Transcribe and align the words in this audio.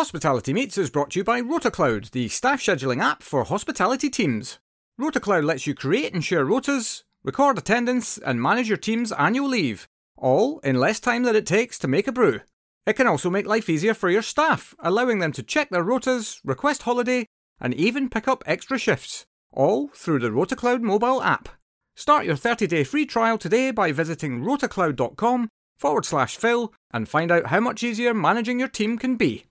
Hospitality 0.00 0.54
Meets 0.54 0.78
is 0.78 0.88
brought 0.88 1.10
to 1.10 1.18
you 1.20 1.24
by 1.24 1.42
RotaCloud, 1.42 2.12
the 2.12 2.28
staff 2.28 2.62
scheduling 2.62 3.02
app 3.02 3.22
for 3.22 3.44
hospitality 3.44 4.08
teams. 4.08 4.58
RotaCloud 4.98 5.44
lets 5.44 5.66
you 5.66 5.74
create 5.74 6.14
and 6.14 6.24
share 6.24 6.46
rotas, 6.46 7.02
record 7.22 7.58
attendance, 7.58 8.16
and 8.16 8.40
manage 8.40 8.66
your 8.66 8.78
team's 8.78 9.12
annual 9.12 9.50
leave, 9.50 9.86
all 10.16 10.58
in 10.60 10.80
less 10.80 11.00
time 11.00 11.24
than 11.24 11.36
it 11.36 11.44
takes 11.44 11.78
to 11.78 11.86
make 11.86 12.08
a 12.08 12.12
brew. 12.12 12.40
It 12.86 12.94
can 12.94 13.06
also 13.06 13.28
make 13.28 13.44
life 13.44 13.68
easier 13.68 13.92
for 13.92 14.08
your 14.08 14.22
staff, 14.22 14.74
allowing 14.78 15.18
them 15.18 15.32
to 15.32 15.42
check 15.42 15.68
their 15.68 15.84
rotas, 15.84 16.40
request 16.44 16.84
holiday, 16.84 17.26
and 17.60 17.74
even 17.74 18.08
pick 18.08 18.26
up 18.26 18.42
extra 18.46 18.78
shifts, 18.78 19.26
all 19.52 19.88
through 19.88 20.20
the 20.20 20.30
RotaCloud 20.30 20.80
mobile 20.80 21.22
app. 21.22 21.50
Start 21.94 22.24
your 22.24 22.36
30 22.36 22.66
day 22.66 22.84
free 22.84 23.04
trial 23.04 23.36
today 23.36 23.70
by 23.70 23.92
visiting 23.92 24.44
rotacloud.com 24.44 25.50
forward 25.76 26.06
slash 26.06 26.38
Phil 26.38 26.72
and 26.90 27.06
find 27.06 27.30
out 27.30 27.48
how 27.48 27.60
much 27.60 27.82
easier 27.82 28.14
managing 28.14 28.58
your 28.58 28.68
team 28.68 28.96
can 28.96 29.16
be. 29.16 29.44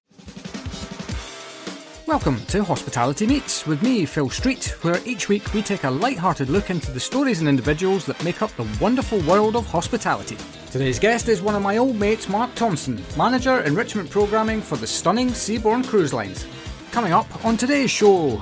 Welcome 2.10 2.44
to 2.48 2.64
Hospitality 2.64 3.28
Meets 3.28 3.68
with 3.68 3.84
me, 3.84 4.04
Phil 4.04 4.32
Street, 4.32 4.76
where 4.82 5.00
each 5.06 5.30
week 5.30 5.54
we 5.54 5.62
take 5.62 5.84
a 5.84 5.92
light-hearted 5.92 6.50
look 6.50 6.72
into 6.72 6.90
the 6.90 7.00
stories 7.00 7.40
and 7.40 7.48
individuals 7.48 8.04
that 8.08 8.24
make 8.24 8.42
up 8.42 8.50
the 8.56 8.68
wonderful 8.82 9.20
world 9.20 9.56
of 9.56 9.68
hospitality. 9.68 10.36
Today's 10.72 10.98
guest 10.98 11.30
is 11.30 11.44
one 11.44 11.54
of 11.54 11.62
my 11.62 11.78
old 11.78 11.98
mates, 11.98 12.28
Marc 12.28 12.56
Thompson, 12.56 13.00
Manager 13.16 13.60
Enrichment 13.60 14.10
Programming 14.10 14.60
for 14.60 14.76
the 14.76 14.88
stunning 14.88 15.28
Seabourn 15.28 15.86
Cruise 15.86 16.12
Lines. 16.12 16.48
Coming 16.92 17.14
up 17.14 17.46
on 17.46 17.58
today's 17.58 17.92
show, 17.92 18.42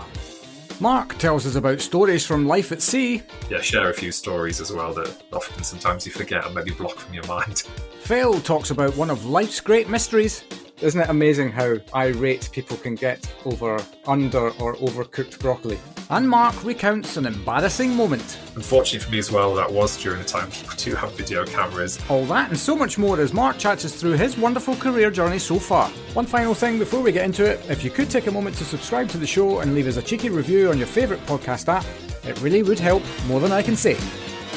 Marc 0.79 1.17
tells 1.17 1.45
us 1.45 1.55
about 1.55 1.81
stories 1.81 2.25
from 2.25 2.47
life 2.47 2.71
at 2.71 2.81
sea. 2.81 3.21
Yeah, 3.49 3.59
share 3.59 3.89
a 3.89 3.93
few 3.93 4.13
stories 4.13 4.61
as 4.61 4.71
well 4.71 4.93
that 4.93 5.23
often 5.33 5.61
sometimes 5.65 6.05
you 6.05 6.13
forget 6.13 6.45
and 6.45 6.55
maybe 6.55 6.71
block 6.71 6.95
from 6.95 7.13
your 7.13 7.27
mind. 7.27 7.63
Phil 7.99 8.39
talks 8.39 8.71
about 8.71 8.95
one 8.95 9.09
of 9.09 9.25
life's 9.25 9.59
great 9.59 9.89
mysteries. 9.89 10.45
Isn't 10.79 11.01
it 11.01 11.09
amazing 11.09 11.51
how 11.51 11.77
irate 11.95 12.51
people 12.51 12.77
can 12.77 12.93
get 12.93 13.33
over 13.45 13.83
under 14.05 14.49
or 14.61 14.75
overcooked 14.75 15.39
broccoli? 15.39 15.79
And 16.11 16.29
Marc 16.29 16.63
recounts 16.63 17.17
an 17.17 17.25
embarrassing 17.25 17.95
moment. 17.95 18.37
Unfortunately 18.55 18.99
for 18.99 19.11
me 19.11 19.17
as 19.17 19.31
well, 19.31 19.55
that 19.55 19.71
was 19.71 19.97
during 19.97 20.21
a 20.21 20.23
time 20.23 20.51
people 20.51 20.75
do 20.77 20.93
have 20.93 21.13
video 21.13 21.45
cameras. 21.47 21.99
All 22.09 22.25
that 22.25 22.49
and 22.49 22.59
so 22.59 22.75
much 22.75 22.99
more 22.99 23.19
as 23.19 23.33
Marc 23.33 23.57
chats 23.57 23.85
us 23.85 23.99
through 23.99 24.13
his 24.13 24.37
wonderful 24.37 24.75
career 24.75 25.09
journey 25.09 25.39
so 25.39 25.57
far. 25.57 25.89
One 26.13 26.27
final 26.27 26.53
thing 26.53 26.77
before 26.77 27.01
we 27.01 27.11
get 27.11 27.25
into 27.25 27.43
it 27.43 27.59
if 27.71 27.83
you 27.83 27.89
could 27.89 28.11
take 28.11 28.27
a 28.27 28.31
moment 28.31 28.55
to 28.57 28.63
subscribe 28.63 29.09
to 29.09 29.17
the 29.17 29.25
show 29.25 29.61
and 29.61 29.73
leave 29.73 29.87
us 29.87 29.97
a 29.97 30.01
cheeky 30.03 30.29
review 30.29 30.69
on 30.69 30.77
your 30.77 30.85
favourite 30.85 31.25
podcast 31.25 31.69
app, 31.69 31.85
it 32.23 32.39
really 32.39 32.61
would 32.61 32.79
help 32.79 33.01
more 33.25 33.39
than 33.39 33.51
I 33.51 33.63
can 33.63 33.75
say. 33.75 33.97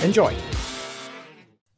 Enjoy. 0.02 0.36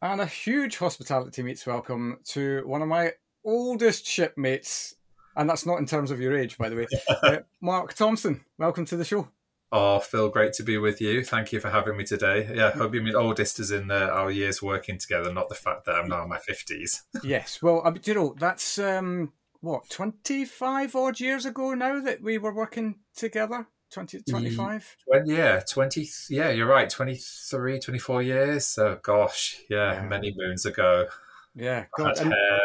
And 0.03 0.21
a 0.21 0.27
huge 0.27 0.79
hospitality 0.79 1.45
meets 1.45 1.65
welcome 1.65 2.19
to 2.31 2.63
one 2.67 2.83
of 2.83 2.89
my 2.89 3.13
oldest 3.45 4.07
shipmates, 4.07 4.95
and 5.37 5.49
that's 5.49 5.67
not 5.67 5.79
in 5.79 5.87
terms 5.87 6.11
of 6.11 6.21
your 6.21 6.37
age, 6.37 6.59
by 6.59 6.69
the 6.69 6.77
way. 6.77 6.87
uh, 7.23 7.39
Marc 7.61 7.95
Thompson, 7.95 8.45
welcome 8.59 8.85
to 8.87 8.97
the 8.97 9.05
show. 9.05 9.29
Oh, 9.75 10.01
Phil, 10.01 10.29
great 10.29 10.53
to 10.55 10.63
be 10.63 10.77
with 10.77 11.01
you. 11.01 11.25
Thank 11.25 11.51
you 11.51 11.59
for 11.59 11.71
having 11.71 11.97
me 11.97 12.05
today. 12.05 12.51
Yeah, 12.55 12.67
I 12.67 12.71
hope 12.73 12.95
you 12.95 13.01
mean 13.01 13.17
oldest 13.17 13.59
is 13.59 13.71
in 13.71 13.91
uh, 13.91 14.11
our 14.13 14.31
years 14.31 14.63
working 14.63 14.99
together, 14.99 15.33
not 15.33 15.49
the 15.49 15.55
fact 15.55 15.87
that 15.87 15.95
I'm 15.95 16.09
now 16.09 16.25
in 16.25 16.29
my 16.29 16.37
50s. 16.39 17.01
yes, 17.25 17.63
well, 17.63 17.81
I, 17.83 17.95
you 18.05 18.13
know, 18.13 18.35
that's 18.39 18.79
um, 18.79 19.33
what, 19.63 19.89
25 19.89 20.95
odd 20.95 21.21
years 21.21 21.47
ago 21.47 21.73
now 21.73 22.03
that 22.03 22.21
we 22.21 22.37
were 22.37 22.55
working 22.55 22.97
together? 23.17 23.67
20, 23.93 24.21
25? 24.29 24.97
yeah, 25.25 25.61
20. 25.61 26.09
Yeah, 26.29 26.51
you're 26.51 26.67
right. 26.67 26.91
23, 26.91 27.81
24 27.81 28.23
years. 28.23 28.79
Oh, 28.79 28.99
gosh. 29.03 29.59
Yeah, 29.71 29.95
yeah. 29.95 30.03
many 30.03 30.35
moons 30.37 30.67
ago. 30.67 31.07
Yeah, 31.55 31.87
God. 31.97 32.19
I 32.19 32.25
had 32.25 32.33
hair, 32.33 32.61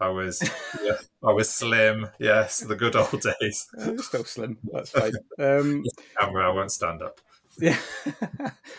I 0.00 0.08
was, 0.08 0.42
yeah, 0.82 0.96
I 1.22 1.32
was 1.32 1.50
slim. 1.50 2.08
Yes, 2.18 2.60
the 2.60 2.76
good 2.76 2.96
old 2.96 3.20
days. 3.40 3.66
Still 3.98 4.24
slim. 4.24 4.58
That's 4.72 4.90
fine. 4.90 5.12
Um, 5.38 5.84
camera, 6.18 6.50
I 6.50 6.54
won't 6.54 6.72
stand 6.72 7.02
up. 7.02 7.20
Yeah, 7.60 7.78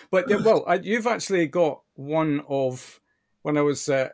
but 0.09 0.29
yeah, 0.29 0.37
well, 0.37 0.63
I, 0.65 0.75
you've 0.75 1.07
actually 1.07 1.47
got 1.47 1.81
one 1.95 2.41
of 2.47 3.01
when 3.41 3.57
I 3.57 3.61
was, 3.61 3.89
uh, 3.89 4.07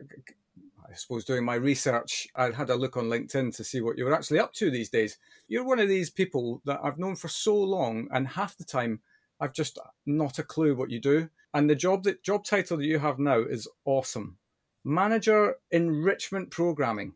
I 0.90 0.94
suppose, 0.96 1.24
doing 1.24 1.46
my 1.46 1.54
research. 1.54 2.28
I 2.36 2.50
had 2.50 2.72
a 2.72 2.76
look 2.76 2.98
on 2.98 3.06
LinkedIn 3.06 3.56
to 3.58 3.64
see 3.64 3.82
what 3.82 3.96
you 3.96 4.06
were 4.06 4.16
actually 4.16 4.40
up 4.40 4.54
to 4.54 4.72
these 4.72 4.90
days. 4.90 5.20
You're 5.48 5.66
one 5.66 5.80
of 5.80 5.88
these 5.88 6.10
people 6.10 6.64
that 6.66 6.80
I've 6.84 6.98
known 6.98 7.16
for 7.16 7.28
so 7.28 7.56
long, 7.56 8.08
and 8.12 8.28
half 8.28 8.58
the 8.58 8.64
time 8.64 9.02
I've 9.40 9.54
just 9.54 9.78
not 10.08 10.40
a 10.40 10.44
clue 10.44 10.76
what 10.76 10.90
you 10.90 11.00
do. 11.00 11.30
And 11.54 11.70
the 11.70 11.76
job 11.76 12.04
that 12.04 12.24
job 12.24 12.44
title 12.44 12.78
that 12.78 12.86
you 12.86 12.98
have 12.98 13.20
now 13.20 13.40
is 13.40 13.68
awesome 13.86 14.38
manager 14.86 15.56
enrichment 15.72 16.52
programming. 16.52 17.14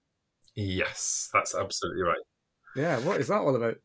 Yes, 0.56 1.30
that's 1.34 1.56
absolutely 1.56 2.02
right. 2.02 2.18
Yeah, 2.75 3.00
what 3.00 3.22
is 3.22 3.28
that 3.28 3.40
all 3.40 3.56
about? 3.56 3.78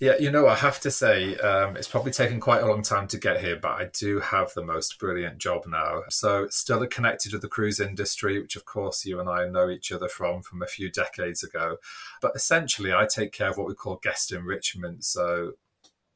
Yeah, 0.00 0.14
you 0.20 0.30
know, 0.30 0.46
I 0.46 0.54
have 0.54 0.78
to 0.80 0.92
say, 0.92 1.34
um, 1.38 1.76
it's 1.76 1.88
probably 1.88 2.12
taken 2.12 2.38
quite 2.38 2.62
a 2.62 2.66
long 2.66 2.82
time 2.82 3.08
to 3.08 3.18
get 3.18 3.40
here, 3.40 3.58
but 3.60 3.72
I 3.72 3.90
do 3.98 4.20
have 4.20 4.54
the 4.54 4.64
most 4.64 4.96
brilliant 5.00 5.38
job 5.38 5.64
now. 5.66 6.02
So, 6.08 6.46
still 6.50 6.86
connected 6.86 7.30
to 7.30 7.38
the 7.38 7.48
cruise 7.48 7.80
industry, 7.80 8.40
which 8.40 8.54
of 8.54 8.64
course 8.64 9.04
you 9.04 9.18
and 9.18 9.28
I 9.28 9.48
know 9.48 9.68
each 9.68 9.90
other 9.90 10.08
from 10.08 10.42
from 10.42 10.62
a 10.62 10.68
few 10.68 10.88
decades 10.88 11.42
ago. 11.42 11.78
But 12.22 12.36
essentially, 12.36 12.92
I 12.92 13.06
take 13.06 13.32
care 13.32 13.50
of 13.50 13.56
what 13.56 13.66
we 13.66 13.74
call 13.74 13.98
guest 14.00 14.30
enrichment. 14.30 15.04
So, 15.04 15.54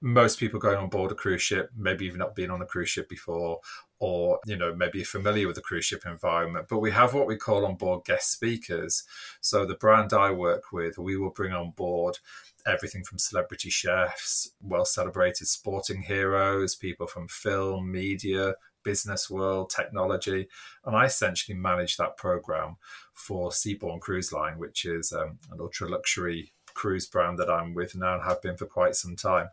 most 0.01 0.39
people 0.39 0.61
going 0.61 0.79
on 0.79 0.89
board 0.89 1.11
a 1.11 1.17
cruise 1.17 1.43
ship, 1.43 1.71
maybe 1.77 2.05
you've 2.05 2.17
not 2.17 2.37
been 2.37 2.51
on 2.51 2.63
a 2.63 2.67
cruise 2.67 2.91
ship 2.91 3.09
before, 3.09 3.59
or 4.03 4.41
you 4.47 4.57
know 4.57 4.75
maybe 4.75 5.05
familiar 5.05 5.47
with 5.47 5.55
the 5.55 5.63
cruise 5.63 5.85
ship 5.85 6.03
environment 6.05 6.67
but 6.69 6.81
we 6.81 6.91
have 6.91 7.15
what 7.15 7.29
we 7.29 7.37
call 7.37 7.65
on 7.65 7.77
board 7.77 8.05
guest 8.05 8.33
speakers. 8.33 9.05
So 9.41 9.65
the 9.65 9.77
brand 9.77 10.13
i 10.13 10.31
work 10.33 10.73
with 10.73 10.99
we 10.99 11.17
will 11.17 11.31
bring 11.31 11.53
on 11.53 11.71
board 11.71 12.19
everything 12.67 13.05
from 13.05 13.19
celebrity 13.19 13.71
chefs 13.71 14.51
well 14.61 14.85
celebrated 14.85 15.47
sporting 15.47 16.03
heroes 16.03 16.75
people 16.75 17.07
from 17.07 17.29
film 17.29 17.93
media 17.93 18.55
business 18.83 19.31
world 19.31 19.71
technology 19.71 20.49
and 20.85 20.97
i 20.97 21.05
essentially 21.05 21.57
manage 21.57 21.97
that 21.97 22.17
program 22.17 22.77
for 23.13 23.51
seabourn 23.51 24.01
cruise 24.01 24.33
line 24.33 24.59
which 24.59 24.85
is 24.85 25.13
um, 25.13 25.39
an 25.53 25.59
ultra 25.61 25.89
luxury 25.89 26.53
cruise 26.75 27.07
brand 27.07 27.39
that 27.39 27.51
i'm 27.51 27.75
with 27.75 27.95
now 27.95 28.15
and 28.15 28.25
have 28.25 28.43
been 28.43 28.57
for 28.57 28.67
quite 28.67 28.97
some 28.97 29.15
time. 29.15 29.49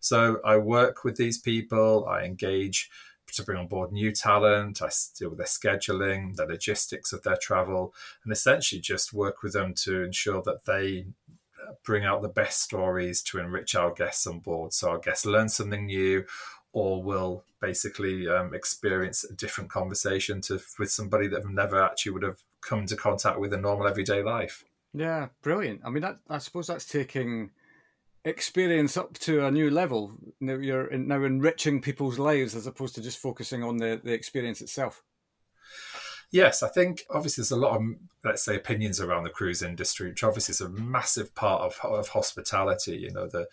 So 0.00 0.40
i 0.44 0.56
work 0.56 1.04
with 1.04 1.16
these 1.16 1.38
people 1.38 2.06
i 2.08 2.22
engage 2.22 2.90
to 3.32 3.42
bring 3.42 3.58
on 3.58 3.66
board 3.66 3.92
new 3.92 4.12
talent. 4.12 4.82
I 4.82 4.90
deal 5.18 5.30
with 5.30 5.38
their 5.38 5.46
scheduling, 5.46 6.36
the 6.36 6.46
logistics 6.46 7.12
of 7.12 7.22
their 7.22 7.36
travel, 7.36 7.94
and 8.24 8.32
essentially 8.32 8.80
just 8.80 9.12
work 9.12 9.42
with 9.42 9.52
them 9.52 9.74
to 9.84 10.02
ensure 10.02 10.42
that 10.42 10.64
they 10.64 11.06
uh, 11.62 11.72
bring 11.84 12.04
out 12.04 12.22
the 12.22 12.28
best 12.28 12.62
stories 12.62 13.22
to 13.24 13.38
enrich 13.38 13.74
our 13.74 13.92
guests 13.92 14.26
on 14.26 14.40
board. 14.40 14.72
So 14.72 14.90
our 14.90 14.98
guests 14.98 15.26
learn 15.26 15.48
something 15.48 15.86
new 15.86 16.24
or 16.72 17.02
will 17.02 17.44
basically 17.60 18.28
um, 18.28 18.54
experience 18.54 19.24
a 19.24 19.32
different 19.34 19.70
conversation 19.70 20.40
to 20.42 20.60
with 20.78 20.90
somebody 20.90 21.28
that 21.28 21.48
never 21.48 21.82
actually 21.82 22.12
would 22.12 22.22
have 22.22 22.38
come 22.60 22.80
into 22.80 22.96
contact 22.96 23.38
with 23.38 23.52
in 23.52 23.62
normal 23.62 23.86
everyday 23.86 24.22
life. 24.22 24.64
Yeah, 24.94 25.28
brilliant. 25.42 25.80
I 25.84 25.90
mean, 25.90 26.02
that, 26.02 26.18
I 26.28 26.38
suppose 26.38 26.66
that's 26.66 26.84
taking 26.84 27.50
experience 28.24 28.96
up 28.96 29.18
to 29.18 29.46
a 29.46 29.50
new 29.50 29.70
level. 29.70 30.12
Now 30.40 30.54
you're 30.54 30.90
now 30.96 31.22
enriching 31.24 31.80
people's 31.80 32.18
lives 32.18 32.54
as 32.54 32.66
opposed 32.66 32.94
to 32.94 33.02
just 33.02 33.18
focusing 33.18 33.62
on 33.62 33.78
the, 33.78 34.00
the 34.02 34.12
experience 34.12 34.60
itself. 34.60 35.02
Yes, 36.32 36.62
I 36.62 36.68
think 36.68 37.04
obviously 37.10 37.42
there's 37.42 37.50
a 37.50 37.56
lot 37.56 37.76
of 37.76 37.82
let's 38.24 38.42
say 38.42 38.56
opinions 38.56 39.00
around 39.00 39.24
the 39.24 39.30
cruise 39.30 39.60
industry, 39.60 40.08
which 40.08 40.24
obviously 40.24 40.52
is 40.52 40.62
a 40.62 40.68
massive 40.70 41.34
part 41.34 41.60
of, 41.60 41.78
of 41.90 42.08
hospitality. 42.08 42.96
You 42.96 43.10
know 43.10 43.28
the 43.28 43.48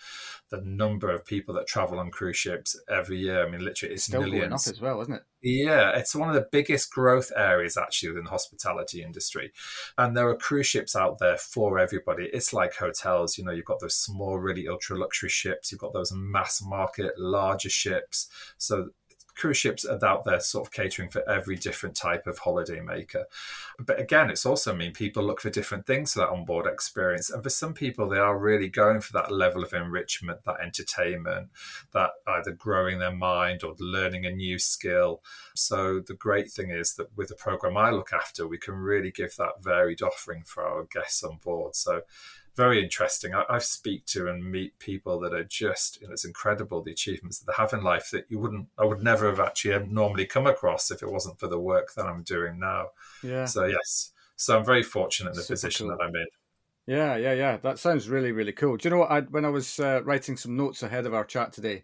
the 0.49 0.61
number 0.61 1.11
of 1.11 1.25
people 1.25 1.53
that 1.55 1.67
travel 1.67 1.99
on 1.99 2.09
cruise 2.09 2.37
ships 2.37 2.79
every 2.89 3.17
year. 3.17 3.45
I 3.45 3.49
mean, 3.49 3.65
literally, 3.65 3.95
it's 3.95 4.05
Still 4.05 4.21
millions. 4.21 4.39
Going 4.41 4.53
up 4.53 4.67
as 4.67 4.81
well, 4.81 5.01
isn't 5.01 5.13
it? 5.13 5.23
Yeah, 5.41 5.91
it's 5.91 6.15
one 6.15 6.29
of 6.29 6.35
the 6.35 6.47
biggest 6.53 6.89
growth 6.91 7.33
areas 7.35 7.75
actually 7.75 8.09
within 8.09 8.23
the 8.23 8.29
hospitality 8.29 9.03
industry, 9.03 9.51
and 9.97 10.15
there 10.15 10.29
are 10.29 10.35
cruise 10.37 10.67
ships 10.67 10.95
out 10.95 11.19
there 11.19 11.37
for 11.37 11.79
everybody. 11.79 12.29
It's 12.31 12.53
like 12.53 12.75
hotels. 12.75 13.37
You 13.37 13.43
know, 13.43 13.51
you've 13.51 13.65
got 13.65 13.81
those 13.81 13.95
small, 13.95 14.39
really 14.39 14.69
ultra 14.69 14.97
luxury 14.97 15.29
ships. 15.29 15.71
You've 15.71 15.81
got 15.81 15.91
those 15.91 16.13
mass 16.13 16.61
market, 16.61 17.19
larger 17.19 17.69
ships. 17.69 18.29
So 18.57 18.91
cruise 19.39 19.57
ships 19.57 19.85
are 19.85 20.03
out 20.05 20.25
there 20.25 20.39
sort 20.41 20.67
of 20.67 20.73
catering 20.73 21.09
for 21.09 21.27
every 21.29 21.55
different 21.55 21.95
type 21.95 22.27
of 22.27 22.39
holiday 22.39 22.81
maker. 22.81 23.25
But 23.79 23.99
again, 23.99 24.29
it's 24.29 24.45
also 24.45 24.75
mean 24.75 24.91
people 24.91 25.23
look 25.23 25.39
for 25.39 25.49
different 25.49 25.85
things 25.85 26.13
for 26.13 26.19
that 26.19 26.29
onboard 26.29 26.67
experience. 26.67 27.29
And 27.29 27.41
for 27.41 27.49
some 27.49 27.73
people, 27.73 28.09
they 28.09 28.17
are 28.17 28.37
really 28.37 28.67
going 28.67 28.99
for 28.99 29.13
that 29.13 29.31
level 29.31 29.63
of 29.63 29.73
enrichment, 29.73 30.43
that 30.43 30.59
entertainment, 30.61 31.49
that 31.93 32.11
either 32.27 32.51
growing 32.51 32.99
their 32.99 33.15
mind 33.15 33.63
or 33.63 33.75
learning 33.79 34.25
a 34.25 34.31
new 34.31 34.59
skill. 34.59 35.23
So 35.55 36.01
the 36.05 36.15
great 36.15 36.51
thing 36.51 36.69
is 36.69 36.95
that 36.95 37.15
with 37.15 37.29
the 37.29 37.35
program 37.35 37.77
I 37.77 37.91
look 37.91 38.11
after, 38.11 38.45
we 38.45 38.57
can 38.57 38.75
really 38.75 39.11
give 39.11 39.35
that 39.37 39.63
varied 39.63 40.01
offering 40.01 40.43
for 40.45 40.63
our 40.63 40.83
guests 40.83 41.23
on 41.23 41.37
board. 41.41 41.75
So 41.75 42.01
very 42.55 42.83
interesting. 42.83 43.33
I, 43.33 43.43
I, 43.49 43.59
speak 43.59 44.05
to 44.07 44.27
and 44.27 44.43
meet 44.43 44.77
people 44.79 45.19
that 45.21 45.33
are 45.33 45.43
just, 45.43 46.01
you 46.01 46.07
know, 46.07 46.13
it's 46.13 46.25
incredible 46.25 46.83
the 46.83 46.91
achievements 46.91 47.39
that 47.39 47.45
they 47.47 47.61
have 47.61 47.73
in 47.73 47.83
life 47.83 48.09
that 48.11 48.25
you 48.29 48.39
wouldn't, 48.39 48.67
I 48.77 48.85
would 48.85 49.01
never 49.01 49.27
have 49.29 49.39
actually 49.39 49.85
normally 49.87 50.25
come 50.25 50.47
across 50.47 50.91
if 50.91 51.01
it 51.01 51.11
wasn't 51.11 51.39
for 51.39 51.47
the 51.47 51.59
work 51.59 51.93
that 51.95 52.05
I'm 52.05 52.23
doing 52.23 52.59
now. 52.59 52.89
Yeah. 53.23 53.45
So 53.45 53.65
yes, 53.65 54.11
so 54.35 54.57
I'm 54.57 54.65
very 54.65 54.83
fortunate 54.83 55.31
in 55.31 55.35
the 55.35 55.43
Super 55.43 55.55
position 55.55 55.87
cool. 55.87 55.97
that 55.97 56.03
I'm 56.03 56.15
in. 56.15 56.27
Yeah, 56.87 57.17
yeah, 57.17 57.33
yeah. 57.33 57.57
That 57.57 57.77
sounds 57.77 58.09
really, 58.09 58.31
really 58.31 58.51
cool. 58.51 58.77
Do 58.77 58.87
you 58.87 58.95
know 58.95 59.01
what? 59.01 59.11
I, 59.11 59.21
when 59.21 59.45
I 59.45 59.49
was 59.49 59.79
uh, 59.79 60.01
writing 60.03 60.35
some 60.37 60.57
notes 60.57 60.81
ahead 60.81 61.05
of 61.05 61.13
our 61.13 61.25
chat 61.25 61.53
today, 61.53 61.83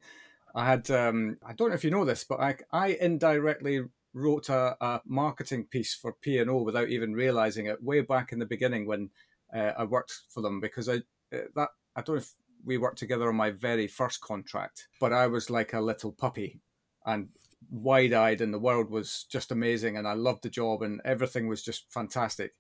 I 0.55 0.65
had 0.65 0.89
um, 0.89 1.37
I 1.45 1.53
don't 1.53 1.69
know 1.69 1.75
if 1.75 1.83
you 1.83 1.91
know 1.91 2.05
this, 2.05 2.23
but 2.23 2.39
I, 2.39 2.55
I 2.71 2.97
indirectly 2.99 3.83
wrote 4.13 4.49
a, 4.49 4.75
a 4.79 5.01
marketing 5.05 5.65
piece 5.65 5.93
for 5.93 6.13
P 6.13 6.39
and 6.39 6.49
O 6.49 6.63
without 6.63 6.87
even 6.87 7.13
realizing 7.13 7.67
it 7.67 7.83
way 7.83 8.01
back 8.01 8.31
in 8.31 8.39
the 8.39 8.45
beginning 8.45 8.87
when 8.87 9.09
uh, 9.53 9.71
I 9.77 9.83
worked 9.83 10.13
for 10.29 10.41
them 10.41 10.59
because 10.59 10.89
I 10.89 10.97
uh, 11.33 11.47
that 11.55 11.69
I 11.95 12.01
don't 12.01 12.15
know 12.15 12.21
if 12.21 12.33
we 12.63 12.77
worked 12.77 12.97
together 12.97 13.29
on 13.29 13.35
my 13.35 13.51
very 13.51 13.87
first 13.87 14.21
contract, 14.21 14.87
but 14.99 15.13
I 15.13 15.27
was 15.27 15.49
like 15.49 15.73
a 15.73 15.81
little 15.81 16.11
puppy 16.11 16.61
and 17.05 17.29
wide 17.69 18.13
eyed, 18.13 18.41
and 18.41 18.53
the 18.53 18.59
world 18.59 18.89
was 18.89 19.25
just 19.29 19.51
amazing, 19.51 19.97
and 19.97 20.07
I 20.07 20.13
loved 20.13 20.43
the 20.43 20.49
job, 20.49 20.81
and 20.81 21.01
everything 21.05 21.47
was 21.47 21.63
just 21.63 21.91
fantastic. 21.91 22.53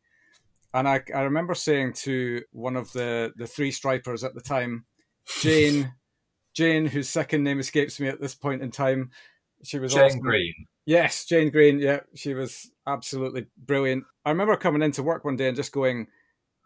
And 0.73 0.87
I, 0.87 1.01
I 1.13 1.21
remember 1.21 1.55
saying 1.55 1.93
to 2.03 2.43
one 2.51 2.75
of 2.75 2.91
the, 2.91 3.31
the 3.37 3.47
three 3.47 3.71
stripers 3.71 4.23
at 4.23 4.35
the 4.35 4.41
time, 4.41 4.85
Jane, 5.41 5.93
Jane, 6.53 6.85
whose 6.85 7.09
second 7.09 7.43
name 7.43 7.59
escapes 7.59 7.99
me 7.99 8.07
at 8.07 8.19
this 8.19 8.35
point 8.35 8.61
in 8.61 8.71
time, 8.71 9.11
she 9.63 9.79
was 9.79 9.93
Jane 9.93 10.03
awesome. 10.03 10.19
Green. 10.19 10.53
Yes, 10.85 11.25
Jane 11.25 11.49
Green. 11.49 11.79
Yeah, 11.79 12.01
she 12.13 12.33
was 12.33 12.69
absolutely 12.85 13.47
brilliant. 13.57 14.03
I 14.25 14.29
remember 14.29 14.55
coming 14.55 14.81
into 14.81 15.01
work 15.01 15.23
one 15.23 15.37
day 15.37 15.47
and 15.47 15.55
just 15.55 15.71
going, 15.71 16.07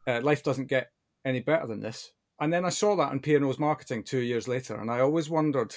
uh, 0.07 0.21
"Life 0.21 0.43
doesn't 0.43 0.67
get 0.67 0.91
any 1.25 1.39
better 1.39 1.67
than 1.67 1.79
this." 1.79 2.11
And 2.39 2.53
then 2.53 2.65
I 2.65 2.69
saw 2.69 2.95
that 2.95 3.11
in 3.11 3.19
P&O's 3.19 3.59
marketing 3.59 4.03
two 4.03 4.19
years 4.19 4.47
later, 4.47 4.75
and 4.75 4.89
I 4.89 5.01
always 5.01 5.29
wondered. 5.29 5.75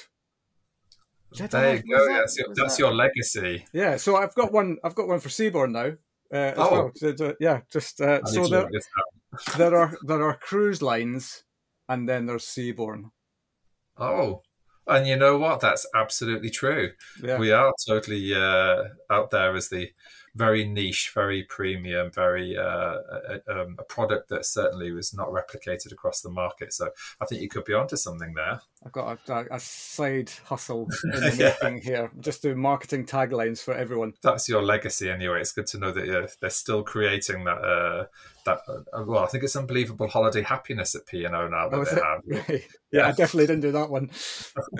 There 1.37 1.77
you 1.77 1.83
go. 1.83 2.07
That, 2.07 2.19
that's, 2.21 2.39
your, 2.39 2.49
that's 2.55 2.77
that? 2.77 2.79
your, 2.79 2.95
legacy. 2.95 3.65
Yeah. 3.73 3.97
So 3.97 4.17
I've 4.17 4.35
got 4.35 4.53
one. 4.53 4.77
I've 4.85 4.95
got 4.95 5.09
one 5.09 5.21
for 5.21 5.31
Seabourn 5.31 5.73
now. 5.73 5.93
Uh, 6.37 6.53
oh. 6.57 6.93
Well. 7.01 7.17
So, 7.17 7.35
yeah. 7.41 7.61
Just 7.71 8.01
uh, 8.01 8.23
so 8.25 8.47
there, 8.47 8.69
there 9.57 9.77
are 9.77 9.97
there 10.03 10.23
are 10.23 10.37
cruise 10.37 10.83
lines, 10.83 11.45
and 11.89 12.09
then 12.09 12.27
there's 12.27 12.45
Seabourn. 12.45 13.11
Oh, 13.97 14.43
and 14.87 15.07
you 15.07 15.17
know 15.17 15.39
what? 15.39 15.61
That's 15.61 15.87
absolutely 15.95 16.51
true. 16.51 16.91
Yeah. 17.23 17.39
We 17.39 17.51
are 17.51 17.73
totally 17.87 18.35
uh, 18.35 18.85
out 19.11 19.31
there 19.31 19.55
as 19.57 19.69
the 19.69 19.91
very 20.35 20.65
niche, 20.65 21.13
very 21.15 21.43
premium, 21.45 22.11
very 22.11 22.57
uh, 22.57 22.97
a, 23.29 23.41
um, 23.49 23.77
a, 23.79 23.85
product 23.85 24.29
that 24.31 24.47
certainly 24.47 24.91
was 24.91 25.13
not 25.13 25.29
replicated 25.29 25.93
across 25.93 26.23
the 26.23 26.31
market. 26.31 26.73
So 26.73 26.91
I 27.21 27.27
think 27.27 27.43
you 27.43 27.49
could 27.49 27.65
be 27.65 27.75
onto 27.75 27.97
something 27.97 28.33
there. 28.35 28.61
I've 28.85 28.93
got 28.93 29.29
a, 29.29 29.55
a 29.55 29.61
side 29.61 30.31
hustle 30.45 30.89
in 31.05 31.11
the 31.11 31.37
yeah. 31.39 31.55
making 31.63 31.83
here, 31.83 32.11
just 32.21 32.43
doing 32.43 32.59
marketing 32.59 33.07
taglines 33.07 33.63
for 33.63 33.75
everyone. 33.75 34.15
That's 34.23 34.49
your 34.49 34.63
legacy, 34.63 35.09
anyway. 35.09 35.41
It's 35.41 35.53
good 35.53 35.67
to 35.69 35.79
know 35.79 35.93
that 35.93 36.33
they're 36.41 36.51
still 36.51 36.83
creating 36.83 37.45
that. 37.45 37.59
Uh, 37.59 38.07
that 38.45 38.61
uh, 38.69 39.05
well, 39.05 39.23
I 39.23 39.27
think 39.27 39.45
it's 39.45 39.55
unbelievable 39.55 40.09
holiday 40.09 40.43
happiness 40.43 40.97
at 40.97 41.07
P 41.07 41.25
and 41.25 41.35
O 41.35 41.47
now 41.47 41.69
that 41.69 41.77
oh, 41.77 41.85
they 41.85 42.37
have. 42.39 42.49
yeah, 42.51 42.59
yeah, 42.91 43.07
I 43.07 43.13
definitely 43.13 43.47
didn't 43.47 43.63
do 43.63 43.73
that 43.73 43.91
one 43.91 44.11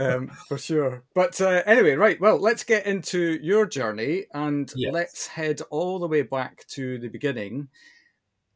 um, 0.01 0.29
for 0.49 0.59
sure. 0.59 1.05
But 1.15 1.41
uh, 1.41 1.63
anyway, 1.65 1.95
right. 1.95 2.21
Well, 2.21 2.39
let's 2.39 2.65
get 2.65 2.87
into 2.87 3.39
your 3.41 3.67
journey 3.67 4.27
and 4.35 4.73
yes. 4.75 4.93
let's 4.93 5.27
head 5.29 5.61
all 5.71 6.01
the 6.01 6.09
way 6.09 6.23
back 6.23 6.67
to 6.69 6.99
the 6.99 7.09
beginning. 7.09 7.69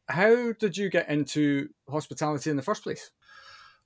How 0.09 0.51
did 0.53 0.77
you 0.77 0.89
get 0.89 1.09
into 1.09 1.69
hospitality 1.89 2.49
in 2.49 2.57
the 2.57 2.63
first 2.63 2.83
place? 2.83 3.11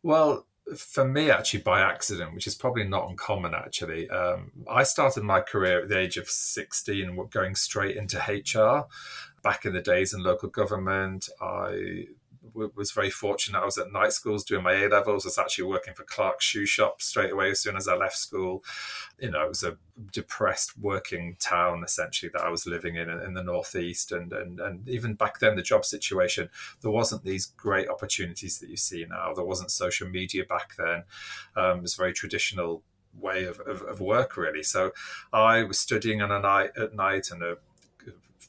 Well, 0.03 0.47
for 0.75 1.05
me, 1.05 1.29
actually, 1.29 1.61
by 1.61 1.81
accident, 1.81 2.33
which 2.33 2.47
is 2.47 2.55
probably 2.55 2.83
not 2.83 3.09
uncommon, 3.09 3.53
actually. 3.53 4.09
Um, 4.09 4.51
I 4.69 4.83
started 4.83 5.23
my 5.23 5.41
career 5.41 5.81
at 5.81 5.89
the 5.89 5.97
age 5.97 6.17
of 6.17 6.29
16, 6.29 7.27
going 7.29 7.55
straight 7.55 7.97
into 7.97 8.17
HR. 8.17 8.87
Back 9.43 9.65
in 9.65 9.73
the 9.73 9.81
days 9.81 10.13
in 10.13 10.23
local 10.23 10.49
government, 10.49 11.29
I 11.41 12.05
was 12.53 12.91
very 12.91 13.09
fortunate. 13.09 13.59
I 13.59 13.65
was 13.65 13.77
at 13.77 13.91
night 13.91 14.13
schools 14.13 14.43
doing 14.43 14.63
my 14.63 14.73
A 14.73 14.89
levels. 14.89 15.25
I 15.25 15.29
was 15.29 15.37
actually 15.37 15.65
working 15.65 15.93
for 15.93 16.03
Clarks 16.03 16.45
shoe 16.45 16.65
shop 16.65 17.01
straight 17.01 17.31
away 17.31 17.51
as 17.51 17.59
soon 17.59 17.75
as 17.75 17.87
I 17.87 17.95
left 17.95 18.17
school. 18.17 18.63
You 19.19 19.31
know, 19.31 19.43
it 19.43 19.49
was 19.49 19.63
a 19.63 19.77
depressed 20.11 20.77
working 20.77 21.37
town 21.39 21.83
essentially 21.83 22.31
that 22.33 22.41
I 22.41 22.49
was 22.49 22.65
living 22.65 22.95
in 22.95 23.09
in 23.09 23.33
the 23.33 23.43
northeast, 23.43 24.11
and 24.11 24.33
and 24.33 24.59
and 24.59 24.87
even 24.89 25.13
back 25.13 25.39
then 25.39 25.55
the 25.55 25.61
job 25.61 25.85
situation 25.85 26.49
there 26.81 26.91
wasn't 26.91 27.23
these 27.23 27.45
great 27.45 27.89
opportunities 27.89 28.59
that 28.59 28.69
you 28.69 28.77
see 28.77 29.05
now. 29.07 29.33
There 29.33 29.45
wasn't 29.45 29.71
social 29.71 30.09
media 30.09 30.43
back 30.45 30.75
then. 30.77 31.03
Um, 31.55 31.79
it 31.79 31.81
was 31.83 31.95
very 31.95 32.13
traditional 32.13 32.83
way 33.13 33.43
of, 33.43 33.59
of, 33.61 33.81
of, 33.81 33.99
work 33.99 34.37
really 34.37 34.63
so 34.63 34.91
i 35.33 35.63
was 35.63 35.77
studying 35.77 36.21
on 36.21 36.31
a 36.31 36.39
night 36.39 36.69
at 36.77 36.95
night 36.95 37.29
and 37.29 37.43
a 37.43 37.57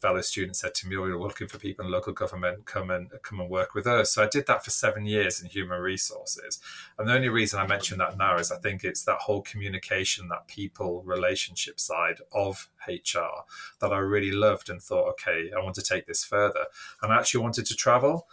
fellow 0.03 0.21
student 0.21 0.57
said 0.57 0.75
to 0.75 0.89
me, 0.89 0.97
"Oh, 0.97 1.03
we're 1.03 1.17
looking 1.17 1.49
for 1.49 1.59
people 1.59 1.85
in 1.85 1.91
local 1.91 2.13
government. 2.13 2.67
Come 2.67 2.91
and 2.91 3.11
come 3.23 3.41
and 3.41 3.49
work 3.49 3.75
with 3.75 3.87
us." 3.87 4.13
So 4.13 4.25
I 4.25 4.29
did 4.29 4.47
that 4.49 4.65
for 4.65 4.71
seven 4.71 5.07
years 5.07 5.41
in 5.41 5.49
human 5.49 5.81
resources. 5.81 6.61
And 6.99 7.09
the 7.09 7.15
only 7.15 7.29
reason 7.29 7.61
I 7.61 7.67
mention 7.67 7.99
that 7.99 8.19
now 8.19 8.37
is 8.37 8.51
I 8.51 8.59
think 8.59 8.83
it's 8.85 9.05
that 9.05 9.21
whole 9.21 9.43
communication, 9.43 10.29
that 10.29 10.49
people 10.49 11.03
relationship 11.05 11.79
side 11.79 12.19
of 12.33 12.69
HR 12.87 13.45
that 13.81 13.93
I 13.93 13.99
really 13.99 14.33
loved 14.33 14.69
and 14.69 14.83
thought, 14.83 15.09
okay, 15.11 15.51
I 15.57 15.63
want 15.63 15.77
to 15.77 15.83
take 15.83 16.07
this 16.07 16.25
further. 16.25 16.67
And 17.01 17.13
I 17.13 17.19
actually 17.19 17.43
wanted 17.43 17.67
to 17.67 17.77
travel. 17.77 18.29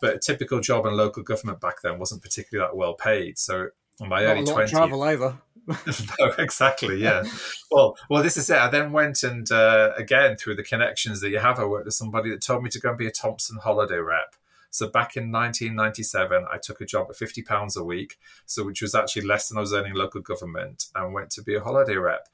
But 0.00 0.14
a 0.14 0.18
typical 0.18 0.60
job 0.60 0.86
in 0.86 0.96
local 0.96 1.24
government 1.24 1.60
back 1.60 1.82
then 1.82 1.98
wasn't 1.98 2.22
particularly 2.22 2.66
that 2.66 2.76
well 2.76 2.94
paid. 2.94 3.36
So 3.38 3.70
my 4.00 4.22
Not 4.22 4.30
early 4.30 4.44
twenties. 4.44 4.70
Travel 4.70 5.02
either. 5.02 5.38
no, 6.18 6.26
exactly. 6.38 7.02
Yeah. 7.02 7.24
well, 7.70 7.96
well, 8.08 8.22
this 8.22 8.36
is 8.36 8.48
it. 8.48 8.56
I 8.56 8.68
then 8.68 8.92
went 8.92 9.22
and 9.22 9.50
uh, 9.50 9.92
again 9.96 10.36
through 10.36 10.56
the 10.56 10.62
connections 10.62 11.20
that 11.20 11.30
you 11.30 11.38
have, 11.38 11.58
I 11.58 11.64
worked 11.64 11.84
with 11.84 11.94
somebody 11.94 12.30
that 12.30 12.42
told 12.42 12.62
me 12.62 12.70
to 12.70 12.80
go 12.80 12.90
and 12.90 12.98
be 12.98 13.06
a 13.06 13.10
Thomson 13.10 13.58
holiday 13.62 13.98
rep. 13.98 14.34
So 14.70 14.86
back 14.88 15.16
in 15.16 15.32
1997, 15.32 16.46
I 16.50 16.58
took 16.58 16.80
a 16.80 16.86
job 16.86 17.06
at 17.10 17.16
50 17.16 17.42
pounds 17.42 17.76
a 17.76 17.84
week, 17.84 18.18
so 18.44 18.64
which 18.64 18.82
was 18.82 18.94
actually 18.94 19.26
less 19.26 19.48
than 19.48 19.58
I 19.58 19.62
was 19.62 19.72
earning 19.72 19.94
local 19.94 20.20
government, 20.20 20.86
and 20.94 21.14
went 21.14 21.30
to 21.32 21.42
be 21.42 21.54
a 21.54 21.60
holiday 21.60 21.96
rep. 21.96 22.28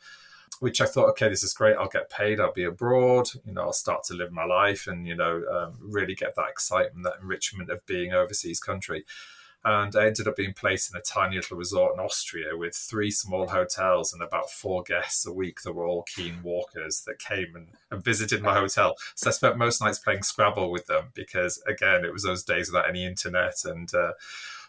Which 0.60 0.80
I 0.80 0.86
thought, 0.86 1.08
okay, 1.10 1.28
this 1.28 1.42
is 1.42 1.52
great. 1.52 1.76
I'll 1.76 1.88
get 1.88 2.10
paid. 2.10 2.38
I'll 2.38 2.52
be 2.52 2.62
abroad. 2.62 3.28
You 3.44 3.52
know, 3.52 3.62
I'll 3.62 3.72
start 3.72 4.04
to 4.04 4.14
live 4.14 4.30
my 4.30 4.44
life, 4.44 4.86
and 4.86 5.06
you 5.06 5.16
know, 5.16 5.42
um, 5.50 5.78
really 5.80 6.14
get 6.14 6.36
that 6.36 6.48
excitement, 6.48 7.04
that 7.04 7.20
enrichment 7.20 7.70
of 7.70 7.84
being 7.86 8.12
overseas 8.12 8.60
country 8.60 9.04
and 9.64 9.96
I 9.96 10.06
ended 10.06 10.28
up 10.28 10.36
being 10.36 10.52
placed 10.52 10.90
in 10.90 10.98
a 10.98 11.02
tiny 11.02 11.36
little 11.36 11.56
resort 11.56 11.94
in 11.94 12.00
Austria 12.00 12.56
with 12.56 12.74
three 12.74 13.10
small 13.10 13.48
hotels 13.48 14.12
and 14.12 14.22
about 14.22 14.50
four 14.50 14.82
guests 14.82 15.26
a 15.26 15.32
week 15.32 15.62
that 15.62 15.72
were 15.72 15.86
all 15.86 16.04
keen 16.14 16.42
walkers 16.42 17.02
that 17.06 17.18
came 17.18 17.56
and, 17.56 17.68
and 17.90 18.04
visited 18.04 18.42
my 18.42 18.54
hotel. 18.54 18.94
So 19.14 19.30
I 19.30 19.32
spent 19.32 19.56
most 19.56 19.80
nights 19.80 19.98
playing 19.98 20.22
Scrabble 20.22 20.70
with 20.70 20.86
them 20.86 21.12
because, 21.14 21.62
again, 21.66 22.04
it 22.04 22.12
was 22.12 22.24
those 22.24 22.44
days 22.44 22.70
without 22.70 22.88
any 22.88 23.04
internet 23.04 23.64
and. 23.64 23.92
Uh, 23.94 24.12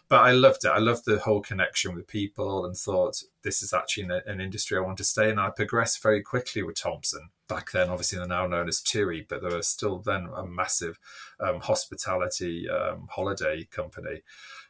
but 0.08 0.20
I 0.20 0.30
loved 0.30 0.64
it. 0.64 0.68
I 0.68 0.78
loved 0.78 1.04
the 1.04 1.18
whole 1.18 1.40
connection 1.40 1.92
with 1.92 2.06
people 2.06 2.64
and 2.64 2.76
thought 2.76 3.24
this 3.42 3.60
is 3.60 3.72
actually 3.72 4.04
an, 4.04 4.22
an, 4.26 4.40
industry 4.40 4.78
I 4.78 4.82
want 4.82 4.98
to 4.98 5.04
stay 5.04 5.30
in. 5.30 5.38
I 5.40 5.50
progressed 5.50 6.00
very 6.00 6.22
quickly 6.22 6.62
with 6.62 6.80
Thomson 6.80 7.30
Back 7.48 7.70
then, 7.70 7.90
obviously, 7.90 8.18
they're 8.18 8.26
now 8.26 8.48
known 8.48 8.66
as 8.66 8.80
TUI, 8.80 9.24
but 9.28 9.40
they 9.40 9.48
were 9.48 9.62
still 9.62 9.98
then 9.98 10.28
a 10.34 10.44
massive 10.44 10.98
um, 11.38 11.60
hospitality 11.60 12.68
um, 12.68 13.06
holiday 13.08 13.64
company. 13.70 14.22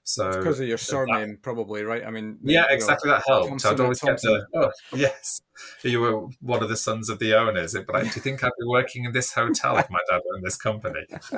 So 0.08 0.28
it's 0.28 0.36
because 0.36 0.60
of 0.60 0.68
your 0.68 0.78
surname, 0.78 1.30
that, 1.30 1.42
probably, 1.42 1.82
right? 1.82 2.04
I 2.06 2.10
mean, 2.10 2.38
yeah, 2.40 2.66
exactly. 2.70 3.10
Know, 3.10 3.16
that 3.16 3.24
helped. 3.26 3.48
Thomson 3.48 3.72
I'd 3.72 3.80
always 3.80 4.00
get 4.00 4.20
the 4.22 4.46
oh, 4.54 4.70
yes, 4.94 5.40
you 5.82 6.00
were 6.00 6.28
one 6.40 6.62
of 6.62 6.68
the 6.68 6.76
sons 6.76 7.08
of 7.08 7.18
the 7.18 7.34
owners. 7.34 7.74
But 7.84 7.96
I, 7.96 8.00
do 8.02 8.06
you 8.06 8.22
think 8.22 8.44
I'd 8.44 8.52
be 8.56 8.66
working 8.66 9.04
in 9.04 9.10
this 9.10 9.32
hotel 9.32 9.76
if 9.78 9.90
my 9.90 9.98
dad 10.08 10.20
owned 10.32 10.44
this 10.44 10.56
company? 10.56 11.06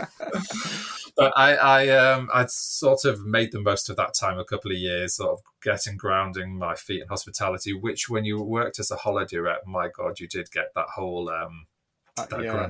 but 1.17 1.33
I, 1.35 1.55
I, 1.55 1.89
um, 1.89 2.29
I'd 2.35 2.51
sort 2.51 3.07
of 3.07 3.25
made 3.25 3.53
the 3.53 3.61
most 3.61 3.89
of 3.89 3.97
that 3.97 4.13
time, 4.13 4.39
a 4.39 4.45
couple 4.45 4.71
of 4.71 4.77
years, 4.77 5.15
sort 5.17 5.31
of 5.31 5.39
getting 5.63 5.97
grounding 5.97 6.59
my 6.59 6.75
feet 6.75 7.01
in 7.01 7.09
hospitality. 7.09 7.73
Which, 7.73 8.11
when 8.11 8.27
you 8.27 8.43
worked 8.43 8.79
as 8.79 8.91
a 8.91 8.97
holiday 8.97 9.39
rep, 9.39 9.67
my 9.67 9.89
God, 9.89 10.21
you 10.21 10.29
did 10.29 10.51
get 10.51 10.75
that 10.75 10.89
whole. 10.95 11.31
Um, 11.31 11.69
uh, 12.19 12.27
that 12.27 12.43
yeah, 12.43 12.69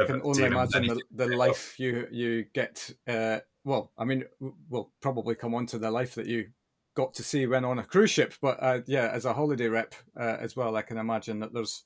I 0.00 0.04
can 0.04 0.22
only 0.22 0.44
imagine 0.44 0.86
the, 0.86 1.00
the 1.10 1.26
life 1.36 1.80
you 1.80 2.06
you 2.12 2.44
get 2.52 2.92
uh, 3.08 3.38
well, 3.64 3.92
I 3.96 4.04
mean, 4.04 4.24
we'll 4.68 4.90
probably 5.00 5.34
come 5.34 5.54
on 5.54 5.66
to 5.66 5.78
the 5.78 5.90
life 5.90 6.14
that 6.16 6.26
you 6.26 6.48
got 6.94 7.14
to 7.14 7.22
see 7.22 7.46
when 7.46 7.64
on 7.64 7.78
a 7.78 7.84
cruise 7.84 8.10
ship. 8.10 8.34
But 8.40 8.62
uh, 8.62 8.80
yeah, 8.86 9.10
as 9.12 9.24
a 9.24 9.32
holiday 9.32 9.68
rep 9.68 9.94
uh, 10.18 10.36
as 10.40 10.56
well, 10.56 10.76
I 10.76 10.82
can 10.82 10.98
imagine 10.98 11.40
that 11.40 11.52
there's 11.52 11.84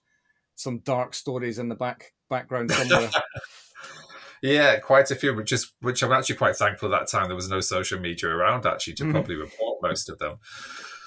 some 0.54 0.78
dark 0.78 1.14
stories 1.14 1.58
in 1.58 1.68
the 1.68 1.74
back 1.74 2.12
background 2.30 2.70
somewhere. 2.70 3.10
yeah, 4.42 4.78
quite 4.78 5.10
a 5.10 5.14
few, 5.14 5.34
which 5.34 5.52
is 5.52 5.72
which 5.80 6.02
I'm 6.02 6.12
actually 6.12 6.36
quite 6.36 6.56
thankful 6.56 6.88
that 6.90 7.08
time 7.08 7.28
there 7.28 7.36
was 7.36 7.50
no 7.50 7.60
social 7.60 8.00
media 8.00 8.30
around 8.30 8.66
actually 8.66 8.94
to 8.94 9.04
mm. 9.04 9.12
probably 9.12 9.36
report 9.36 9.78
most 9.82 10.08
of 10.08 10.18
them. 10.18 10.38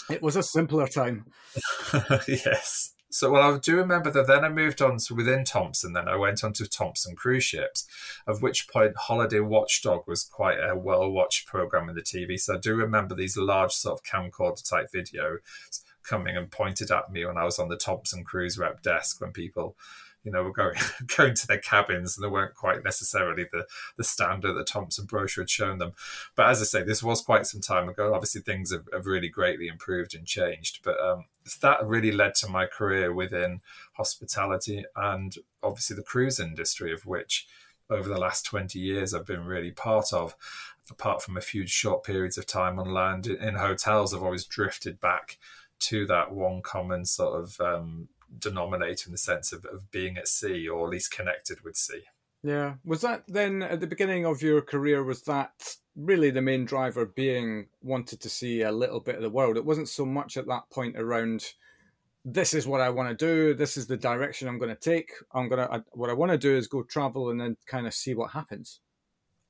It 0.10 0.22
was 0.22 0.36
a 0.36 0.44
simpler 0.44 0.88
time. 0.88 1.26
yes. 2.28 2.94
So, 3.12 3.32
well, 3.32 3.56
I 3.56 3.58
do 3.58 3.76
remember 3.76 4.12
that 4.12 4.28
then 4.28 4.46
I 4.46 4.50
moved 4.50 4.84
on 4.84 4.98
to 4.98 5.16
within 5.16 5.44
Thomson, 5.44 5.94
then 5.94 6.08
I 6.08 6.16
went 6.16 6.44
on 6.44 6.54
to 6.54 6.70
Thomson 6.70 7.16
cruise 7.16 7.44
ships, 7.44 7.88
of 8.28 8.44
which 8.44 8.68
point 8.68 8.96
Holiday 8.96 9.40
Watchdog 9.40 10.08
was 10.08 10.24
quite 10.24 10.60
a 10.60 10.76
well 10.76 11.10
watched 11.10 11.48
program 11.48 11.90
in 11.90 11.96
the 11.96 12.02
TV. 12.02 12.40
So, 12.40 12.56
I 12.56 12.58
do 12.60 12.76
remember 12.76 13.16
these 13.16 13.36
large 13.36 13.72
sort 13.72 14.00
of 14.00 14.04
camcorder 14.04 14.68
type 14.68 14.92
videos 14.94 15.40
coming 16.04 16.38
and 16.38 16.52
pointed 16.52 16.92
at 16.92 17.12
me 17.12 17.26
when 17.26 17.38
I 17.38 17.46
was 17.46 17.60
on 17.60 17.70
the 17.70 17.78
Thomson 17.78 18.24
cruise 18.24 18.58
rep 18.58 18.82
desk 18.82 19.22
when 19.22 19.32
people 19.32 19.76
you 20.24 20.32
know, 20.32 20.44
were 20.44 20.52
going 20.52 20.76
going 21.18 21.34
to 21.36 21.48
their 21.48 21.60
cabins, 21.60 22.18
and 22.18 22.24
they 22.24 22.30
weren't 22.30 22.56
quite 22.56 22.84
necessarily 22.84 23.46
the 23.52 23.66
the 23.98 24.04
standard 24.04 24.54
that 24.54 24.68
Thomson 24.68 25.06
brochure 25.06 25.44
had 25.44 25.50
shown 25.50 25.78
them. 25.78 25.94
But 26.36 26.50
as 26.50 26.62
I 26.62 26.66
say, 26.66 26.84
this 26.84 27.04
was 27.04 27.22
quite 27.22 27.46
some 27.46 27.62
time 27.62 27.90
ago. 27.90 28.14
Obviously, 28.14 28.42
things 28.42 28.72
have, 28.72 28.88
have 28.94 29.06
really 29.06 29.30
greatly 29.30 29.68
improved 29.68 30.16
and 30.16 30.26
changed. 30.26 30.80
But 30.84 31.00
um, 31.00 31.26
that 31.62 31.86
really 31.86 32.12
led 32.12 32.36
to 32.36 32.48
my 32.48 32.66
career 32.66 33.14
within 33.14 33.62
hospitality 33.94 34.86
and 34.96 35.36
obviously 35.64 35.96
the 35.96 36.04
cruise 36.04 36.40
industry, 36.40 36.94
of 36.94 37.06
which 37.06 37.48
over 37.90 38.08
the 38.08 38.20
last 38.20 38.46
20 38.46 38.78
years 38.78 39.14
I've 39.14 39.26
been 39.26 39.46
really 39.46 39.72
part 39.72 40.14
of. 40.14 40.36
Apart 40.92 41.22
from 41.22 41.38
a 41.38 41.42
few 41.42 41.68
short 41.68 42.04
periods 42.04 42.38
of 42.38 42.48
time 42.48 42.80
on 42.80 42.92
land 42.92 43.28
in 43.28 43.56
hotels, 43.56 44.14
I've 44.14 44.24
always 44.24 44.46
drifted 44.46 45.00
back 45.00 45.38
to 45.80 46.06
that 46.08 46.32
one 46.32 46.62
common 46.62 47.06
sort 47.06 47.42
of 47.42 47.62
um, 47.62 48.10
denominator 48.38 49.08
in 49.08 49.12
the 49.12 49.18
sense 49.18 49.52
of, 49.52 49.66
of 49.66 49.90
being 49.92 50.18
at 50.18 50.28
sea 50.28 50.68
or 50.68 50.86
at 50.86 50.92
least 50.92 51.12
connected 51.12 51.62
with 51.64 51.76
sea. 51.76 52.04
Yeah. 52.44 52.76
Was 52.86 53.02
that 53.02 53.24
then 53.28 53.64
at 53.64 53.80
the 53.80 53.88
beginning 53.88 54.26
of 54.26 54.42
your 54.42 54.62
career, 54.62 55.04
was 55.04 55.24
that 55.24 55.76
really 55.96 56.30
the 56.30 56.42
main 56.42 56.66
driver 56.66 57.06
being 57.06 57.68
wanted 57.82 58.22
to 58.22 58.30
see 58.30 58.62
a 58.62 58.72
little 58.72 59.00
bit 59.00 59.16
of 59.16 59.22
the 59.22 59.30
world? 59.30 59.58
It 59.58 59.66
wasn't 59.66 59.90
so 59.90 60.06
much 60.06 60.38
at 60.38 60.48
that 60.48 60.70
point 60.72 60.98
around 60.98 61.54
this 62.26 62.54
is 62.54 62.68
what 62.68 62.82
I 62.82 62.90
want 62.90 63.10
to 63.10 63.26
do, 63.26 63.54
this 63.54 63.78
is 63.78 63.88
the 63.88 63.98
direction 63.98 64.48
I'm 64.48 64.60
going 64.60 64.76
to 64.76 64.80
take. 64.80 65.12
I'm 65.34 65.48
going 65.50 65.68
to, 65.68 65.84
what 65.92 66.10
I 66.10 66.14
want 66.14 66.32
to 66.32 66.38
do 66.38 66.56
is 66.56 66.68
go 66.68 66.84
travel 66.84 67.30
and 67.30 67.40
then 67.40 67.58
kind 67.66 67.88
of 67.88 67.94
see 67.94 68.14
what 68.14 68.32
happens. 68.32 68.82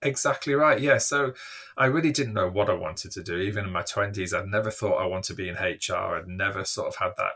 Exactly 0.02 0.54
right. 0.54 0.80
Yeah. 0.80 0.98
So 0.98 1.34
I 1.78 1.88
really 1.88 2.12
didn't 2.12 2.34
know 2.34 2.50
what 2.50 2.70
I 2.70 2.74
wanted 2.74 3.12
to 3.12 3.24
do. 3.24 3.38
Even 3.38 3.66
in 3.66 3.72
my 3.72 3.82
20s, 3.82 4.34
I'd 4.34 4.48
never 4.48 4.72
thought 4.72 5.02
I 5.02 5.06
want 5.06 5.26
to 5.26 5.34
be 5.34 5.50
in 5.50 5.56
HR. 5.56 6.16
I'd 6.16 6.28
never 6.28 6.64
sort 6.64 6.88
of 6.88 6.96
had 6.96 7.12
that 7.18 7.34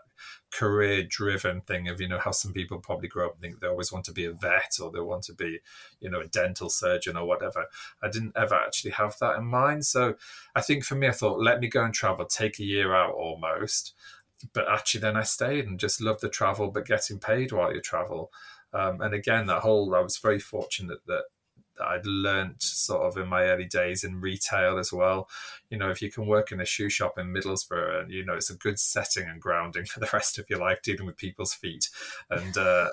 career 0.54 1.04
driven 1.04 1.62
thing 1.62 1.88
of, 1.88 2.00
you 2.00 2.08
know, 2.08 2.20
how 2.20 2.32
some 2.32 2.54
people 2.54 2.78
probably 2.80 3.08
grow 3.08 3.28
up 3.28 3.34
and 3.34 3.42
think 3.42 3.60
they 3.60 3.68
always 3.68 3.92
want 3.92 4.06
to 4.06 4.12
be 4.12 4.26
a 4.26 4.32
vet 4.32 4.78
or 4.82 4.92
they 4.92 5.00
want 5.00 5.24
to 5.24 5.34
be, 5.34 5.60
you 6.00 6.10
know, 6.10 6.22
a 6.22 6.28
dental 6.28 6.70
surgeon 6.70 7.18
or 7.18 7.26
whatever. 7.26 7.66
I 8.02 8.10
didn't 8.10 8.38
ever 8.38 8.56
actually 8.56 8.92
have 8.92 9.16
that 9.20 9.38
in 9.38 9.46
mind. 9.46 9.86
So 9.86 10.16
I 10.56 10.62
think 10.62 10.84
for 10.84 10.96
me, 10.96 11.08
I 11.08 11.12
thought, 11.12 11.42
let 11.42 11.60
me 11.60 11.68
go 11.68 11.84
and 11.84 11.94
travel, 11.94 12.26
take 12.26 12.60
a 12.60 12.64
year 12.64 12.94
out 12.94 13.14
almost. 13.14 13.94
But 14.54 14.70
actually, 14.70 15.02
then 15.02 15.18
I 15.18 15.24
stayed 15.24 15.66
and 15.66 15.80
just 15.80 16.02
loved 16.02 16.22
the 16.22 16.30
travel, 16.30 16.70
but 16.70 16.86
getting 16.86 17.20
paid 17.20 17.52
while 17.52 17.74
you 17.74 17.82
travel. 17.82 18.32
Um, 18.74 19.02
and 19.02 19.14
again, 19.14 19.48
that 19.48 19.62
whole, 19.62 19.96
I 19.96 20.02
was 20.02 20.18
very 20.18 20.40
fortunate 20.40 21.00
that 21.08 21.24
I'd 21.82 22.06
learnt 22.06 22.62
sort 22.62 23.04
of 23.04 23.18
in 23.18 23.28
my 23.28 23.44
early 23.44 23.66
days 23.66 24.04
in 24.04 24.22
retail 24.22 24.78
as 24.78 24.92
well. 24.94 25.30
You 25.74 25.80
know, 25.80 25.90
if 25.90 26.04
you 26.04 26.12
can 26.12 26.28
work 26.28 26.52
in 26.52 26.62
a 26.62 26.66
shoe 26.66 26.88
shop 26.88 27.18
in 27.18 27.34
Middlesbrough, 27.34 28.02
and 28.02 28.12
you 28.12 28.24
know, 28.24 28.36
it's 28.36 28.52
a 28.52 28.56
good 28.56 28.78
setting 28.78 29.28
and 29.28 29.42
grounding 29.42 29.86
for 29.92 30.00
the 30.00 30.10
rest 30.14 30.38
of 30.38 30.48
your 30.48 30.60
life, 30.60 30.84
dealing 30.84 31.08
with 31.08 31.18
people's 31.18 31.56
feet 31.56 31.90
and 32.30 32.56
uh, 32.56 32.90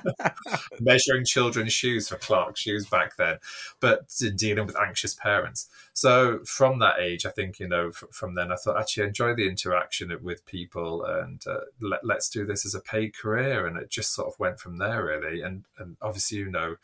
measuring 0.80 1.24
children's 1.24 1.72
shoes 1.72 2.08
for 2.08 2.16
Clark 2.16 2.56
shoes 2.56 2.86
back 2.86 3.16
then, 3.16 3.38
but 3.78 4.10
dealing 4.34 4.66
with 4.66 4.76
anxious 4.76 5.14
parents. 5.14 5.68
So 5.92 6.40
from 6.44 6.80
that 6.80 6.98
age, 6.98 7.24
I 7.24 7.30
think 7.30 7.60
you 7.60 7.68
know, 7.68 7.92
from 7.92 8.34
then 8.34 8.50
I 8.50 8.56
thought 8.56 8.80
actually 8.80 9.04
I 9.04 9.06
enjoy 9.06 9.34
the 9.36 9.48
interaction 9.48 10.12
with 10.24 10.44
people 10.44 11.04
and 11.04 11.40
uh, 11.46 11.60
let, 11.80 12.04
let's 12.04 12.28
do 12.28 12.44
this 12.44 12.66
as 12.66 12.74
a 12.74 12.80
paid 12.80 13.16
career, 13.16 13.64
and 13.64 13.76
it 13.76 13.90
just 13.90 14.12
sort 14.12 14.26
of 14.26 14.40
went 14.40 14.58
from 14.58 14.78
there 14.78 15.04
really. 15.04 15.40
And 15.40 15.66
and 15.78 15.96
obviously, 16.02 16.38
you 16.38 16.50
know 16.50 16.74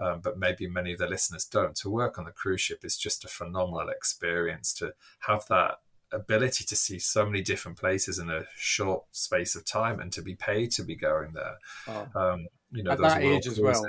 um, 0.00 0.20
but 0.20 0.38
maybe 0.38 0.66
many 0.66 0.92
of 0.92 0.98
the 0.98 1.06
listeners 1.06 1.44
don't. 1.44 1.76
To 1.76 1.90
work 1.90 2.18
on 2.18 2.24
the 2.24 2.32
cruise 2.32 2.60
ship 2.60 2.84
is 2.84 2.96
just 2.96 3.24
a 3.24 3.28
phenomenal 3.28 3.88
experience. 3.88 4.63
To 4.74 4.94
have 5.20 5.44
that 5.48 5.76
ability 6.12 6.64
to 6.64 6.76
see 6.76 6.98
so 6.98 7.26
many 7.26 7.42
different 7.42 7.78
places 7.78 8.18
in 8.18 8.30
a 8.30 8.44
short 8.56 9.04
space 9.10 9.54
of 9.54 9.64
time 9.64 10.00
and 10.00 10.12
to 10.12 10.22
be 10.22 10.34
paid 10.34 10.70
to 10.72 10.82
be 10.82 10.96
going 10.96 11.32
there. 11.34 11.58
Oh. 11.86 12.06
Um, 12.14 12.46
you 12.72 12.82
know, 12.82 12.92
at 12.92 13.00
that 13.00 13.22
age 13.22 13.46
as 13.46 13.60
well. 13.60 13.84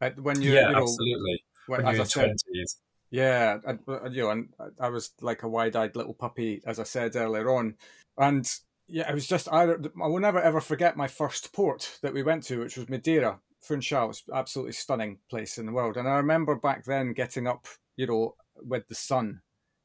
At, 0.00 0.18
when 0.20 0.40
you're, 0.40 0.54
yeah, 0.54 0.68
you 0.68 0.72
know, 0.74 0.82
absolutely. 0.82 1.44
When, 1.66 1.84
when 1.84 1.94
you're 1.94 2.04
in 2.04 2.08
twenties. 2.08 2.76
Yeah, 3.10 3.58
I, 3.66 4.08
you 4.08 4.22
know, 4.22 4.30
and 4.30 4.48
I 4.80 4.88
was 4.88 5.12
like 5.20 5.44
a 5.44 5.48
wide-eyed 5.48 5.94
little 5.94 6.14
puppy, 6.14 6.62
as 6.66 6.80
I 6.80 6.82
said 6.82 7.14
earlier 7.14 7.48
on, 7.54 7.76
and 8.18 8.50
yeah, 8.88 9.08
it 9.08 9.14
was 9.14 9.26
just 9.26 9.48
I, 9.52 9.64
I 9.64 10.06
will 10.08 10.18
never 10.18 10.40
ever 10.42 10.60
forget 10.60 10.96
my 10.96 11.06
first 11.06 11.52
port 11.52 11.98
that 12.02 12.12
we 12.12 12.22
went 12.22 12.42
to, 12.44 12.58
which 12.60 12.76
was 12.76 12.88
Madeira, 12.88 13.38
Funchal 13.60 14.08
was 14.08 14.22
absolutely 14.32 14.72
stunning 14.72 15.18
place 15.30 15.58
in 15.58 15.66
the 15.66 15.72
world. 15.72 15.96
And 15.96 16.08
I 16.08 16.16
remember 16.16 16.56
back 16.56 16.84
then 16.84 17.12
getting 17.12 17.46
up, 17.46 17.66
you 17.96 18.06
know, 18.06 18.34
with 18.56 18.88
the 18.88 18.94
sun 18.94 19.40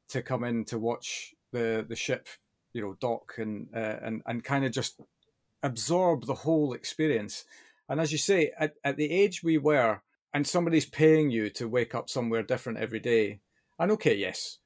to 0.10 0.22
come 0.22 0.44
in 0.44 0.66
to 0.66 0.80
watch 0.80 1.34
the 1.52 1.86
the 1.88 1.96
ship, 1.96 2.28
you 2.74 2.82
know, 2.82 2.96
dock 3.00 3.36
and 3.38 3.68
uh, 3.76 3.98
and 4.02 4.22
and 4.26 4.44
kind 4.44 4.66
of 4.66 4.72
just 4.72 5.00
absorb 5.64 6.26
the 6.26 6.36
whole 6.36 6.74
experience. 6.74 7.46
And 7.88 8.00
as 8.00 8.12
you 8.12 8.18
say, 8.18 8.52
at, 8.60 8.76
at 8.84 8.98
the 8.98 9.12
age 9.12 9.42
we 9.44 9.58
were, 9.58 10.02
and 10.34 10.46
somebody's 10.46 10.86
paying 10.86 11.32
you 11.32 11.50
to 11.52 11.68
wake 11.68 11.96
up 11.96 12.10
somewhere 12.10 12.44
different 12.44 12.78
every 12.78 13.00
day, 13.00 13.40
and 13.80 13.92
okay, 13.94 14.16
yes, 14.16 14.60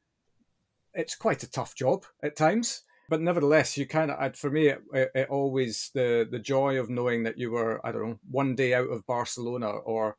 it's 0.94 1.16
quite 1.16 1.44
a 1.44 1.50
tough 1.50 1.74
job 1.76 2.06
at 2.22 2.36
times 2.36 2.84
but 3.10 3.22
nevertheless, 3.22 3.78
you 3.78 3.86
kind 3.86 4.12
of, 4.12 4.36
for 4.36 4.50
me, 4.50 4.70
it, 4.70 4.82
it, 4.94 5.30
always 5.30 5.92
the 5.94 6.28
the 6.30 6.40
joy 6.40 6.80
of 6.80 6.90
knowing 6.90 7.24
that 7.24 7.38
you 7.38 7.52
were, 7.52 7.86
I 7.86 7.92
don't 7.92 8.10
know, 8.10 8.20
one 8.32 8.56
day 8.56 8.74
out 8.74 8.90
of 8.90 9.06
Barcelona 9.06 9.68
or, 9.68 10.16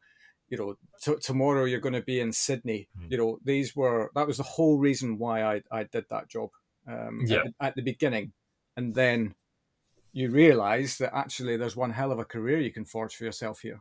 you 0.54 0.58
know, 0.60 0.76
t- 1.02 1.20
tomorrow 1.20 1.64
you're 1.64 1.80
going 1.80 1.94
to 1.94 2.02
be 2.02 2.20
in 2.20 2.32
Sydney. 2.32 2.88
Mm. 2.98 3.10
You 3.10 3.18
know, 3.18 3.38
these 3.44 3.74
were 3.74 4.10
that 4.14 4.26
was 4.26 4.36
the 4.36 4.44
whole 4.44 4.78
reason 4.78 5.18
why 5.18 5.42
I 5.42 5.62
I 5.70 5.84
did 5.84 6.04
that 6.10 6.28
job 6.28 6.50
um, 6.86 7.22
yeah. 7.26 7.38
at, 7.38 7.68
at 7.68 7.74
the 7.74 7.82
beginning, 7.82 8.32
and 8.76 8.94
then 8.94 9.34
you 10.12 10.30
realize 10.30 10.98
that 10.98 11.14
actually 11.14 11.56
there's 11.56 11.76
one 11.76 11.90
hell 11.90 12.12
of 12.12 12.20
a 12.20 12.24
career 12.24 12.60
you 12.60 12.72
can 12.72 12.84
forge 12.84 13.16
for 13.16 13.24
yourself 13.24 13.60
here. 13.60 13.80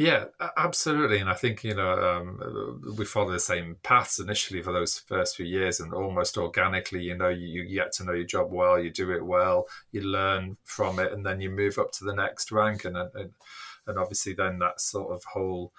Yeah, 0.00 0.26
absolutely. 0.56 1.18
And 1.18 1.28
I 1.28 1.34
think, 1.34 1.62
you 1.62 1.74
know, 1.74 1.92
um, 1.92 2.94
we 2.96 3.04
follow 3.04 3.32
the 3.32 3.38
same 3.38 3.76
paths 3.82 4.18
initially 4.18 4.62
for 4.62 4.72
those 4.72 4.98
first 4.98 5.36
few 5.36 5.44
years 5.44 5.78
and 5.78 5.92
almost 5.92 6.38
organically, 6.38 7.02
you 7.02 7.18
know, 7.18 7.28
you, 7.28 7.64
you, 7.64 7.74
get 7.74 7.92
to 7.92 8.04
know 8.04 8.14
your 8.14 8.24
job 8.24 8.50
well, 8.50 8.80
you 8.80 8.88
do 8.88 9.12
it 9.12 9.22
well, 9.22 9.66
you 9.92 10.00
learn 10.00 10.56
from 10.64 10.98
it, 11.00 11.12
and 11.12 11.26
then 11.26 11.42
you 11.42 11.50
move 11.50 11.76
up 11.76 11.92
to 11.92 12.04
the 12.04 12.14
next 12.14 12.50
rank. 12.50 12.86
And, 12.86 12.96
and 12.96 13.32
and 13.90 13.98
obviously 13.98 14.32
then 14.32 14.58
that 14.58 14.80
sort 14.80 15.12
of 15.12 15.22
whole 15.24 15.72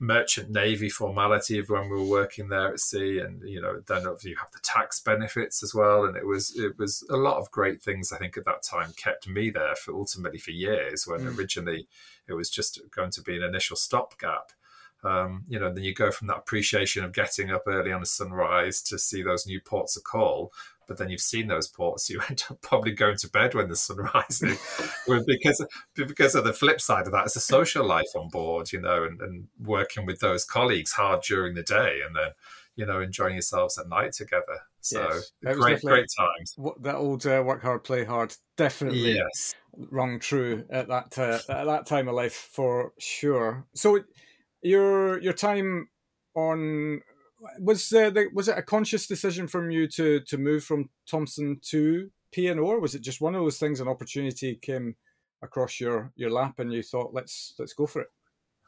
merchant 0.00 0.50
navy 0.50 0.88
formality 0.88 1.58
of 1.58 1.68
when 1.68 1.88
we 1.88 1.96
were 1.96 2.04
working 2.04 2.48
there 2.48 2.72
at 2.72 2.80
sea 2.80 3.20
and 3.20 3.42
you 3.48 3.60
know 3.60 3.80
then 3.86 4.02
you 4.22 4.36
have 4.36 4.50
the 4.52 4.58
tax 4.62 5.00
benefits 5.00 5.62
as 5.62 5.74
well 5.74 6.04
and 6.04 6.16
it 6.16 6.26
was 6.26 6.56
it 6.58 6.76
was 6.78 7.04
a 7.10 7.16
lot 7.16 7.38
of 7.38 7.50
great 7.50 7.80
things 7.80 8.12
i 8.12 8.18
think 8.18 8.36
at 8.36 8.44
that 8.44 8.62
time 8.62 8.92
kept 8.96 9.28
me 9.28 9.50
there 9.50 9.76
for 9.76 9.94
ultimately 9.94 10.38
for 10.38 10.50
years 10.50 11.06
when 11.06 11.20
mm. 11.20 11.38
originally 11.38 11.86
it 12.26 12.32
was 12.32 12.50
just 12.50 12.80
going 12.90 13.10
to 13.10 13.22
be 13.22 13.36
an 13.36 13.44
initial 13.44 13.76
stopgap 13.76 14.50
um, 15.02 15.44
you 15.48 15.58
know, 15.58 15.72
then 15.72 15.84
you 15.84 15.94
go 15.94 16.10
from 16.10 16.26
that 16.28 16.38
appreciation 16.38 17.04
of 17.04 17.12
getting 17.12 17.50
up 17.50 17.62
early 17.66 17.92
on 17.92 18.02
a 18.02 18.06
sunrise 18.06 18.82
to 18.82 18.98
see 18.98 19.22
those 19.22 19.46
new 19.46 19.60
ports 19.60 19.96
of 19.96 20.04
call 20.04 20.52
but 20.90 20.98
then 20.98 21.08
you've 21.08 21.20
seen 21.20 21.46
those 21.46 21.68
ports, 21.68 22.10
you 22.10 22.20
end 22.28 22.42
up 22.50 22.60
probably 22.62 22.90
going 22.90 23.16
to 23.16 23.30
bed 23.30 23.54
when 23.54 23.68
the 23.68 23.76
sun 23.76 23.98
rises. 24.14 24.58
because 25.06 25.64
because 25.94 26.34
of 26.34 26.42
the 26.42 26.52
flip 26.52 26.80
side 26.80 27.06
of 27.06 27.12
that, 27.12 27.26
it's 27.26 27.36
a 27.36 27.40
social 27.40 27.86
life 27.86 28.10
on 28.16 28.28
board, 28.28 28.72
you 28.72 28.80
know, 28.80 29.04
and, 29.04 29.20
and 29.20 29.46
working 29.62 30.04
with 30.04 30.18
those 30.18 30.44
colleagues 30.44 30.90
hard 30.90 31.22
during 31.22 31.54
the 31.54 31.62
day, 31.62 32.00
and 32.04 32.16
then 32.16 32.30
you 32.74 32.84
know 32.84 33.00
enjoying 33.00 33.34
yourselves 33.34 33.78
at 33.78 33.88
night 33.88 34.14
together. 34.14 34.62
So 34.80 35.08
yes. 35.44 35.56
great, 35.56 35.80
great 35.80 36.08
times. 36.18 36.56
That 36.80 36.96
old 36.96 37.24
uh, 37.24 37.40
work 37.46 37.62
hard, 37.62 37.84
play 37.84 38.04
hard, 38.04 38.34
definitely 38.56 39.14
yes. 39.14 39.54
rung 39.92 40.18
true 40.18 40.64
at 40.70 40.88
that 40.88 41.16
uh, 41.16 41.38
at 41.48 41.66
that 41.66 41.86
time 41.86 42.08
of 42.08 42.16
life 42.16 42.34
for 42.34 42.94
sure. 42.98 43.64
So 43.76 44.00
your 44.60 45.20
your 45.22 45.34
time 45.34 45.88
on 46.34 47.02
was 47.58 47.92
uh, 47.92 48.10
the, 48.10 48.28
was 48.34 48.48
it 48.48 48.58
a 48.58 48.62
conscious 48.62 49.06
decision 49.06 49.48
from 49.48 49.70
you 49.70 49.86
to 49.88 50.20
to 50.20 50.38
move 50.38 50.64
from 50.64 50.90
Thomson 51.08 51.58
to 51.70 52.10
P&O, 52.32 52.58
or 52.58 52.80
was 52.80 52.94
it 52.94 53.02
just 53.02 53.20
one 53.20 53.34
of 53.34 53.42
those 53.42 53.58
things? 53.58 53.80
An 53.80 53.88
opportunity 53.88 54.56
came 54.56 54.96
across 55.42 55.80
your 55.80 56.12
your 56.16 56.30
lap, 56.30 56.58
and 56.58 56.72
you 56.72 56.82
thought, 56.82 57.14
let's 57.14 57.54
let's 57.58 57.72
go 57.72 57.86
for 57.86 58.02
it. 58.02 58.08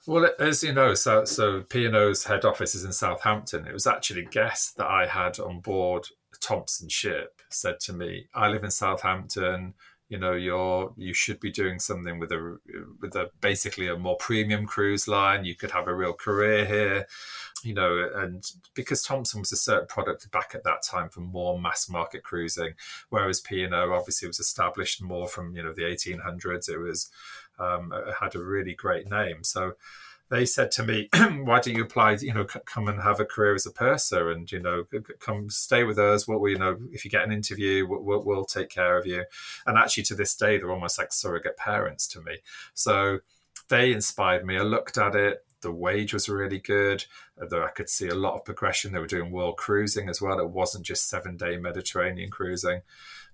Well, 0.07 0.29
as 0.41 0.65
you 0.65 0.73
know, 0.73 0.95
so 0.95 1.25
so 1.25 1.63
P&O's 1.63 2.25
head 2.25 2.45
office 2.45 2.75
is 2.75 2.85
in 2.85 2.93
Southampton. 2.93 3.67
It 3.67 3.73
was 3.73 3.87
actually 3.87 4.25
guests 4.25 4.73
that 4.75 4.87
I 4.87 5.07
had 5.07 5.39
on 5.39 5.61
board 5.61 6.07
Thomson 6.41 6.89
ship 6.89 7.41
said 7.51 7.79
to 7.81 7.93
me, 7.93 8.29
"I 8.35 8.49
live 8.49 8.65
in 8.65 8.71
Southampton 8.71 9.75
you 10.13 10.19
know 10.19 10.33
you're 10.33 10.93
you 10.97 11.15
should 11.15 11.41
be 11.41 11.51
doing 11.51 11.79
something 11.79 12.19
with 12.19 12.31
a 12.33 12.59
with 13.01 13.17
a 13.17 13.31
basically 13.41 13.89
a 13.89 13.97
more 13.97 14.17
premium 14.17 14.67
cruise 14.67 15.09
line. 15.09 15.45
You 15.45 15.55
could 15.55 15.71
have 15.71 15.89
a 15.89 15.95
real 15.95 16.13
career 16.13 16.67
here 16.67 17.07
you 17.65 17.73
know 17.73 18.11
and 18.17 18.43
because 18.75 19.05
thomson 19.05 19.39
was 19.39 19.53
a 19.53 19.57
certain 19.57 19.87
product 19.87 20.29
back 20.33 20.51
at 20.53 20.65
that 20.65 20.83
time 20.83 21.09
for 21.09 21.21
more 21.21 21.61
mass 21.61 21.89
market 21.89 22.25
cruising 22.25 22.73
whereas 23.11 23.39
P&O 23.39 23.93
obviously 23.93 24.27
was 24.27 24.41
established 24.41 25.01
more 25.01 25.29
from 25.29 25.55
you 25.55 25.63
know 25.63 25.73
the 25.73 25.83
1800s 25.83 26.69
it 26.69 26.79
was 26.79 27.09
um, 27.59 27.93
it 27.93 28.15
had 28.21 28.35
a 28.35 28.43
really 28.43 28.75
great 28.75 29.11
name. 29.11 29.45
So 29.45 29.75
they 30.33 30.47
said 30.47 30.71
to 30.73 30.83
me, 30.83 31.11
"Why 31.13 31.61
don't 31.61 31.77
you 31.77 31.83
apply? 31.83 32.13
You 32.13 32.33
know, 32.33 32.47
c- 32.47 32.61
come 32.65 32.89
and 32.89 33.03
have 33.03 33.21
a 33.21 33.25
career 33.27 33.55
as 33.55 33.67
a 33.67 33.71
purser, 33.71 34.31
and 34.31 34.51
you 34.51 34.61
know, 34.61 34.87
c- 34.91 35.01
come 35.21 35.51
stay 35.51 35.85
with 35.85 35.99
us. 35.99 36.27
What 36.27 36.41
we, 36.41 36.53
you 36.53 36.59
know, 36.59 36.79
if 36.91 37.05
you 37.05 37.11
get 37.11 37.25
an 37.25 37.33
interview, 37.33 37.87
we'll, 37.87 38.25
we'll, 38.25 38.47
take 38.47 38.71
care 38.71 38.97
of 38.97 39.07
you." 39.07 39.25
And 39.67 39.77
actually, 39.77 40.05
to 40.05 40.15
this 40.15 40.35
day, 40.35 40.57
they're 40.57 40.73
almost 40.73 40.99
like 40.99 41.13
surrogate 41.13 41.59
parents 41.59 42.09
to 42.09 42.23
me. 42.23 42.39
So 42.73 43.19
they 43.69 43.93
inspired 43.93 44.47
me. 44.47 44.57
I 44.57 44.63
looked 44.63 44.97
at 44.97 45.15
it. 45.15 45.45
The 45.61 45.71
wage 45.71 46.15
was 46.15 46.31
really 46.31 46.59
good. 46.59 47.05
Though 47.37 47.65
I 47.65 47.71
could 47.71 47.91
see 47.91 48.09
a 48.09 48.15
lot 48.15 48.35
of 48.35 48.47
progression. 48.47 48.93
They 48.93 49.01
were 49.01 49.07
doing 49.07 49.33
world 49.33 49.59
cruising 49.59 50.09
as 50.09 50.23
well. 50.23 50.41
It 50.41 50.49
wasn't 50.49 50.87
just 50.87 51.11
seven 51.11 51.37
day 51.37 51.59
Mediterranean 51.59 52.31
cruising. 52.31 52.81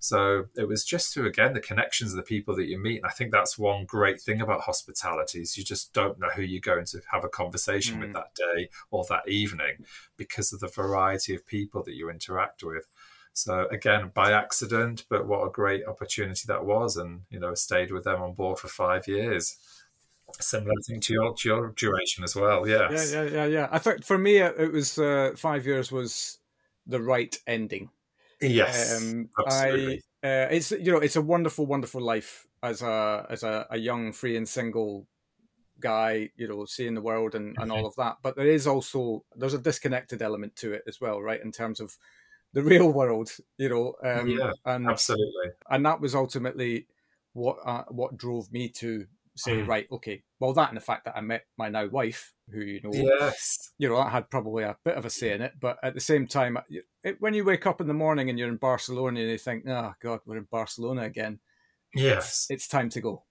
So 0.00 0.44
it 0.56 0.68
was 0.68 0.84
just 0.84 1.12
through 1.12 1.26
again 1.26 1.54
the 1.54 1.60
connections 1.60 2.12
of 2.12 2.16
the 2.16 2.22
people 2.22 2.54
that 2.56 2.66
you 2.66 2.78
meet, 2.78 2.98
and 2.98 3.06
I 3.06 3.10
think 3.10 3.32
that's 3.32 3.58
one 3.58 3.84
great 3.84 4.20
thing 4.20 4.40
about 4.40 4.60
hospitality 4.60 5.40
is 5.40 5.56
you 5.56 5.64
just 5.64 5.92
don't 5.92 6.18
know 6.18 6.28
who 6.34 6.42
you're 6.42 6.60
going 6.60 6.86
to 6.86 7.00
have 7.12 7.24
a 7.24 7.28
conversation 7.28 7.98
mm. 7.98 8.00
with 8.02 8.12
that 8.12 8.34
day 8.34 8.68
or 8.90 9.04
that 9.08 9.28
evening 9.28 9.84
because 10.16 10.52
of 10.52 10.60
the 10.60 10.68
variety 10.68 11.34
of 11.34 11.46
people 11.46 11.82
that 11.82 11.94
you 11.94 12.10
interact 12.10 12.62
with. 12.62 12.84
So 13.32 13.66
again, 13.68 14.10
by 14.14 14.32
accident, 14.32 15.04
but 15.08 15.26
what 15.26 15.46
a 15.46 15.50
great 15.50 15.86
opportunity 15.86 16.42
that 16.46 16.64
was, 16.64 16.96
and 16.96 17.22
you 17.30 17.40
know, 17.40 17.54
stayed 17.54 17.90
with 17.90 18.04
them 18.04 18.22
on 18.22 18.34
board 18.34 18.58
for 18.58 18.68
five 18.68 19.06
years. 19.08 19.56
Similar 20.40 20.74
thing 20.86 21.00
to 21.00 21.12
your, 21.12 21.34
to 21.34 21.48
your 21.48 21.68
duration 21.76 22.22
as 22.22 22.36
well, 22.36 22.68
yes. 22.68 23.12
Yeah, 23.12 23.22
yeah, 23.22 23.30
yeah, 23.30 23.46
yeah. 23.46 23.68
I 23.70 23.78
think 23.78 24.04
for 24.04 24.18
me, 24.18 24.38
it 24.38 24.72
was 24.72 24.98
uh, 24.98 25.32
five 25.36 25.66
years 25.66 25.90
was 25.90 26.38
the 26.86 27.00
right 27.00 27.36
ending 27.46 27.90
Yes, 28.40 28.96
um, 28.96 29.28
absolutely. 29.38 30.02
I, 30.22 30.26
uh, 30.26 30.48
it's 30.50 30.70
you 30.70 30.92
know 30.92 30.98
it's 30.98 31.16
a 31.16 31.22
wonderful, 31.22 31.66
wonderful 31.66 32.00
life 32.00 32.46
as 32.62 32.82
a 32.82 33.26
as 33.28 33.42
a, 33.42 33.66
a 33.70 33.78
young, 33.78 34.12
free 34.12 34.36
and 34.36 34.48
single 34.48 35.06
guy. 35.80 36.30
You 36.36 36.48
know, 36.48 36.64
seeing 36.64 36.94
the 36.94 37.02
world 37.02 37.34
and, 37.34 37.56
and 37.58 37.72
all 37.72 37.86
of 37.86 37.94
that. 37.96 38.18
But 38.22 38.36
there 38.36 38.46
is 38.46 38.66
also 38.66 39.24
there's 39.36 39.54
a 39.54 39.58
disconnected 39.58 40.22
element 40.22 40.56
to 40.56 40.72
it 40.72 40.82
as 40.86 41.00
well, 41.00 41.20
right? 41.20 41.42
In 41.42 41.52
terms 41.52 41.80
of 41.80 41.96
the 42.52 42.62
real 42.64 42.92
world, 42.92 43.30
you 43.56 43.68
know. 43.68 43.94
Um, 44.04 44.28
yeah, 44.28 44.52
and, 44.64 44.88
absolutely. 44.88 45.50
And 45.68 45.84
that 45.86 46.00
was 46.00 46.14
ultimately 46.14 46.86
what 47.32 47.58
uh, 47.64 47.84
what 47.88 48.16
drove 48.16 48.52
me 48.52 48.68
to 48.68 49.06
say, 49.38 49.58
mm. 49.58 49.66
right, 49.66 49.86
okay, 49.90 50.22
well, 50.40 50.52
that 50.54 50.68
and 50.68 50.76
the 50.76 50.82
fact 50.82 51.04
that 51.04 51.16
I 51.16 51.20
met 51.20 51.44
my 51.56 51.68
now 51.68 51.86
wife, 51.86 52.32
who 52.50 52.60
you 52.60 52.80
know, 52.82 52.90
yes, 52.92 53.70
you 53.78 53.88
know, 53.88 53.96
that 53.96 54.10
had 54.10 54.30
probably 54.30 54.64
a 54.64 54.76
bit 54.84 54.96
of 54.96 55.04
a 55.04 55.10
say 55.10 55.32
in 55.32 55.42
it. 55.42 55.52
But 55.60 55.78
at 55.82 55.94
the 55.94 56.00
same 56.00 56.26
time, 56.26 56.58
it, 57.04 57.16
when 57.20 57.34
you 57.34 57.44
wake 57.44 57.66
up 57.66 57.80
in 57.80 57.86
the 57.86 57.94
morning 57.94 58.30
and 58.30 58.38
you're 58.38 58.48
in 58.48 58.56
Barcelona 58.56 59.20
and 59.20 59.30
you 59.30 59.38
think, 59.38 59.64
oh 59.68 59.92
God, 60.02 60.20
we're 60.26 60.38
in 60.38 60.48
Barcelona 60.50 61.02
again. 61.02 61.40
Yes, 61.94 62.46
it's, 62.50 62.50
it's 62.50 62.68
time 62.68 62.90
to 62.90 63.00
go. 63.00 63.24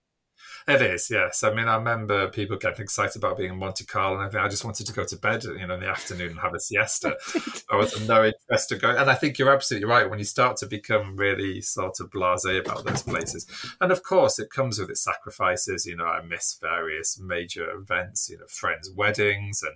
It 0.67 0.81
is, 0.81 1.09
yes. 1.09 1.43
I 1.43 1.53
mean, 1.53 1.67
I 1.67 1.75
remember 1.75 2.29
people 2.29 2.57
getting 2.57 2.83
excited 2.83 3.15
about 3.15 3.37
being 3.37 3.53
in 3.53 3.59
Monte 3.59 3.85
Carlo, 3.85 4.19
and 4.19 4.35
I 4.37 4.47
just 4.49 4.65
wanted 4.65 4.85
to 4.87 4.93
go 4.93 5.05
to 5.05 5.15
bed, 5.15 5.43
you 5.43 5.65
know, 5.65 5.75
in 5.75 5.79
the 5.79 5.89
afternoon 5.89 6.31
and 6.31 6.39
have 6.39 6.53
a 6.53 6.59
siesta. 6.59 7.15
I 7.71 7.77
was 7.77 8.07
no 8.07 8.25
interest 8.25 8.69
to 8.69 8.75
go. 8.75 8.89
And 8.89 9.09
I 9.09 9.15
think 9.15 9.37
you're 9.37 9.53
absolutely 9.53 9.87
right. 9.87 10.09
When 10.09 10.19
you 10.19 10.25
start 10.25 10.57
to 10.57 10.65
become 10.65 11.15
really 11.15 11.61
sort 11.61 11.99
of 11.99 12.09
blasé 12.09 12.59
about 12.59 12.85
those 12.85 13.03
places, 13.03 13.47
and 13.79 13.91
of 13.91 14.03
course, 14.03 14.39
it 14.39 14.49
comes 14.49 14.79
with 14.79 14.89
its 14.89 15.03
sacrifices. 15.03 15.85
You 15.85 15.95
know, 15.95 16.05
I 16.05 16.21
miss 16.21 16.57
various 16.61 17.19
major 17.19 17.71
events, 17.71 18.29
you 18.29 18.37
know, 18.37 18.47
friends' 18.47 18.91
weddings, 18.91 19.63
and 19.63 19.75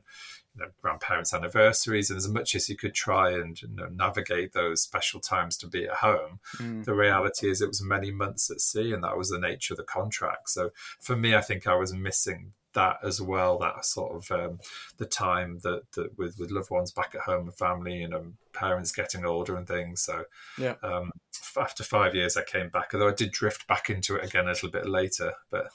you 0.56 0.62
know, 0.62 0.72
grandparents' 0.82 1.34
anniversaries, 1.34 2.10
and 2.10 2.18
as 2.18 2.28
much 2.28 2.56
as 2.56 2.70
you 2.70 2.76
could 2.76 2.94
try 2.94 3.32
and 3.32 3.62
you 3.62 3.70
know, 3.70 3.88
navigate 3.88 4.54
those 4.54 4.82
special 4.82 5.20
times 5.20 5.58
to 5.58 5.68
be 5.68 5.86
at 5.86 5.96
home, 5.96 6.40
mm. 6.58 6.84
the 6.84 6.94
reality 6.94 7.50
is 7.50 7.62
it 7.62 7.68
was 7.68 7.82
many 7.84 8.12
months 8.12 8.50
at 8.50 8.62
sea, 8.62 8.94
and 8.94 9.04
that 9.04 9.18
was 9.18 9.30
the 9.30 9.40
nature 9.40 9.74
of 9.74 9.78
the 9.78 9.84
contract. 9.84 10.50
So 10.50 10.72
for 11.00 11.16
me, 11.16 11.36
I 11.36 11.42
think 11.42 11.68
I 11.68 11.76
was 11.76 11.94
missing 11.94 12.54
that 12.74 12.98
as 13.04 13.22
well. 13.22 13.58
That 13.58 13.86
sort 13.86 14.16
of 14.16 14.32
um, 14.32 14.60
the 14.98 15.06
time 15.06 15.60
that, 15.64 15.92
that 15.94 16.18
with 16.18 16.38
with 16.40 16.52
loved 16.52 16.70
ones 16.70 16.92
back 16.92 17.14
at 17.16 17.22
home 17.22 17.48
and 17.48 17.58
family, 17.58 18.04
and 18.04 18.14
um, 18.14 18.38
parents 18.54 18.92
getting 18.92 19.26
older 19.26 19.56
and 19.56 19.68
things. 19.68 20.02
So 20.02 20.26
yeah. 20.58 20.76
Um, 20.84 21.12
after 21.58 21.84
five 21.84 22.16
years, 22.16 22.38
I 22.38 22.44
came 22.44 22.70
back, 22.70 22.92
although 22.94 23.10
I 23.10 23.14
did 23.14 23.32
drift 23.32 23.68
back 23.68 23.90
into 23.90 24.16
it 24.16 24.26
again 24.26 24.46
a 24.46 24.50
little 24.50 24.70
bit 24.70 24.88
later. 24.88 25.34
But 25.50 25.70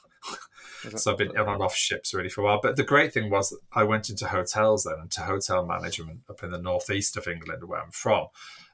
so 0.95 1.11
I've 1.11 1.17
been 1.17 1.37
on 1.37 1.49
and 1.49 1.63
off 1.63 1.75
ships 1.75 2.13
really 2.13 2.29
for 2.29 2.41
a 2.41 2.43
while. 2.45 2.59
But 2.61 2.75
the 2.75 2.83
great 2.83 3.13
thing 3.13 3.29
was 3.29 3.55
I 3.73 3.83
went 3.83 4.09
into 4.09 4.27
hotels 4.27 4.83
then, 4.83 4.99
into 5.01 5.21
hotel 5.21 5.65
management 5.65 6.21
up 6.29 6.43
in 6.43 6.51
the 6.51 6.61
northeast 6.61 7.17
of 7.17 7.27
England, 7.27 7.63
where 7.63 7.81
I'm 7.81 7.91
from, 7.91 8.27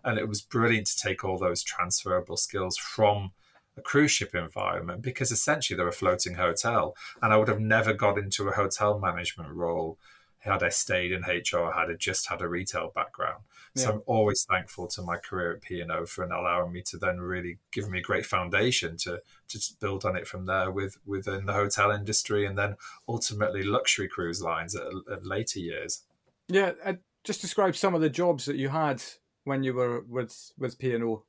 and 0.04 0.18
it 0.18 0.28
was 0.28 0.42
brilliant 0.42 0.88
to 0.88 0.98
take 0.98 1.24
all 1.24 1.38
those 1.38 1.64
transferable 1.64 2.38
skills 2.38 2.78
from 2.78 3.32
a 3.78 3.82
cruise 3.82 4.12
ship 4.12 4.36
environment 4.36 5.02
because 5.02 5.32
essentially 5.32 5.76
they're 5.76 5.88
a 5.88 5.92
floating 5.92 6.36
hotel, 6.36 6.96
and 7.22 7.34
I 7.34 7.38
would 7.38 7.48
have 7.48 7.60
never 7.60 7.94
got 7.94 8.18
into 8.18 8.48
a 8.48 8.54
hotel 8.54 9.00
management 9.00 9.54
role 9.54 9.98
had 10.40 10.62
I 10.62 10.70
stayed 10.70 11.14
in 11.14 11.22
HR, 11.22 11.72
had 11.72 11.90
I 11.90 11.94
just 11.98 12.28
had 12.28 12.42
a 12.42 12.50
retail 12.50 12.92
background. 12.94 13.44
So 13.76 13.92
I'm 13.92 14.02
always 14.06 14.44
thankful 14.44 14.88
to 14.90 15.02
my 15.02 15.18
career 15.18 15.54
at 15.54 15.62
P&O 15.62 16.06
for 16.06 16.24
allowing 16.26 16.72
me 16.72 16.84
to 16.84 16.98
then 16.98 17.20
really 17.20 17.58
give 17.72 17.90
me 17.90 18.00
a 18.00 18.04
great 18.04 18.26
foundation 18.26 18.98
to 18.98 19.20
to 19.48 19.60
build 19.80 20.06
on 20.06 20.16
it 20.16 20.28
from 20.28 20.46
there 20.46 20.70
with 20.70 20.98
within 21.06 21.46
the 21.46 21.54
hotel 21.54 21.90
industry 21.92 22.46
and 22.46 22.58
then 22.58 22.76
ultimately 23.08 23.64
luxury 23.64 24.08
cruise 24.08 24.42
lines 24.42 24.76
at, 24.76 24.84
at 25.12 25.26
later 25.26 25.60
years. 25.60 26.04
Yeah, 26.48 26.74
uh, 26.86 26.94
just 27.24 27.42
describe 27.42 27.76
some 27.76 27.96
of 27.96 28.02
the 28.02 28.10
jobs 28.10 28.46
that 28.46 28.58
you 28.58 28.70
had 28.70 29.02
when 29.44 29.64
you 29.64 29.74
were 29.74 30.02
with 30.02 30.52
with 30.58 30.78
P&O. 30.78 31.24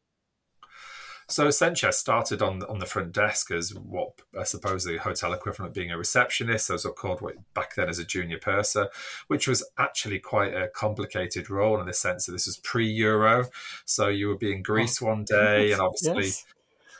So 1.28 1.46
essentially, 1.46 1.88
I 1.88 1.92
started 1.92 2.42
on 2.42 2.62
on 2.64 2.78
the 2.78 2.86
front 2.86 3.12
desk 3.12 3.50
as 3.50 3.74
what 3.74 4.12
I 4.38 4.44
suppose 4.44 4.84
the 4.84 4.98
hotel 4.98 5.32
equivalent 5.32 5.70
of 5.70 5.74
being 5.74 5.90
a 5.90 5.98
receptionist. 5.98 6.68
Those 6.68 6.84
was 6.84 6.94
called 6.96 7.22
back 7.54 7.74
then 7.74 7.88
as 7.88 7.98
a 7.98 8.04
junior 8.04 8.38
purser, 8.38 8.88
which 9.28 9.48
was 9.48 9.68
actually 9.78 10.18
quite 10.18 10.54
a 10.54 10.68
complicated 10.68 11.50
role 11.50 11.80
in 11.80 11.86
the 11.86 11.94
sense 11.94 12.26
that 12.26 12.32
this 12.32 12.46
was 12.46 12.58
pre-Euro. 12.58 13.46
So 13.84 14.08
you 14.08 14.28
would 14.28 14.38
be 14.38 14.52
in 14.52 14.60
oh, 14.60 14.62
Greece 14.62 15.02
oh. 15.02 15.06
one 15.06 15.24
day, 15.24 15.72
and 15.72 15.80
obviously. 15.80 16.24
Yes 16.24 16.44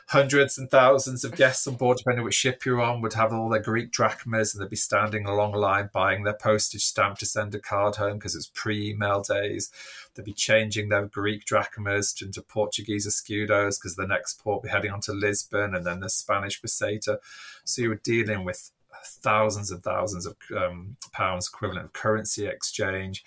hundreds 0.07 0.57
and 0.57 0.69
thousands 0.69 1.23
of 1.23 1.35
guests 1.35 1.65
on 1.65 1.75
board, 1.75 1.97
depending 1.97 2.23
which 2.23 2.35
ship 2.35 2.63
you're 2.63 2.81
on, 2.81 3.01
would 3.01 3.13
have 3.13 3.33
all 3.33 3.49
their 3.49 3.61
Greek 3.61 3.91
drachmas 3.91 4.53
and 4.53 4.61
they'd 4.61 4.69
be 4.69 4.75
standing 4.75 5.25
along 5.25 5.53
line 5.53 5.89
buying 5.93 6.23
their 6.23 6.35
postage 6.35 6.85
stamp 6.85 7.17
to 7.17 7.25
send 7.25 7.55
a 7.55 7.59
card 7.59 7.95
home 7.95 8.17
because 8.17 8.35
it's 8.35 8.51
pre 8.53 8.91
email 8.91 9.21
days. 9.21 9.71
They'd 10.13 10.25
be 10.25 10.33
changing 10.33 10.89
their 10.89 11.05
Greek 11.07 11.45
drachmas 11.45 12.15
into 12.21 12.41
Portuguese 12.41 13.07
escudos 13.07 13.79
because 13.79 13.95
the 13.95 14.07
next 14.07 14.43
port 14.43 14.61
would 14.61 14.67
be 14.67 14.71
heading 14.71 14.91
on 14.91 15.01
to 15.01 15.13
Lisbon 15.13 15.73
and 15.73 15.85
then 15.85 16.01
the 16.01 16.09
Spanish 16.09 16.61
peseta. 16.61 17.17
So 17.63 17.81
you 17.81 17.89
were 17.89 18.01
dealing 18.03 18.45
with 18.45 18.71
thousands 19.03 19.71
and 19.71 19.83
thousands 19.83 20.25
of 20.25 20.35
um, 20.55 20.97
pounds 21.11 21.49
equivalent 21.51 21.85
of 21.85 21.93
currency 21.93 22.45
exchange 22.45 23.23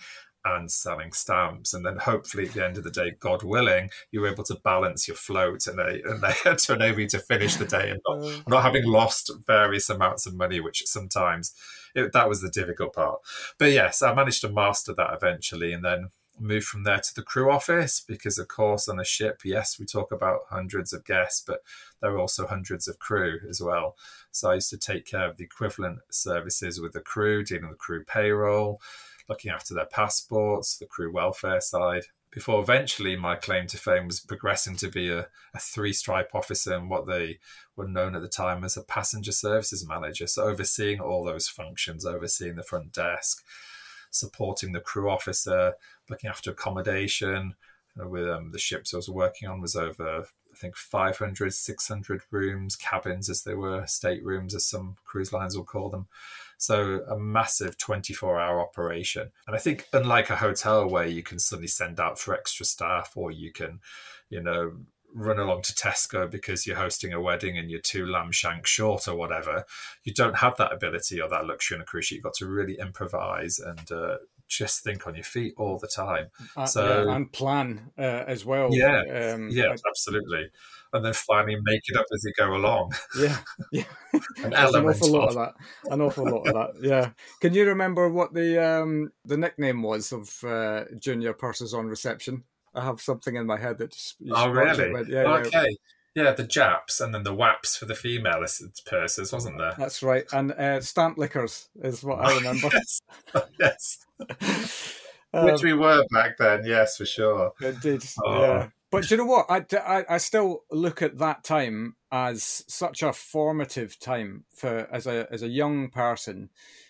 and 0.57 0.71
selling 0.71 1.13
stamps. 1.13 1.75
And 1.75 1.85
then 1.85 1.97
hopefully 1.97 2.47
at 2.47 2.55
the 2.55 2.65
end 2.65 2.79
of 2.79 2.85
the 2.85 2.91
day, 2.91 3.13
God 3.19 3.43
willing, 3.43 3.91
you're 4.11 4.29
able 4.29 4.45
to 4.45 4.57
balance 4.65 5.09
your 5.09 5.17
float 5.17 5.67
and 5.67 5.79
they, 5.79 6.03
and 6.05 6.23
they 6.23 6.55
to 6.57 6.75
enable 6.75 7.01
you 7.01 7.09
to 7.09 7.19
finish 7.19 7.57
the 7.57 7.67
day 7.67 7.91
and 7.91 8.01
not, 8.07 8.23
uh. 8.23 8.41
not 8.49 8.63
having 8.63 8.85
lost 8.85 9.31
various 9.47 9.89
amounts 9.91 10.27
of 10.27 10.35
money, 10.35 10.61
which 10.61 10.85
sometimes 10.87 11.55
it, 11.95 12.13
that 12.13 12.29
was 12.29 12.41
the 12.41 12.51
difficult 12.51 12.95
part. 12.95 13.21
But 13.59 13.73
yes, 13.73 14.03
I 14.03 14.15
managed 14.15 14.43
to 14.43 14.49
master 14.49 14.95
that 14.95 15.15
eventually 15.15 15.73
and 15.73 15.85
then 15.85 16.11
move 16.41 16.65
from 16.65 16.85
there 16.85 17.01
to 17.01 17.15
the 17.15 17.23
crew 17.23 17.51
office 17.51 18.01
because 18.01 18.39
of 18.39 18.49
course 18.49 18.89
on 18.89 19.01
a 19.01 19.05
ship 19.05 19.41
yes 19.45 19.79
we 19.79 19.85
talk 19.85 20.13
about 20.13 20.41
hundreds 20.51 20.93
of 20.93 21.05
guests 21.05 21.43
but 21.45 21.63
there 22.01 22.13
are 22.13 22.19
also 22.19 22.47
hundreds 22.47 22.87
of 22.87 22.99
crew 22.99 23.41
as 23.49 23.61
well 23.61 23.97
so 24.31 24.51
i 24.51 24.55
used 24.55 24.71
to 24.71 24.79
take 24.79 25.05
care 25.05 25.29
of 25.29 25.37
the 25.37 25.45
equivalent 25.45 25.99
services 26.11 26.81
with 26.81 26.93
the 26.93 27.01
crew 27.01 27.43
dealing 27.43 27.69
with 27.69 27.79
crew 27.79 28.05
payroll 28.05 28.81
looking 29.29 29.51
after 29.51 29.75
their 29.75 29.87
passports, 29.87 30.77
the 30.77 30.87
crew 30.87 31.13
welfare 31.13 31.61
side, 31.61 32.05
before 32.31 32.61
eventually 32.61 33.17
my 33.17 33.35
claim 33.35 33.67
to 33.67 33.79
fame 33.79 34.07
was 34.07 34.21
progressing 34.21 34.77
to 34.77 34.89
be 34.89 35.11
a, 35.11 35.27
a 35.55 35.59
three 35.59 35.93
stripe 35.93 36.35
officer 36.35 36.75
and 36.75 36.91
what 36.91 37.07
they 37.07 37.39
were 37.77 37.89
known 37.89 38.15
at 38.15 38.23
the 38.23 38.29
time 38.29 38.65
as 38.65 38.77
a 38.77 38.83
passenger 38.83 39.33
services 39.33 39.87
manager. 39.87 40.27
So, 40.27 40.45
overseeing 40.45 41.01
all 41.01 41.25
those 41.25 41.49
functions, 41.49 42.05
overseeing 42.05 42.57
the 42.57 42.63
front 42.63 42.93
desk, 42.93 43.45
supporting 44.11 44.73
the 44.73 44.81
crew 44.81 45.11
officer, 45.11 45.75
looking 46.09 46.29
after 46.29 46.51
accommodation. 46.51 47.55
Know, 47.97 48.07
with 48.07 48.29
um, 48.29 48.53
the 48.53 48.61
ships 48.61 48.95
I 48.95 48.99
was 48.99 49.09
working 49.09 49.49
on 49.49 49.61
was 49.61 49.75
over 49.75 50.25
I 50.59 50.61
think 50.61 50.77
500, 50.77 51.55
600 51.55 52.23
rooms, 52.33 52.75
cabins 52.75 53.31
as 53.31 53.43
they 53.43 53.55
were, 53.55 53.87
staterooms 53.87 54.57
as 54.57 54.65
some 54.65 54.97
cruise 55.05 55.33
lines 55.33 55.57
will 55.57 55.65
call 55.65 55.89
them. 55.89 56.09
So 56.59 57.01
a 57.09 57.19
massive 57.19 57.79
24 57.79 58.39
hour 58.39 58.61
operation. 58.61 59.31
And 59.47 59.57
I 59.57 59.59
think 59.59 59.87
unlike 59.93 60.29
a 60.29 60.37
hotel 60.37 60.89
where 60.89 61.07
you 61.07 61.23
can 61.23 61.39
suddenly 61.39 61.69
send 61.69 62.01
out 62.01 62.19
for 62.19 62.35
extra 62.35 62.67
staff 62.67 63.13
or 63.17 63.31
you 63.31 63.53
can, 63.53 63.81
you 64.29 64.43
know, 64.43 64.73
run 65.15 65.39
along 65.39 65.63
to 65.63 65.73
Tesco 65.73 66.31
because 66.31 66.67
you're 66.67 66.77
hosting 66.77 67.13
a 67.13 67.21
wedding 67.21 67.57
and 67.57 67.71
you're 67.71 67.81
two 67.81 68.07
lamb 68.07 68.33
shanks 68.33 68.71
short 68.71 69.09
or 69.09 69.15
whatever, 69.15 69.65
you 70.05 70.13
don't 70.13 70.37
have 70.37 70.57
that 70.57 70.73
ability 70.73 71.21
or 71.21 71.29
that 71.29 71.47
luxury 71.47 71.77
on 71.77 71.83
a 71.83 71.85
cruise 71.85 72.07
ship. 72.07 72.17
You've 72.17 72.25
got 72.25 72.35
to 72.35 72.47
really 72.47 72.77
improvise 72.79 73.59
and 73.59 73.91
uh, 73.91 74.17
just 74.49 74.83
think 74.83 75.07
on 75.07 75.15
your 75.15 75.25
feet 75.25 75.55
all 75.57 75.79
the 75.79 75.89
time. 75.89 76.29
Uh, 76.57 76.67
so 76.67 77.05
yeah, 77.05 77.15
and 77.15 77.33
plan 77.33 77.91
uh, 77.99 78.25
as 78.27 78.45
well. 78.45 78.75
Yeah, 78.75 79.33
um, 79.33 79.49
yeah, 79.51 79.75
absolutely. 79.89 80.51
And 80.93 81.05
then 81.05 81.13
finally 81.13 81.59
make 81.63 81.83
it 81.87 81.97
up 81.97 82.07
as 82.15 82.25
you 82.25 82.33
go 82.37 82.55
along. 82.55 82.93
Yeah, 83.19 83.39
yeah. 83.73 83.85
an, 84.43 84.55
an 84.55 84.87
awful 84.87 85.11
lot 85.11 85.29
of 85.29 85.35
that. 85.35 85.55
An 85.91 86.01
awful 86.01 86.25
lot 86.25 86.47
of 86.49 86.55
that. 86.55 86.87
Yeah. 86.89 87.11
Can 87.41 87.53
you 87.53 87.67
remember 87.67 88.09
what 88.09 88.33
the 88.33 88.65
um, 88.65 89.13
the 89.25 89.37
nickname 89.37 89.83
was 89.83 90.13
of 90.13 90.33
uh, 90.45 90.85
junior 90.99 91.35
pursers 91.35 91.75
on 91.75 91.89
reception? 91.89 92.45
I 92.75 92.85
have 92.85 93.01
something 93.01 93.37
in 93.37 93.47
my 93.47 93.59
head 93.59 93.79
that 93.79 93.93
just. 93.93 94.17
Oh 94.31 94.49
really? 94.49 95.11
Yeah, 95.11 95.25
okay. 95.25 95.51
Yeah. 95.53 95.77
Yeah, 96.15 96.33
the 96.33 96.43
Japs 96.43 97.01
and 97.01 97.15
then 97.15 97.23
the 97.23 97.35
Waps 97.35 97.77
for 97.77 97.85
the 97.85 97.95
female 97.95 98.45
pursers, 98.87 99.33
wasn't 99.33 99.57
there? 99.59 99.75
That's 99.79 100.03
right. 100.03 100.25
And 100.33 100.51
uh, 100.51 100.81
stamp 100.81 101.17
lickers 101.17 101.69
is 101.81 102.03
what 102.03 102.19
I 102.19 102.37
remember. 102.37 102.69
yes. 102.73 103.01
yes. 103.61 104.97
um, 105.33 105.45
Which 105.45 105.63
we 105.63 105.75
were 105.75 106.05
back 106.11 106.37
then, 106.39 106.65
yes, 106.65 106.97
for 106.97 107.07
sure. 107.07 107.53
Indeed. 107.61 108.03
Oh. 108.25 108.41
Yeah. 108.41 108.69
But 108.91 109.11
you 109.11 109.19
know 109.19 109.27
what? 109.27 109.47
I, 109.51 109.65
I, 109.77 110.05
I 110.15 110.19
still 110.19 110.65
look 110.71 111.03
at 111.03 111.19
that 111.19 111.45
time 111.45 111.97
as 112.11 112.65
such 112.69 113.03
a 113.03 113.13
formative 113.13 113.99
time 113.99 114.45
for 114.55 114.89
as 114.91 115.07
a 115.07 115.27
as 115.31 115.43
a 115.43 115.49
young 115.49 115.91
person, 115.91 116.49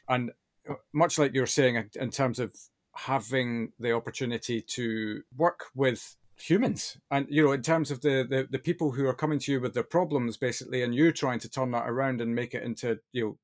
and 0.09 0.31
uh, 0.69 0.75
much 0.93 1.19
like 1.19 1.35
you're 1.35 1.47
saying 1.47 1.91
in 1.95 2.11
terms 2.11 2.39
of 2.39 2.55
having 2.95 3.73
the 3.79 3.93
opportunity 3.93 4.61
to 4.61 5.23
work 5.37 5.67
with 5.75 6.17
humans 6.41 6.99
and 7.11 7.27
you 7.29 7.43
know 7.45 7.53
in 7.53 7.63
terms 7.63 7.91
of 7.91 8.01
the, 8.01 8.27
the 8.29 8.47
the 8.51 8.59
people 8.59 8.93
who 8.93 9.07
are 9.07 9.15
coming 9.15 9.39
to 9.39 9.53
you 9.53 9.61
with 9.61 9.75
their 9.75 9.83
problems 9.83 10.37
basically 10.37 10.83
and 10.83 10.95
you 10.95 11.11
trying 11.11 11.39
to 11.39 11.49
turn 11.49 11.71
that 11.73 11.89
around 11.89 12.21
and 12.21 12.35
make 12.35 12.55
it 12.55 12.63
into 12.63 12.99
you 13.13 13.25
know 13.25 13.39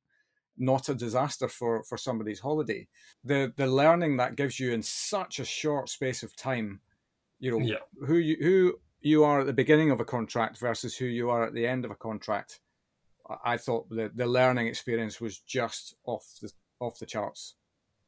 not 0.57 0.88
a 0.88 0.95
disaster 0.95 1.49
for 1.49 1.83
for 1.83 1.99
somebody's 1.99 2.40
holiday 2.40 2.87
the 3.25 3.53
the 3.57 3.67
learning 3.67 4.17
that 4.17 4.37
gives 4.37 4.61
you 4.61 4.73
in 4.73 4.83
such 4.83 5.40
a 5.40 5.45
short 5.45 5.88
space 5.88 6.23
of 6.23 6.37
time 6.37 6.81
you 7.38 7.51
know 7.51 7.59
yeah. 7.59 8.07
who 8.07 8.16
you 8.16 8.37
who 8.40 8.75
you 9.01 9.25
are 9.25 9.40
at 9.40 9.47
the 9.47 9.53
beginning 9.53 9.90
of 9.90 10.01
a 10.01 10.05
contract 10.05 10.59
versus 10.59 10.97
who 10.97 11.05
you 11.05 11.31
are 11.31 11.44
at 11.44 11.55
the 11.55 11.66
end 11.66 11.85
of 11.85 11.90
a 11.90 11.97
contract 11.97 12.61
i 13.44 13.57
thought 13.57 13.88
the 13.90 14.11
the 14.14 14.27
learning 14.27 14.66
experience 14.66 15.20
was 15.20 15.38
just 15.38 15.94
off 16.05 16.27
the 16.40 16.51
off 16.81 16.99
the 16.99 17.07
charts 17.07 17.55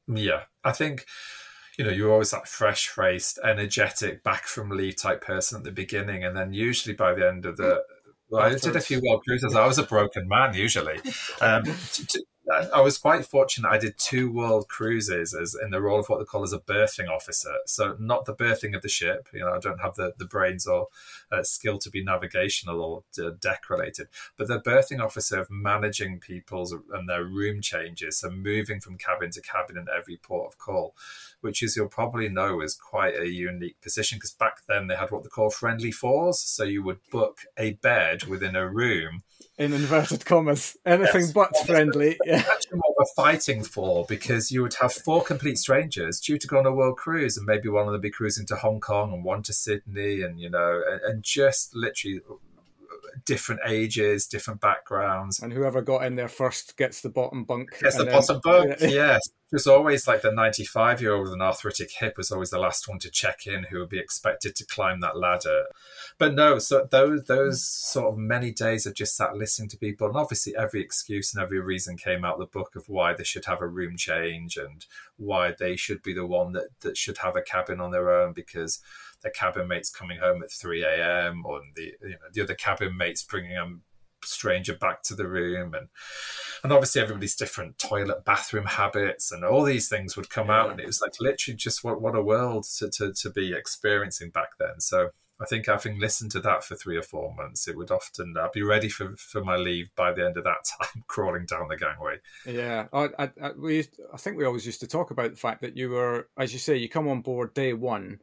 yeah 0.09 0.43
i 0.65 0.73
think 0.73 1.07
you 1.77 1.85
know, 1.85 1.91
you're 1.91 2.13
always 2.13 2.31
that 2.31 2.49
fresh 2.49 2.89
faced, 2.89 3.39
energetic, 3.45 4.23
back 4.23 4.47
from 4.47 4.71
leave 4.71 4.97
type 4.97 5.23
person 5.23 5.59
at 5.59 5.65
the 5.65 5.73
beginning. 5.73 6.25
And 6.25 6.37
then 6.37 6.53
usually 6.53 6.95
by 6.95 7.15
the 7.15 7.29
end 7.29 7.45
of 7.45 7.57
the, 7.59 7.83
well, 8.31 8.43
I 8.43 8.55
did 8.55 8.77
a 8.77 8.81
few 8.81 9.01
world 9.05 9.23
cruises. 9.27 9.55
I 9.55 9.67
was 9.67 9.79
a 9.79 9.83
broken 9.83 10.27
man 10.29 10.55
usually. 10.55 10.99
Um, 11.41 11.65
to, 11.65 12.07
to, 12.07 12.25
I 12.49 12.81
was 12.81 12.97
quite 12.97 13.27
fortunate. 13.27 13.69
I 13.69 13.79
did 13.79 13.99
two 13.99 14.31
world 14.31 14.69
cruises 14.69 15.35
as 15.35 15.57
in 15.61 15.71
the 15.71 15.83
role 15.83 15.99
of 15.99 16.09
what 16.09 16.21
they 16.21 16.25
call 16.25 16.45
as 16.45 16.53
a 16.53 16.61
berthing 16.61 17.09
officer. 17.09 17.53
So 17.67 17.97
not 17.99 18.25
the 18.25 18.35
berthing 18.35 18.75
of 18.75 18.83
the 18.83 18.89
ship. 18.89 19.29
You 19.33 19.41
know, 19.41 19.53
I 19.53 19.59
don't 19.59 19.81
have 19.81 19.97
the, 19.97 20.15
the 20.17 20.27
brains 20.27 20.67
or 20.67 20.87
uh, 21.33 21.43
skill 21.43 21.79
to 21.79 21.91
be 21.91 22.05
navigational 22.05 22.81
or 22.81 23.25
uh, 23.25 23.33
deck 23.41 23.69
related, 23.69 24.09
but 24.37 24.47
the 24.47 24.61
berthing 24.61 25.01
officer 25.01 25.41
of 25.41 25.51
managing 25.51 26.21
people's 26.21 26.73
and 26.93 27.09
their 27.09 27.25
room 27.25 27.61
changes. 27.61 28.19
So 28.19 28.31
moving 28.31 28.81
from 28.81 28.97
cabin 28.97 29.31
to 29.33 29.41
cabin 29.41 29.77
in 29.77 29.87
every 29.95 30.17
port 30.17 30.53
of 30.53 30.59
call, 30.59 30.95
which 31.47 31.63
is 31.63 31.77
you'll 31.77 31.87
probably 31.87 32.29
know 32.29 32.61
is 32.61 32.75
quite 32.75 33.17
a 33.17 33.29
unique 33.29 33.81
position 33.81 34.19
because 34.19 34.33
back 34.33 34.57
then 34.69 34.89
they 34.89 34.97
had 34.97 35.13
what 35.13 35.23
they 35.23 35.29
call 35.29 35.49
friendly 35.49 35.93
fours. 35.93 36.41
So 36.41 36.65
you 36.65 36.83
would 36.83 36.99
book 37.13 37.39
a 37.57 37.75
bed 37.75 38.25
within 38.25 38.57
a 38.57 38.69
room 38.69 39.23
in 39.59 39.73
inverted 39.73 40.25
commas, 40.25 40.77
anything 40.85 41.23
yes. 41.23 41.33
but 41.33 41.57
friendly. 41.65 42.19
Yeah. 42.25 42.39
Actually, 42.39 42.79
what 42.81 42.95
we're 42.99 43.25
fighting 43.25 43.63
for 43.63 44.05
because 44.09 44.51
you 44.51 44.63
would 44.63 44.75
have 44.81 44.93
four 44.93 45.23
complete 45.23 45.59
strangers 45.59 46.21
due 46.21 46.39
to 46.39 46.47
go 46.49 46.59
on 46.59 46.67
a 46.67 46.73
world 46.73 46.97
cruise, 46.97 47.37
and 47.37 47.47
maybe 47.47 47.69
one 47.69 47.87
of 47.87 47.93
them 47.93 48.01
be 48.01 48.11
cruising 48.11 48.47
to 48.47 48.57
Hong 48.57 48.81
Kong 48.81 49.13
and 49.13 49.25
one 49.25 49.43
to 49.45 49.53
Sydney, 49.53 50.23
and 50.23 50.41
you 50.41 50.51
know, 50.51 50.83
and, 50.91 51.01
and 51.03 51.23
just 51.23 51.75
literally 51.75 52.21
different 53.25 53.61
ages, 53.67 54.27
different 54.27 54.61
backgrounds. 54.61 55.41
And 55.41 55.53
whoever 55.53 55.83
got 55.83 56.05
in 56.05 56.17
there 56.17 56.29
first 56.29 56.77
gets 56.77 57.01
the 57.01 57.09
bottom 57.09 57.45
bunk. 57.45 57.79
Gets 57.81 57.97
the 57.97 58.05
then, 58.05 58.13
bottom 58.13 58.41
bunk, 58.45 58.77
yes. 58.81 59.21
It 59.53 59.55
was 59.55 59.69
always 59.69 60.09
like 60.09 60.23
the 60.23 60.33
95 60.33 61.01
year 61.01 61.15
old 61.15 61.25
with 61.25 61.33
an 61.33 61.41
arthritic 61.41 61.93
hip 61.93 62.17
was 62.17 62.33
always 62.33 62.51
the 62.51 62.59
last 62.59 62.89
one 62.89 62.99
to 62.99 63.11
check 63.11 63.47
in 63.47 63.65
who 63.65 63.79
would 63.79 63.89
be 63.89 64.01
expected 64.01 64.57
to 64.57 64.67
climb 64.67 64.99
that 65.01 65.17
ladder. 65.17 65.67
But 66.19 66.35
no, 66.35 66.59
so 66.59 66.89
those 66.91 67.25
those 67.25 67.65
sort 67.65 68.13
of 68.13 68.19
many 68.19 68.51
days 68.51 68.87
of 68.87 68.95
just 68.95 69.17
sat 69.17 69.37
listening 69.37 69.69
to 69.69 69.79
people, 69.79 70.09
and 70.09 70.17
obviously 70.17 70.57
every 70.57 70.81
excuse 70.81 71.33
and 71.33 71.41
every 71.41 71.61
reason 71.61 71.97
came 71.97 72.25
out 72.25 72.39
the 72.39 72.47
book 72.47 72.75
of 72.75 72.89
why 72.89 73.15
they 73.15 73.23
should 73.23 73.45
have 73.45 73.61
a 73.61 73.69
room 73.69 73.97
change 73.97 74.57
and 74.57 74.87
why 75.17 75.55
they 75.57 75.77
should 75.77 76.03
be 76.03 76.13
the 76.13 76.27
one 76.27 76.53
that, 76.53 76.69
that 76.81 76.97
should 76.97 77.19
have 77.19 77.37
a 77.37 77.43
cabin 77.43 77.81
on 77.81 77.93
their 77.93 78.11
own 78.11 78.33
because 78.33 78.81
their 79.27 79.33
cabin 79.33 79.67
mates 79.67 79.91
coming 79.91 80.19
home 80.19 80.41
at 80.41 80.53
3 80.53 80.85
a.m. 80.85 81.45
or 81.45 81.61
the 81.75 81.93
you 82.01 82.11
know 82.11 82.17
the 82.33 82.43
other 82.43 82.55
cabin 82.55 82.97
mates 82.97 83.25
bringing 83.25 83.57
a 83.57 83.67
stranger 84.25 84.75
back 84.75 85.03
to 85.03 85.15
the 85.15 85.27
room 85.27 85.75
and 85.75 85.89
and 86.63 86.73
obviously 86.73 87.03
everybody's 87.03 87.35
different 87.35 87.77
toilet 87.79 88.25
bathroom 88.25 88.65
habits 88.65 89.33
and 89.33 89.45
all 89.45 89.65
these 89.65 89.89
things 89.89 90.17
would 90.17 90.31
come 90.31 90.49
out 90.49 90.71
and 90.71 90.81
it 90.81 90.87
was 90.87 91.01
like 91.01 91.15
literally 91.21 91.57
just 91.57 91.85
what, 91.85 92.01
what 92.01 92.17
a 92.17 92.23
world 92.23 92.65
to, 92.79 92.89
to, 92.89 93.13
to 93.13 93.31
be 93.31 93.53
experiencing 93.53 94.31
back 94.31 94.51
then 94.59 94.81
so 94.81 95.11
I 95.39 95.45
think 95.45 95.67
having 95.67 96.01
listened 96.01 96.31
to 96.31 96.41
that 96.41 96.65
for 96.65 96.77
three 96.77 96.97
or 96.97 97.03
four 97.03 97.35
months, 97.35 97.69
it 97.69 97.77
would 97.77 97.91
often 97.91 98.35
I'd 98.41 98.53
be 98.53 98.63
ready 98.63 98.89
for, 98.89 99.15
for 99.17 99.45
my 99.45 99.57
leave 99.57 99.95
by 99.95 100.13
the 100.13 100.25
end 100.25 100.39
of 100.39 100.45
that 100.45 100.65
time, 100.65 101.05
crawling 101.09 101.45
down 101.45 101.69
the 101.69 101.77
gangway. 101.77 102.17
Yeah, 102.47 102.87
I, 102.91 103.09
I, 103.19 103.31
I, 103.43 103.51
we 103.53 103.87
I 104.13 104.17
think 104.17 104.39
we 104.39 104.47
always 104.47 104.65
used 104.65 104.81
to 104.81 104.87
talk 104.87 105.11
about 105.11 105.33
the 105.33 105.37
fact 105.37 105.61
that 105.61 105.77
you 105.77 105.91
were, 105.91 106.29
as 106.39 106.55
you 106.55 106.59
say, 106.59 106.77
you 106.77 106.89
come 106.89 107.07
on 107.07 107.21
board 107.21 107.53
day 107.53 107.75
one, 107.75 108.21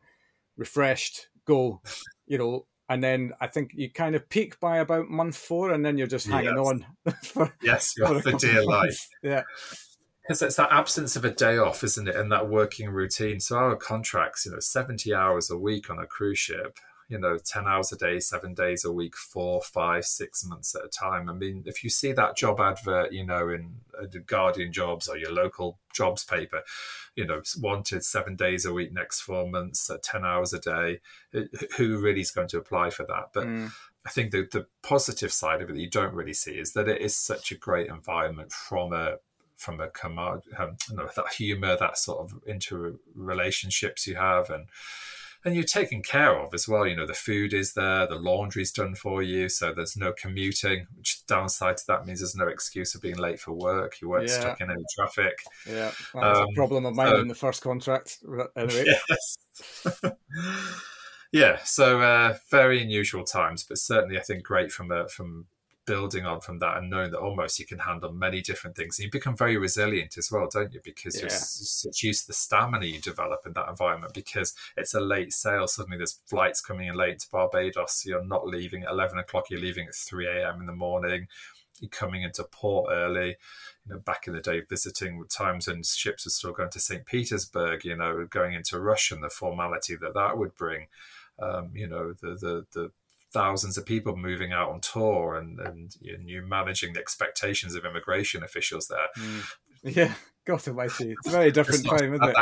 refreshed, 0.58 1.28
go, 1.46 1.82
you 2.26 2.38
know, 2.38 2.66
and 2.90 3.04
then 3.04 3.32
I 3.40 3.48
think 3.48 3.72
you 3.74 3.90
kind 3.90 4.16
of 4.16 4.28
peak 4.30 4.60
by 4.60 4.78
about 4.78 5.10
month 5.10 5.38
four, 5.38 5.72
and 5.72 5.86
then 5.86 5.98
you're 5.98 6.08
just 6.08 6.28
hanging 6.28 6.58
yes. 6.58 6.68
on. 6.68 6.86
For, 7.24 7.54
yes, 7.62 7.94
you're 7.98 8.22
for 8.22 8.34
dear 8.34 8.66
life. 8.66 9.08
Yeah. 9.22 9.44
Because 10.22 10.42
it's 10.42 10.56
that 10.56 10.72
absence 10.72 11.16
of 11.16 11.26
a 11.26 11.32
day 11.32 11.58
off, 11.58 11.84
isn't 11.84 12.08
it? 12.08 12.16
And 12.16 12.32
that 12.32 12.50
working 12.50 12.90
routine. 12.90 13.40
So 13.40 13.58
our 13.58 13.76
contracts, 13.76 14.46
you 14.46 14.54
know, 14.54 14.60
70 14.60 15.14
hours 15.14 15.50
a 15.50 15.58
week 15.58 15.90
on 15.90 16.00
a 16.00 16.06
cruise 16.06 16.40
ship, 16.40 16.78
you 17.10 17.20
know, 17.20 17.38
10 17.38 17.68
hours 17.68 17.92
a 17.92 17.98
day, 17.98 18.20
seven 18.20 18.54
days 18.54 18.86
a 18.86 18.92
week, 18.92 19.18
four, 19.18 19.62
five, 19.62 20.06
six 20.06 20.46
months 20.46 20.76
at 20.76 20.86
a 20.86 20.88
time. 20.88 21.30
I 21.30 21.34
mean, 21.34 21.64
if 21.66 21.84
you 21.84 21.90
see 21.90 22.14
that 22.14 22.38
job 22.38 22.62
advert, 22.62 23.12
you 23.12 23.26
know, 23.26 23.50
in 23.50 23.76
uh, 24.02 24.06
Guardian 24.26 24.72
Jobs 24.72 25.10
or 25.10 25.18
your 25.18 25.34
local 25.34 25.78
jobs 25.94 26.24
paper, 26.24 26.64
you 27.16 27.26
know, 27.26 27.42
wanted 27.60 28.04
seven 28.04 28.36
days 28.36 28.66
a 28.66 28.74
week, 28.74 28.92
next 28.92 29.22
four 29.22 29.48
months, 29.48 29.90
at 29.90 30.04
10 30.04 30.26
hours 30.26 30.54
a 30.54 30.60
day, 30.60 31.00
who 31.78 32.00
really 32.00 32.22
is 32.22 32.32
going 32.32 32.48
to 32.50 32.58
apply 32.58 32.90
for 32.90 33.06
that? 33.06 33.30
But 33.34 33.48
mm. 33.48 33.72
I 34.06 34.10
think 34.10 34.32
the, 34.32 34.48
the 34.52 34.66
positive 34.82 35.32
side 35.32 35.62
of 35.62 35.70
it 35.70 35.74
that 35.74 35.80
you 35.80 35.90
don't 35.90 36.14
really 36.14 36.34
see 36.34 36.54
is 36.54 36.74
that 36.74 36.90
it 36.90 37.02
is 37.02 37.16
such 37.16 37.52
a 37.52 37.58
great 37.58 37.88
environment 37.88 38.52
from 38.52 38.94
a 38.94 39.18
from 39.56 39.80
a 39.80 39.88
command, 39.90 40.42
um, 40.58 40.76
that 40.90 41.34
humor, 41.38 41.78
that 41.78 41.98
sort 41.98 42.20
of 42.20 42.44
interrelationships 42.46 44.06
you 44.06 44.16
have, 44.16 44.50
and 44.50 44.66
and 45.46 45.56
you're 45.56 45.64
taken 45.64 46.02
care 46.02 46.40
of 46.40 46.54
as 46.54 46.68
well. 46.68 46.88
You 46.88 46.96
know, 46.96 47.06
the 47.06 47.14
food 47.14 47.54
is 47.54 47.74
there, 47.74 48.08
the 48.08 48.16
laundry's 48.16 48.72
done 48.72 48.96
for 48.96 49.22
you, 49.22 49.50
so 49.50 49.74
there's 49.74 49.98
no 49.98 50.14
commuting. 50.14 50.88
Which 50.98 51.26
downside 51.28 51.78
to 51.78 51.84
that 51.88 52.06
means 52.06 52.20
there's 52.20 52.36
no 52.36 52.48
excuse 52.48 52.96
of 52.96 53.02
being 53.02 53.18
late 53.18 53.40
for 53.40 53.52
work. 53.52 54.00
You 54.02 54.10
weren't 54.10 54.30
yeah. 54.30 54.40
stuck 54.40 54.62
in 54.62 54.72
any 54.72 54.84
traffic. 54.96 55.38
Yeah, 55.68 55.92
that 56.14 56.22
was 56.22 56.38
um, 56.40 56.48
a 56.50 56.56
problem 56.56 56.86
of 56.86 56.96
mine 56.96 57.10
so, 57.10 57.20
in 57.20 57.28
the 57.28 57.36
first 57.36 57.62
contract. 57.62 58.20
Anyway. 58.56 58.86
Yes. 59.10 59.92
yeah, 61.32 61.58
so 61.64 62.02
uh, 62.02 62.38
very 62.52 62.82
unusual 62.82 63.24
times, 63.24 63.66
but 63.68 63.78
certainly 63.78 64.18
I 64.18 64.22
think 64.22 64.44
great 64.44 64.72
from 64.72 64.92
a 64.92 65.08
from 65.08 65.48
building 65.86 66.26
on 66.26 66.40
from 66.40 66.60
that 66.60 66.78
and 66.78 66.90
knowing 66.90 67.12
that 67.12 67.20
almost 67.20 67.60
you 67.60 67.66
can 67.66 67.80
handle 67.80 68.12
many 68.12 68.42
different 68.42 68.76
things. 68.76 68.98
And 68.98 69.06
you 69.06 69.12
become 69.12 69.36
very 69.36 69.58
resilient 69.58 70.18
as 70.18 70.32
well 70.32 70.48
don't 70.52 70.74
you? 70.74 70.82
Because 70.84 71.16
yeah. 71.16 71.24
you're 71.24 71.30
such 71.30 72.04
used 72.04 72.22
to 72.22 72.28
the 72.28 72.34
stamina 72.34 72.86
you 72.86 73.00
develop 73.00 73.42
in 73.46 73.54
that 73.54 73.70
environment 73.70 74.14
because 74.14 74.54
it's 74.78 74.94
a 74.94 75.02
late 75.02 75.34
sail 75.34 75.68
suddenly 75.68 75.98
there's 75.98 76.20
flights 76.26 76.62
coming 76.62 76.88
in 76.88 76.96
late 76.96 77.20
to 77.20 77.30
barbados. 77.30 78.04
You're 78.06 78.26
not 78.26 78.48
leaving 78.48 78.84
at 78.84 78.92
11 78.92 79.18
o'clock 79.18 79.50
you're 79.50 79.60
leaving 79.60 79.88
at 79.88 79.96
3 79.96 80.28
a.m 80.28 80.62
in 80.62 80.68
the 80.68 80.74
morning. 80.74 81.28
You're 81.80 81.90
coming 81.90 82.24
into 82.24 82.44
port 82.44 82.90
early 82.92 83.36
you 83.86 83.94
know 83.94 84.00
back 84.00 84.28
in 84.28 84.34
the 84.34 84.42
day 84.42 84.62
visiting 84.62 85.24
times 85.26 85.68
when 85.68 85.84
ships 85.84 86.26
were 86.26 86.32
still 86.32 86.54
going 86.54 86.70
to 86.70 86.80
st 86.80 87.06
petersburg 87.06 87.84
you 87.84 87.96
know 87.96 88.26
going 88.30 88.54
into 88.54 88.80
russia 88.80 89.16
and 89.16 89.24
the 89.24 89.30
formality 89.30 89.96
that 89.96 90.14
that 90.14 90.38
would 90.38 90.56
bring. 90.56 90.88
Um, 91.40 91.72
you 91.74 91.88
know 91.88 92.14
the 92.14 92.36
the 92.36 92.66
the 92.74 92.92
thousands 93.34 93.78
of 93.78 93.86
people 93.86 94.16
moving 94.16 94.54
out 94.54 94.70
on 94.70 94.80
tour 94.80 95.36
and, 95.36 95.60
and 95.60 95.96
you 96.00 96.42
managing 96.42 96.94
the 96.94 97.00
expectations 97.00 97.76
of 97.76 97.86
immigration 97.86 98.44
officials 98.44 98.88
there. 98.88 99.08
Mm. 99.18 99.96
Yeah, 99.96 100.14
God 100.46 100.66
almighty. 100.68 101.12
It's 101.12 101.28
a 101.28 101.32
very 101.32 101.52
different 101.52 101.86
time, 101.86 102.14
isn't 102.14 102.30
it? 102.30 102.36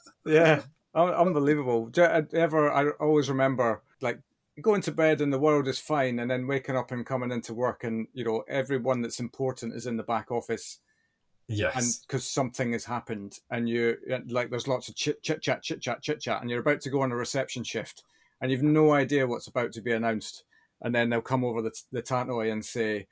yeah, 0.24 0.62
unbelievable. 0.94 1.90
Ever, 1.96 2.72
I 2.72 2.90
always 3.00 3.28
remember 3.28 3.82
like 4.00 4.20
going 4.60 4.82
to 4.82 4.92
bed 4.92 5.20
and 5.20 5.32
the 5.32 5.38
world 5.38 5.68
is 5.68 5.78
fine 5.78 6.18
and 6.18 6.30
then 6.30 6.46
waking 6.46 6.76
up 6.76 6.90
and 6.90 7.04
coming 7.04 7.30
into 7.30 7.52
work 7.52 7.84
and, 7.84 8.06
you 8.14 8.24
know, 8.24 8.44
everyone 8.48 9.02
that's 9.02 9.20
important 9.20 9.74
is 9.74 9.86
in 9.86 9.96
the 9.96 10.02
back 10.02 10.30
office 10.30 10.78
Yes. 11.48 11.76
And 11.76 12.06
because 12.06 12.26
something 12.26 12.72
has 12.72 12.84
happened, 12.84 13.38
and 13.50 13.68
you 13.68 13.96
like, 14.28 14.50
there's 14.50 14.68
lots 14.68 14.88
of 14.88 14.94
chit 14.94 15.22
chit 15.22 15.42
chat, 15.42 15.62
chit 15.62 15.80
chat, 15.80 16.02
chit 16.02 16.20
chat, 16.20 16.40
and 16.40 16.50
you're 16.50 16.60
about 16.60 16.80
to 16.82 16.90
go 16.90 17.02
on 17.02 17.12
a 17.12 17.16
reception 17.16 17.64
shift, 17.64 18.04
and 18.42 18.50
you've 18.50 18.62
no 18.62 18.92
idea 18.92 19.26
what's 19.26 19.46
about 19.46 19.72
to 19.72 19.80
be 19.80 19.92
announced, 19.92 20.44
and 20.82 20.94
then 20.94 21.08
they'll 21.08 21.22
come 21.22 21.44
over 21.44 21.62
the 21.62 21.72
the 21.92 22.02
tannoy 22.02 22.52
and 22.52 22.62
say, 22.62 23.06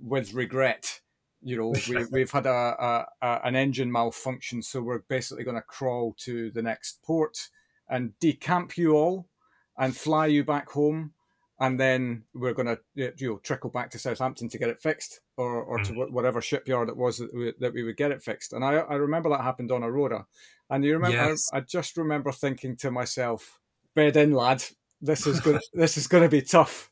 with 0.00 0.32
regret, 0.32 1.00
you 1.42 1.56
know, 1.56 1.74
we, 1.88 2.04
we've 2.12 2.30
had 2.30 2.46
a, 2.46 2.50
a, 2.50 3.06
a, 3.20 3.40
an 3.44 3.56
engine 3.56 3.92
malfunction, 3.92 4.62
so 4.62 4.80
we're 4.80 5.00
basically 5.00 5.44
going 5.44 5.56
to 5.56 5.62
crawl 5.62 6.14
to 6.20 6.50
the 6.52 6.62
next 6.62 7.02
port 7.02 7.48
and 7.90 8.12
decamp 8.20 8.78
you 8.78 8.94
all 8.94 9.26
and 9.76 9.94
fly 9.94 10.26
you 10.26 10.44
back 10.44 10.70
home 10.70 11.12
and 11.62 11.78
then 11.78 12.24
we're 12.34 12.54
going 12.54 12.66
to 12.66 12.78
you 12.94 13.12
know 13.20 13.38
trickle 13.38 13.70
back 13.70 13.88
to 13.88 13.98
Southampton 13.98 14.48
to 14.48 14.58
get 14.58 14.68
it 14.68 14.80
fixed, 14.80 15.20
or 15.36 15.62
or 15.62 15.78
to 15.78 15.92
mm. 15.92 16.10
whatever 16.10 16.40
shipyard 16.40 16.88
it 16.88 16.96
was 16.96 17.18
that 17.18 17.32
we, 17.32 17.52
that 17.60 17.72
we 17.72 17.84
would 17.84 17.96
get 17.96 18.10
it 18.10 18.20
fixed. 18.20 18.52
And 18.52 18.64
I 18.64 18.74
I 18.78 18.94
remember 18.94 19.28
that 19.30 19.42
happened 19.42 19.70
on 19.70 19.84
Aurora, 19.84 20.26
and 20.70 20.84
you 20.84 20.94
remember 20.94 21.16
yes. 21.16 21.48
I, 21.52 21.58
I, 21.58 21.60
just 21.60 21.96
remember 21.96 22.32
thinking 22.32 22.76
to 22.78 22.90
myself, 22.90 23.60
"Bed 23.94 24.16
in, 24.16 24.32
lad. 24.32 24.64
This 25.00 25.26
is 25.26 25.40
good. 25.40 25.60
this 25.72 25.96
is 25.96 26.06
going 26.06 26.22
to 26.22 26.28
be 26.28 26.42
tough." 26.42 26.90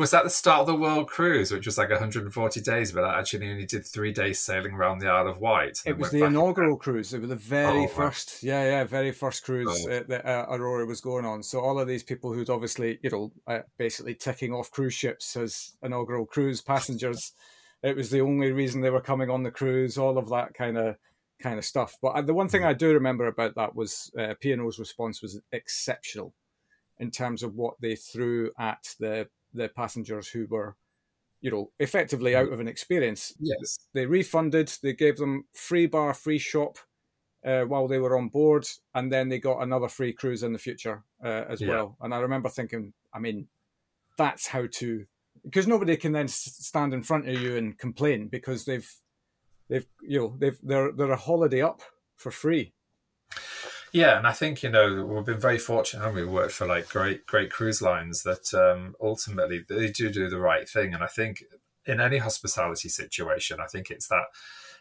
Was 0.00 0.12
that 0.12 0.24
the 0.24 0.30
start 0.30 0.60
of 0.60 0.66
the 0.66 0.74
world 0.74 1.08
cruise, 1.08 1.52
which 1.52 1.66
was 1.66 1.76
like 1.76 1.90
140 1.90 2.60
days, 2.62 2.90
but 2.90 3.04
I 3.04 3.18
actually 3.18 3.50
only 3.50 3.66
did 3.66 3.86
three 3.86 4.12
days 4.12 4.40
sailing 4.40 4.72
around 4.72 5.00
the 5.00 5.08
Isle 5.08 5.28
of 5.28 5.40
Wight? 5.40 5.78
It 5.84 5.98
was 5.98 6.10
the 6.10 6.24
inaugural 6.24 6.76
cruise. 6.78 7.12
It 7.12 7.20
was 7.20 7.28
the 7.28 7.36
very 7.36 7.84
oh, 7.84 7.86
first, 7.86 8.42
yeah, 8.42 8.64
yeah, 8.64 8.84
very 8.84 9.12
first 9.12 9.44
cruise 9.44 9.86
oh. 9.86 9.92
uh, 9.92 10.02
that 10.08 10.24
uh, 10.24 10.46
Aurora 10.48 10.86
was 10.86 11.02
going 11.02 11.26
on. 11.26 11.42
So 11.42 11.60
all 11.60 11.78
of 11.78 11.86
these 11.86 12.02
people 12.02 12.32
who'd 12.32 12.48
obviously, 12.48 12.98
you 13.02 13.10
know, 13.10 13.32
uh, 13.46 13.60
basically 13.76 14.14
ticking 14.14 14.54
off 14.54 14.70
cruise 14.70 14.94
ships 14.94 15.36
as 15.36 15.76
inaugural 15.82 16.24
cruise 16.24 16.62
passengers, 16.62 17.32
it 17.82 17.94
was 17.94 18.08
the 18.08 18.22
only 18.22 18.52
reason 18.52 18.80
they 18.80 18.88
were 18.88 19.02
coming 19.02 19.28
on 19.28 19.42
the 19.42 19.50
cruise. 19.50 19.98
All 19.98 20.16
of 20.16 20.30
that 20.30 20.54
kind 20.54 20.78
of 20.78 20.96
kind 21.40 21.58
of 21.58 21.64
stuff. 21.64 21.96
But 22.00 22.08
uh, 22.08 22.22
the 22.22 22.34
one 22.34 22.48
thing 22.48 22.62
mm. 22.62 22.66
I 22.66 22.72
do 22.72 22.92
remember 22.92 23.26
about 23.26 23.54
that 23.56 23.74
was 23.74 24.10
uh, 24.18 24.34
P&O's 24.40 24.78
response 24.78 25.22
was 25.22 25.40
exceptional 25.52 26.34
in 26.98 27.10
terms 27.10 27.42
of 27.42 27.54
what 27.54 27.74
they 27.80 27.96
threw 27.96 28.50
at 28.58 28.94
the 29.00 29.28
the 29.52 29.68
passengers 29.68 30.28
who 30.28 30.46
were, 30.46 30.76
you 31.40 31.50
know, 31.50 31.70
effectively 31.80 32.36
out 32.36 32.52
of 32.52 32.60
an 32.60 32.68
experience. 32.68 33.34
Yes. 33.40 33.80
They 33.94 34.06
refunded, 34.06 34.72
they 34.82 34.92
gave 34.92 35.16
them 35.16 35.44
free 35.52 35.86
bar, 35.86 36.14
free 36.14 36.38
shop 36.38 36.78
uh, 37.44 37.62
while 37.62 37.88
they 37.88 37.98
were 37.98 38.16
on 38.16 38.28
board, 38.28 38.66
and 38.94 39.10
then 39.10 39.28
they 39.28 39.38
got 39.38 39.62
another 39.62 39.88
free 39.88 40.12
cruise 40.12 40.42
in 40.42 40.52
the 40.52 40.58
future 40.58 41.02
uh, 41.24 41.44
as 41.48 41.60
yeah. 41.60 41.68
well. 41.68 41.96
And 42.00 42.14
I 42.14 42.18
remember 42.18 42.48
thinking, 42.48 42.92
I 43.12 43.18
mean, 43.18 43.48
that's 44.16 44.46
how 44.46 44.66
to, 44.74 45.04
because 45.44 45.66
nobody 45.66 45.96
can 45.96 46.12
then 46.12 46.28
stand 46.28 46.94
in 46.94 47.02
front 47.02 47.28
of 47.28 47.40
you 47.40 47.56
and 47.56 47.78
complain 47.78 48.28
because 48.28 48.64
they've, 48.64 48.88
they've, 49.70 49.86
you 50.02 50.18
know, 50.18 50.34
they've 50.38 50.58
they're 50.62 50.92
they're 50.92 51.12
a 51.12 51.16
holiday 51.16 51.62
up 51.62 51.80
for 52.16 52.30
free. 52.30 52.74
Yeah, 53.92 54.18
and 54.18 54.26
I 54.26 54.32
think 54.32 54.62
you 54.62 54.70
know 54.70 55.04
we've 55.04 55.24
been 55.24 55.40
very 55.40 55.58
fortunate, 55.58 56.04
and 56.04 56.14
we? 56.14 56.24
Worked 56.24 56.52
for 56.52 56.66
like 56.66 56.88
great, 56.88 57.24
great 57.26 57.50
cruise 57.50 57.80
lines 57.80 58.22
that 58.24 58.52
um, 58.54 58.94
ultimately 59.00 59.64
they 59.68 59.90
do 59.90 60.10
do 60.10 60.28
the 60.28 60.38
right 60.38 60.68
thing, 60.68 60.92
and 60.92 61.02
I 61.02 61.06
think 61.06 61.42
in 61.86 62.00
any 62.00 62.18
hospitality 62.18 62.88
situation, 62.88 63.58
I 63.60 63.66
think 63.66 63.90
it's 63.90 64.08
that 64.08 64.26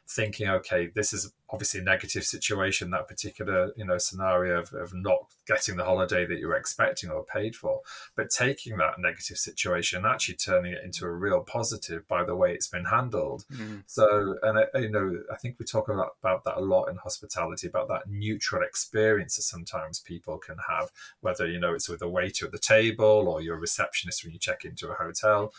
thinking, 0.09 0.49
okay, 0.49 0.87
this 0.95 1.13
is 1.13 1.31
obviously 1.51 1.79
a 1.79 1.83
negative 1.83 2.23
situation, 2.23 2.89
that 2.89 3.07
particular, 3.07 3.71
you 3.75 3.85
know, 3.85 3.97
scenario 3.97 4.59
of, 4.59 4.73
of 4.73 4.93
not 4.93 5.19
getting 5.47 5.77
the 5.77 5.83
holiday 5.83 6.25
that 6.25 6.39
you 6.39 6.47
were 6.47 6.55
expecting 6.55 7.09
or 7.09 7.23
paid 7.23 7.55
for, 7.55 7.81
but 8.15 8.29
taking 8.29 8.77
that 8.77 8.99
negative 8.99 9.37
situation 9.37 9.97
and 9.97 10.07
actually 10.07 10.35
turning 10.35 10.73
it 10.73 10.83
into 10.83 11.05
a 11.05 11.11
real 11.11 11.41
positive 11.41 12.07
by 12.07 12.23
the 12.23 12.35
way 12.35 12.53
it's 12.53 12.67
been 12.67 12.85
handled. 12.85 13.45
Mm. 13.51 13.83
So, 13.87 14.35
and 14.43 14.59
I, 14.59 14.79
you 14.79 14.89
know, 14.89 15.23
I 15.31 15.37
think 15.37 15.57
we 15.59 15.65
talk 15.65 15.89
about, 15.89 16.13
about 16.21 16.43
that 16.45 16.57
a 16.57 16.61
lot 16.61 16.85
in 16.85 16.97
hospitality, 16.97 17.67
about 17.67 17.87
that 17.89 18.07
neutral 18.07 18.63
experience 18.63 19.35
that 19.35 19.43
sometimes 19.43 19.99
people 19.99 20.37
can 20.37 20.57
have, 20.69 20.91
whether, 21.21 21.47
you 21.47 21.59
know, 21.59 21.73
it's 21.73 21.89
with 21.89 22.01
a 22.01 22.09
waiter 22.09 22.45
at 22.47 22.51
the 22.51 22.59
table 22.59 23.27
or 23.27 23.41
you're 23.41 23.57
a 23.57 23.59
receptionist 23.59 24.23
when 24.23 24.33
you 24.33 24.39
check 24.39 24.65
into 24.65 24.89
a 24.89 24.95
hotel 24.95 25.51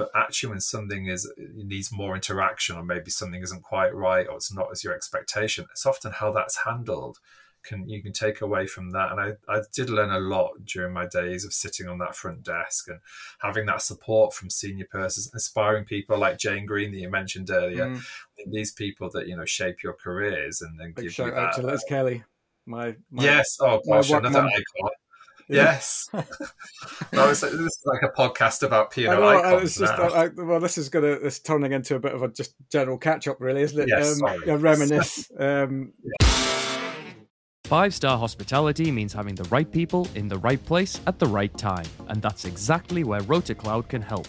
but 0.00 0.08
actually 0.14 0.48
when 0.48 0.60
something 0.60 1.08
is 1.08 1.30
needs 1.54 1.92
more 1.92 2.14
interaction 2.14 2.74
or 2.74 2.82
maybe 2.82 3.10
something 3.10 3.42
isn't 3.42 3.62
quite 3.62 3.94
right 3.94 4.26
or 4.26 4.36
it's 4.36 4.50
not 4.50 4.68
as 4.72 4.82
your 4.82 4.94
expectation 4.94 5.66
it's 5.70 5.84
often 5.84 6.10
how 6.10 6.32
that's 6.32 6.64
handled. 6.64 7.18
Can 7.62 7.86
you 7.86 8.02
can 8.02 8.14
take 8.14 8.40
away 8.40 8.66
from 8.66 8.92
that. 8.92 9.12
And 9.12 9.20
I, 9.20 9.32
I 9.46 9.60
did 9.74 9.90
learn 9.90 10.10
a 10.10 10.18
lot 10.18 10.64
during 10.64 10.94
my 10.94 11.06
days 11.06 11.44
of 11.44 11.52
sitting 11.52 11.86
on 11.86 11.98
that 11.98 12.16
front 12.16 12.42
desk 12.42 12.88
and 12.88 13.00
having 13.40 13.66
that 13.66 13.82
support 13.82 14.32
from 14.32 14.48
senior 14.48 14.86
pursers 14.90 15.30
inspiring 15.34 15.84
people 15.84 16.16
like 16.16 16.38
jane 16.38 16.64
green 16.64 16.92
that 16.92 16.96
you 16.96 17.10
mentioned 17.10 17.50
earlier. 17.50 17.88
Mm. 17.88 18.02
these 18.50 18.72
people 18.72 19.10
that 19.10 19.28
you 19.28 19.36
know 19.36 19.44
shape 19.44 19.82
your 19.82 19.92
careers 19.92 20.62
and 20.62 20.80
then 20.80 20.94
give 20.96 21.12
shout 21.12 21.26
you 21.26 21.32
that, 21.34 21.52
to 21.56 21.62
Liz 21.62 21.84
Kelly 21.86 22.24
my, 22.64 22.96
my, 23.10 23.24
yes. 23.24 23.58
Oh 23.60 23.80
gosh 23.86 24.10
another 24.10 24.40
icon 24.40 24.90
Yes. 25.50 26.08
no, 27.12 27.26
this 27.28 27.42
is 27.42 27.82
like 27.84 28.02
a 28.02 28.08
podcast 28.16 28.62
about 28.62 28.92
P&O 28.92 29.10
icons 29.10 29.76
just, 29.76 29.92
I, 29.92 30.28
well, 30.28 30.60
this 30.60 30.78
is 30.78 30.88
gonna 30.88 31.18
this 31.18 31.40
turning 31.40 31.72
into 31.72 31.96
a 31.96 31.98
bit 31.98 32.14
of 32.14 32.22
a 32.22 32.28
just 32.28 32.54
general 32.70 32.98
catch 32.98 33.26
up, 33.28 33.40
really, 33.40 33.62
isn't 33.62 33.78
it? 33.80 33.88
Yes, 33.88 34.12
um, 34.12 34.18
sorry. 34.18 34.56
reminisce. 34.56 35.30
um, 35.38 35.92
Five 37.64 37.94
star 37.94 38.18
hospitality 38.18 38.90
means 38.90 39.12
having 39.12 39.36
the 39.36 39.48
right 39.48 39.70
people 39.70 40.08
in 40.16 40.26
the 40.26 40.38
right 40.38 40.64
place 40.64 41.00
at 41.06 41.18
the 41.18 41.26
right 41.26 41.56
time, 41.56 41.86
and 42.08 42.20
that's 42.20 42.44
exactly 42.44 43.04
where 43.04 43.20
RotaCloud 43.22 43.88
can 43.88 44.02
help. 44.02 44.26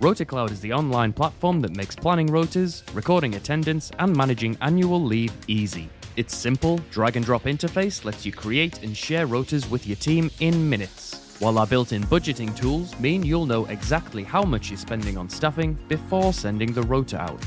RotaCloud 0.00 0.52
is 0.52 0.60
the 0.60 0.72
online 0.72 1.12
platform 1.12 1.60
that 1.60 1.76
makes 1.76 1.96
planning 1.96 2.28
rotas, 2.28 2.82
recording 2.94 3.34
attendance, 3.34 3.90
and 3.98 4.16
managing 4.16 4.56
annual 4.60 5.02
leave 5.02 5.32
easy. 5.48 5.90
Its 6.18 6.34
simple, 6.34 6.80
drag 6.90 7.14
and 7.14 7.24
drop 7.24 7.44
interface 7.44 8.04
lets 8.04 8.26
you 8.26 8.32
create 8.32 8.82
and 8.82 8.96
share 8.96 9.28
rotas 9.28 9.70
with 9.70 9.86
your 9.86 9.94
team 9.94 10.28
in 10.40 10.68
minutes. 10.68 11.36
While 11.38 11.60
our 11.60 11.66
built 11.66 11.92
in 11.92 12.02
budgeting 12.02 12.56
tools 12.56 12.98
mean 12.98 13.22
you'll 13.22 13.46
know 13.46 13.66
exactly 13.66 14.24
how 14.24 14.42
much 14.42 14.68
you're 14.68 14.78
spending 14.78 15.16
on 15.16 15.30
staffing 15.30 15.78
before 15.86 16.32
sending 16.32 16.72
the 16.72 16.82
rota 16.82 17.20
out. 17.20 17.40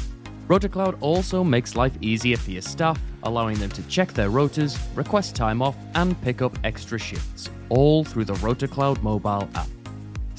RotaCloud 0.48 0.98
also 1.02 1.44
makes 1.44 1.76
life 1.76 1.98
easier 2.00 2.38
for 2.38 2.52
your 2.52 2.62
staff, 2.62 2.98
allowing 3.24 3.60
them 3.60 3.72
to 3.72 3.84
check 3.90 4.14
their 4.14 4.30
rotas, 4.30 4.80
request 4.96 5.36
time 5.36 5.62
off, 5.62 5.76
and 5.96 6.20
pick 6.22 6.42
up 6.42 6.58
extra 6.64 6.98
shifts, 6.98 7.50
all 7.68 8.06
through 8.06 8.24
the 8.24 8.36
RotaCloud 8.36 9.02
mobile 9.04 9.50
app. 9.54 9.68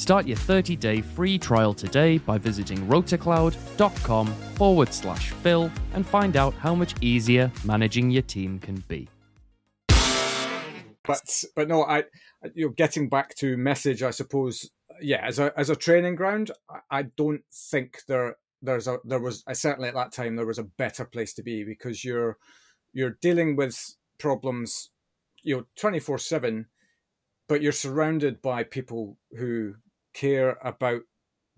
Start 0.02 0.26
your 0.26 0.36
30 0.36 0.74
day 0.74 1.00
free 1.00 1.38
trial 1.38 1.72
today 1.72 2.18
by 2.18 2.36
visiting 2.36 2.84
rotacloud.com 2.88 4.26
forward 4.26 4.92
slash 4.92 5.30
Phil 5.30 5.70
and 5.94 6.04
find 6.04 6.36
out 6.36 6.54
how 6.54 6.74
much 6.74 6.96
easier 7.00 7.52
managing 7.64 8.10
your 8.10 8.22
team 8.22 8.58
can 8.58 8.82
be. 8.88 9.08
But 11.04 11.44
but 11.54 11.68
no, 11.68 11.84
I 11.84 12.02
you 12.52 12.66
know 12.66 12.72
getting 12.76 13.08
back 13.08 13.36
to 13.36 13.56
message, 13.56 14.02
I 14.02 14.10
suppose. 14.10 14.68
Yeah, 15.00 15.24
as 15.24 15.38
a 15.38 15.52
as 15.56 15.70
a 15.70 15.76
training 15.76 16.16
ground, 16.16 16.50
I 16.90 17.04
don't 17.16 17.44
think 17.70 17.98
there 18.08 18.34
there's 18.60 18.88
a 18.88 18.98
there 19.04 19.20
was 19.20 19.44
certainly 19.52 19.88
at 19.88 19.94
that 19.94 20.10
time 20.10 20.34
there 20.34 20.46
was 20.46 20.58
a 20.58 20.64
better 20.64 21.04
place 21.04 21.32
to 21.34 21.44
be 21.44 21.62
because 21.62 22.04
you're 22.04 22.38
you're 22.92 23.18
dealing 23.22 23.54
with 23.54 23.78
problems, 24.18 24.90
you 25.44 25.58
know, 25.58 25.64
twenty 25.78 26.00
four 26.00 26.18
seven, 26.18 26.66
but 27.48 27.62
you're 27.62 27.70
surrounded 27.70 28.42
by 28.42 28.64
people 28.64 29.16
who 29.38 29.74
care 30.12 30.58
about 30.62 31.02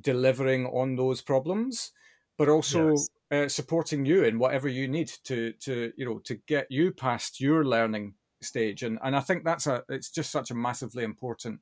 delivering 0.00 0.66
on 0.66 0.96
those 0.96 1.22
problems, 1.22 1.92
but 2.36 2.48
also 2.48 2.90
yes. 2.90 3.08
uh, 3.30 3.48
supporting 3.48 4.04
you 4.04 4.24
in 4.24 4.38
whatever 4.38 4.68
you 4.68 4.88
need 4.88 5.10
to 5.24 5.52
to 5.60 5.92
you 5.96 6.04
know 6.04 6.18
to 6.20 6.34
get 6.46 6.66
you 6.70 6.92
past 6.92 7.40
your 7.40 7.64
learning 7.64 8.14
stage. 8.42 8.82
And 8.82 8.98
and 9.02 9.16
I 9.16 9.20
think 9.20 9.44
that's 9.44 9.66
a 9.66 9.82
it's 9.88 10.10
just 10.10 10.30
such 10.30 10.50
a 10.50 10.54
massively 10.54 11.04
important 11.04 11.60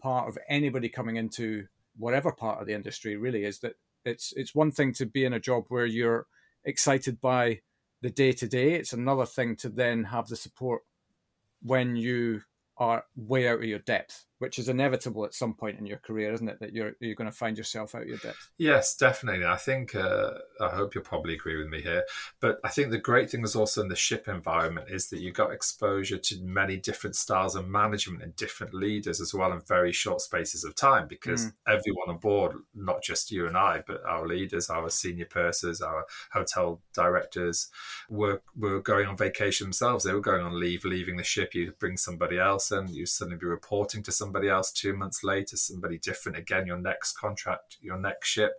part 0.00 0.28
of 0.28 0.38
anybody 0.48 0.88
coming 0.88 1.16
into 1.16 1.66
whatever 1.96 2.32
part 2.32 2.60
of 2.60 2.66
the 2.66 2.74
industry 2.74 3.16
really 3.16 3.44
is 3.44 3.60
that 3.60 3.74
it's 4.04 4.32
it's 4.36 4.54
one 4.54 4.70
thing 4.70 4.92
to 4.94 5.06
be 5.06 5.24
in 5.24 5.32
a 5.32 5.40
job 5.40 5.64
where 5.68 5.86
you're 5.86 6.26
excited 6.64 7.20
by 7.20 7.60
the 8.02 8.10
day 8.10 8.32
to 8.32 8.46
day. 8.46 8.74
It's 8.74 8.92
another 8.92 9.26
thing 9.26 9.56
to 9.56 9.68
then 9.68 10.04
have 10.04 10.28
the 10.28 10.36
support 10.36 10.82
when 11.62 11.96
you 11.96 12.42
are 12.76 13.04
way 13.16 13.48
out 13.48 13.60
of 13.60 13.64
your 13.64 13.78
depth 13.78 14.26
which 14.38 14.58
is 14.58 14.68
inevitable 14.68 15.24
at 15.24 15.34
some 15.34 15.54
point 15.54 15.78
in 15.78 15.86
your 15.86 15.98
career, 15.98 16.32
isn't 16.32 16.48
it? 16.48 16.58
That 16.60 16.72
you're 16.72 16.92
you're 17.00 17.14
going 17.14 17.30
to 17.30 17.36
find 17.36 17.56
yourself 17.56 17.94
out 17.94 18.02
of 18.02 18.08
your 18.08 18.18
depth. 18.18 18.50
Yes, 18.58 18.96
definitely. 18.96 19.46
I 19.46 19.56
think 19.56 19.94
uh, 19.94 20.32
I 20.60 20.70
hope 20.70 20.94
you'll 20.94 21.04
probably 21.04 21.34
agree 21.34 21.56
with 21.56 21.68
me 21.68 21.80
here. 21.80 22.04
But 22.40 22.58
I 22.64 22.68
think 22.68 22.90
the 22.90 22.98
great 22.98 23.30
thing 23.30 23.44
is 23.44 23.54
also 23.54 23.82
in 23.82 23.88
the 23.88 23.96
ship 23.96 24.26
environment 24.26 24.90
is 24.90 25.08
that 25.10 25.20
you 25.20 25.32
got 25.32 25.52
exposure 25.52 26.18
to 26.18 26.42
many 26.42 26.76
different 26.76 27.16
styles 27.16 27.54
of 27.54 27.68
management 27.68 28.22
and 28.22 28.34
different 28.34 28.74
leaders 28.74 29.20
as 29.20 29.32
well 29.32 29.52
in 29.52 29.60
very 29.60 29.92
short 29.92 30.20
spaces 30.20 30.64
of 30.64 30.74
time 30.74 31.06
because 31.06 31.46
mm. 31.46 31.52
everyone 31.66 32.08
on 32.08 32.18
board, 32.18 32.56
not 32.74 33.02
just 33.02 33.30
you 33.30 33.46
and 33.46 33.56
I, 33.56 33.82
but 33.86 34.04
our 34.04 34.26
leaders, 34.26 34.68
our 34.68 34.90
senior 34.90 35.26
pursers, 35.26 35.80
our 35.80 36.06
hotel 36.32 36.80
directors, 36.92 37.68
were 38.10 38.42
were 38.56 38.80
going 38.80 39.06
on 39.06 39.16
vacation 39.16 39.66
themselves. 39.66 40.04
They 40.04 40.12
were 40.12 40.20
going 40.20 40.44
on 40.44 40.58
leave, 40.58 40.84
leaving 40.84 41.16
the 41.16 41.24
ship. 41.24 41.54
You 41.54 41.72
bring 41.78 41.96
somebody 41.96 42.38
else, 42.38 42.72
and 42.72 42.90
you 42.90 43.06
suddenly 43.06 43.38
be 43.38 43.46
reporting 43.46 44.02
to 44.02 44.12
somebody 44.12 44.23
somebody 44.24 44.48
else 44.48 44.72
two 44.72 44.94
months 44.96 45.22
later, 45.22 45.56
somebody 45.56 45.98
different 45.98 46.38
again, 46.38 46.66
your 46.66 46.82
next 46.90 47.10
contract, 47.24 47.76
your 47.80 47.98
next 47.98 48.28
ship. 48.28 48.52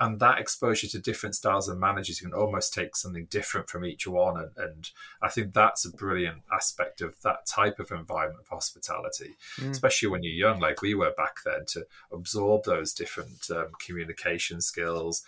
and 0.00 0.18
that 0.18 0.38
exposure 0.38 0.88
to 0.88 0.98
different 0.98 1.34
styles 1.34 1.68
of 1.68 1.78
managers, 1.78 2.20
you 2.20 2.28
can 2.28 2.38
almost 2.38 2.72
take 2.72 2.96
something 2.96 3.26
different 3.26 3.68
from 3.68 3.84
each 3.84 4.06
one. 4.06 4.38
And, 4.38 4.50
and 4.56 4.90
I 5.20 5.28
think 5.28 5.52
that's 5.52 5.84
a 5.84 5.90
brilliant 5.92 6.42
aspect 6.50 7.02
of 7.02 7.14
that 7.22 7.44
type 7.46 7.78
of 7.78 7.90
environment 7.90 8.40
of 8.40 8.48
hospitality, 8.48 9.36
mm. 9.58 9.70
especially 9.70 10.08
when 10.08 10.22
you're 10.22 10.32
young, 10.32 10.58
like 10.58 10.80
we 10.80 10.94
were 10.94 11.12
back 11.18 11.36
then, 11.44 11.66
to 11.68 11.86
absorb 12.10 12.64
those 12.64 12.94
different 12.94 13.50
um, 13.50 13.72
communication 13.78 14.62
skills. 14.62 15.22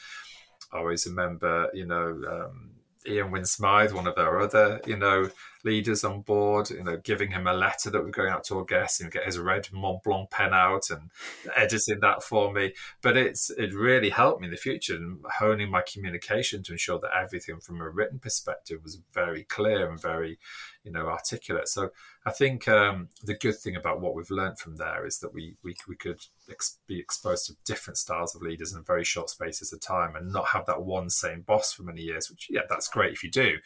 I 0.73 0.79
always 0.79 1.07
remember, 1.07 1.69
you 1.75 1.85
know, 1.85 2.23
um, 2.27 2.71
Ian 3.07 3.31
Wynne 3.31 3.45
Smythe, 3.45 3.93
one 3.93 4.07
of 4.07 4.19
our 4.19 4.41
other, 4.41 4.81
you 4.87 4.97
know, 4.97 5.31
leaders 5.65 6.05
on 6.05 6.23
board, 6.23 6.71
you 6.71 6.83
know, 6.83 6.97
giving 6.97 7.31
him 7.31 7.47
a 7.47 7.53
letter 7.53 7.91
that 7.91 8.03
we're 8.03 8.11
going 8.11 8.33
out 8.33 8.45
to 8.45 8.59
our 8.59 8.65
guests 8.65 9.01
and 9.01 9.13
get 9.13 9.25
his 9.25 9.39
red 9.39 9.69
Mont 9.73 10.03
Blanc 10.03 10.31
pen 10.31 10.53
out 10.53 10.91
and 10.91 11.11
editing 11.57 12.01
that 12.01 12.23
for 12.23 12.53
me. 12.53 12.75
But 13.01 13.17
it's 13.17 13.51
it 13.51 13.73
really 13.73 14.11
helped 14.11 14.41
me 14.41 14.47
in 14.47 14.51
the 14.51 14.57
future 14.57 14.97
and 14.97 15.25
honing 15.39 15.71
my 15.71 15.83
communication 15.83 16.63
to 16.65 16.73
ensure 16.73 16.99
that 17.01 17.17
everything 17.17 17.61
from 17.61 17.81
a 17.81 17.89
written 17.89 18.19
perspective 18.19 18.83
was 18.83 19.01
very 19.13 19.45
clear 19.45 19.91
and 19.91 20.01
very, 20.01 20.39
you 20.85 20.91
know, 20.91 21.07
articulate. 21.07 21.69
So 21.69 21.91
I 22.27 22.33
think 22.33 22.69
um, 22.69 23.09
the 23.23 23.35
good 23.35 23.57
thing 23.57 23.77
about 23.77 24.01
what 24.01 24.15
we've 24.15 24.31
learned 24.31 24.59
from 24.59 24.77
there 24.77 25.07
is 25.07 25.19
that 25.19 25.33
we 25.33 25.57
we, 25.63 25.75
we 25.89 25.97
could 25.97 26.21
ex- 26.51 26.79
be 26.87 26.99
exposed 26.99 27.47
to 27.47 27.57
different 27.65 27.99
styles 27.99 28.35
of 28.35 28.43
leaders 28.43 28.73
in 28.73 28.83
very 28.85 29.05
short 29.05 29.31
spaces 29.31 29.73
of 29.73 29.81
time 29.81 30.17
and 30.17 30.33
not 30.33 30.49
have 30.49 30.67
that 30.67 30.83
one 30.83 31.11
same 31.11 31.43
boss 31.43 31.73
for 31.73 31.83
many 31.83 32.03
years. 32.03 32.31
Which 32.31 32.49
yeah, 32.51 32.63
that's 32.69 32.89
great 32.89 33.13
if 33.13 33.23
you 33.23 33.31
do, 33.31 33.59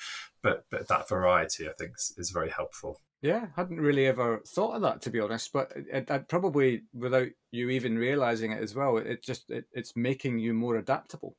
but 0.42 0.64
but 0.70 0.88
that 0.88 1.08
variety 1.08 1.68
I 1.68 1.72
think 1.78 1.92
is, 1.96 2.14
is 2.18 2.30
very 2.30 2.50
helpful. 2.50 3.00
Yeah, 3.22 3.46
I 3.56 3.60
hadn't 3.62 3.80
really 3.80 4.06
ever 4.06 4.42
thought 4.46 4.74
of 4.74 4.82
that 4.82 5.02
to 5.02 5.10
be 5.10 5.20
honest, 5.20 5.52
but 5.52 5.72
it, 5.74 6.08
it, 6.08 6.28
probably 6.28 6.82
without 6.92 7.28
you 7.50 7.70
even 7.70 7.96
realizing 7.98 8.52
it 8.52 8.62
as 8.62 8.74
well, 8.74 8.98
it 8.98 9.24
just 9.24 9.50
it, 9.50 9.64
it's 9.72 9.96
making 9.96 10.38
you 10.38 10.52
more 10.52 10.76
adaptable. 10.76 11.36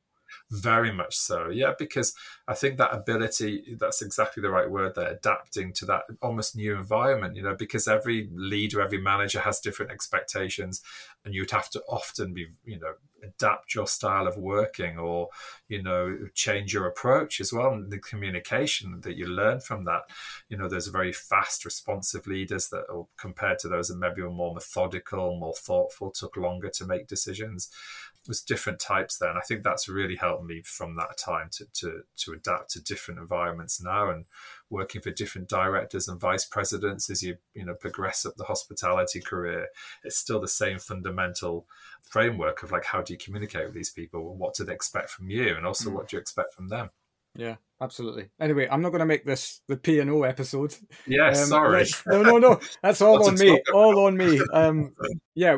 Very 0.50 0.92
much 0.92 1.18
so, 1.18 1.50
yeah, 1.50 1.74
because 1.78 2.14
I 2.48 2.54
think 2.54 2.78
that 2.78 2.94
ability, 2.94 3.76
that's 3.80 4.02
exactly 4.02 4.42
the 4.42 4.50
right 4.50 4.70
word 4.70 4.96
there, 4.96 5.10
adapting 5.10 5.74
to 5.74 5.86
that 5.88 6.04
almost 6.22 6.56
new 6.56 6.76
environment, 6.76 7.36
you 7.36 7.44
know, 7.44 7.56
because 7.56 7.88
every 7.88 8.30
leader, 8.34 8.82
every 8.82 9.02
manager 9.02 9.42
has 9.42 9.60
different 9.60 9.92
expectations, 9.92 10.82
and 11.26 11.34
you'd 11.34 11.52
have 11.52 11.70
to 11.72 11.84
often 11.90 12.34
be, 12.34 12.48
you 12.64 12.80
know, 12.80 12.94
adapt 13.24 13.74
your 13.74 13.88
style 13.88 14.28
of 14.28 14.38
working 14.38 14.98
or, 14.98 15.28
you 15.68 15.82
know, 15.82 16.18
change 16.34 16.74
your 16.74 16.86
approach 16.86 17.42
as 17.42 17.52
well. 17.52 17.74
And 17.74 17.92
the 17.92 18.00
communication 18.00 19.02
that 19.02 19.18
you 19.18 19.26
learn 19.26 19.60
from 19.60 19.84
that, 19.86 20.04
you 20.50 20.58
know, 20.58 20.70
there's 20.70 20.88
very 20.88 21.12
fast, 21.12 21.66
responsive 21.66 22.28
leaders 22.28 22.70
that 22.70 22.86
are 22.90 23.08
compared 23.18 23.60
to 23.60 23.68
those 23.68 23.88
that 23.90 23.98
maybe 23.98 24.22
were 24.22 24.30
more 24.30 24.54
methodical, 24.54 25.38
more 25.38 25.56
thoughtful, 25.56 26.12
took 26.12 26.38
longer 26.38 26.70
to 26.70 26.86
make 26.86 27.08
decisions 27.08 27.70
was 28.28 28.42
different 28.42 28.80
types 28.80 29.18
there, 29.18 29.30
and 29.30 29.38
I 29.38 29.42
think 29.42 29.64
that's 29.64 29.90
really 29.90 30.16
helped 30.16 30.46
me 30.46 30.62
from 30.64 30.96
that 30.96 31.18
time 31.18 31.50
to 31.54 31.66
to 31.74 32.02
to 32.18 32.34
adapt 32.34 32.72
to 32.72 32.82
different 32.82 33.20
environments 33.20 33.82
now 33.82 34.10
and 34.10 34.26
working 34.70 35.02
for 35.02 35.12
different 35.12 35.48
directors 35.48 36.08
and 36.08 36.20
vice 36.20 36.46
presidents 36.46 37.10
as 37.10 37.24
you 37.24 37.38
you 37.54 37.66
know 37.66 37.76
progress 37.76 38.26
up 38.26 38.36
the 38.36 38.44
hospitality 38.46 39.22
career. 39.22 39.68
It's 40.04 40.18
still 40.18 40.40
the 40.40 40.48
same 40.48 40.80
fundamental 40.80 41.68
framework 42.02 42.64
of 42.64 42.72
like 42.72 42.86
how 42.86 43.02
do 43.02 43.14
you 43.14 43.20
communicate 43.20 43.66
with 43.66 43.76
these 43.76 43.92
people, 43.92 44.36
what 44.36 44.56
do 44.56 44.64
they 44.64 44.74
expect 44.74 45.10
from 45.10 45.30
you, 45.30 45.56
and 45.56 45.66
also 45.66 45.90
mm. 45.90 45.94
what 45.94 46.10
do 46.10 46.18
you 46.18 46.22
expect 46.22 46.54
from 46.54 46.70
them. 46.70 46.90
Yeah, 47.38 47.56
absolutely. 47.82 48.30
Anyway, 48.40 48.68
I'm 48.70 48.82
not 48.82 48.90
going 48.90 49.00
to 49.00 49.06
make 49.06 49.26
this 49.26 49.62
the 49.68 49.78
P 49.78 50.00
and 50.00 50.10
O 50.10 50.24
episode. 50.24 50.76
Yeah, 51.06 51.30
um, 51.30 51.36
sorry. 51.36 51.86
No, 52.08 52.24
no, 52.24 52.38
no. 52.38 52.60
That's 52.82 53.02
all 53.02 53.26
on 53.28 53.36
me. 53.36 53.62
All 53.74 54.06
on 54.06 54.18
me. 54.18 54.42
Um, 54.54 54.96
yeah, 55.36 55.56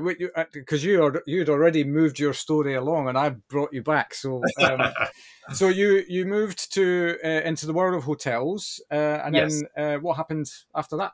because 0.52 0.84
you, 0.84 1.04
uh, 1.04 1.12
you 1.26 1.38
you'd 1.38 1.50
already 1.50 1.84
moved 1.84 2.20
your 2.20 2.34
story 2.34 2.76
along, 2.76 3.08
and 3.08 3.18
I 3.18 3.30
brought 3.30 3.72
you 3.72 3.82
back. 3.82 4.14
So, 4.14 4.42
um, 4.62 4.82
so 5.54 5.70
you 5.70 6.04
you 6.08 6.26
moved 6.26 6.74
to 6.74 7.18
uh, 7.24 7.28
into 7.28 7.66
the 7.66 7.74
world 7.74 7.96
of 7.96 8.04
hotels, 8.04 8.82
uh, 8.92 9.22
and 9.24 9.36
yes. 9.36 9.62
then 9.76 9.84
uh, 9.84 10.00
what 10.00 10.18
happened 10.18 10.52
after 10.76 10.98
that? 10.98 11.14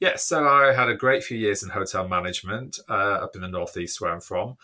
Yeah, 0.00 0.16
so 0.16 0.48
I 0.48 0.72
had 0.72 0.88
a 0.88 0.94
great 0.94 1.22
few 1.22 1.36
years 1.36 1.62
in 1.62 1.70
hotel 1.70 2.08
management 2.08 2.78
uh, 2.88 3.18
up 3.22 3.34
in 3.34 3.42
the 3.42 3.48
northeast 3.48 4.00
where 4.00 4.12
I'm 4.12 4.20
from. 4.20 4.56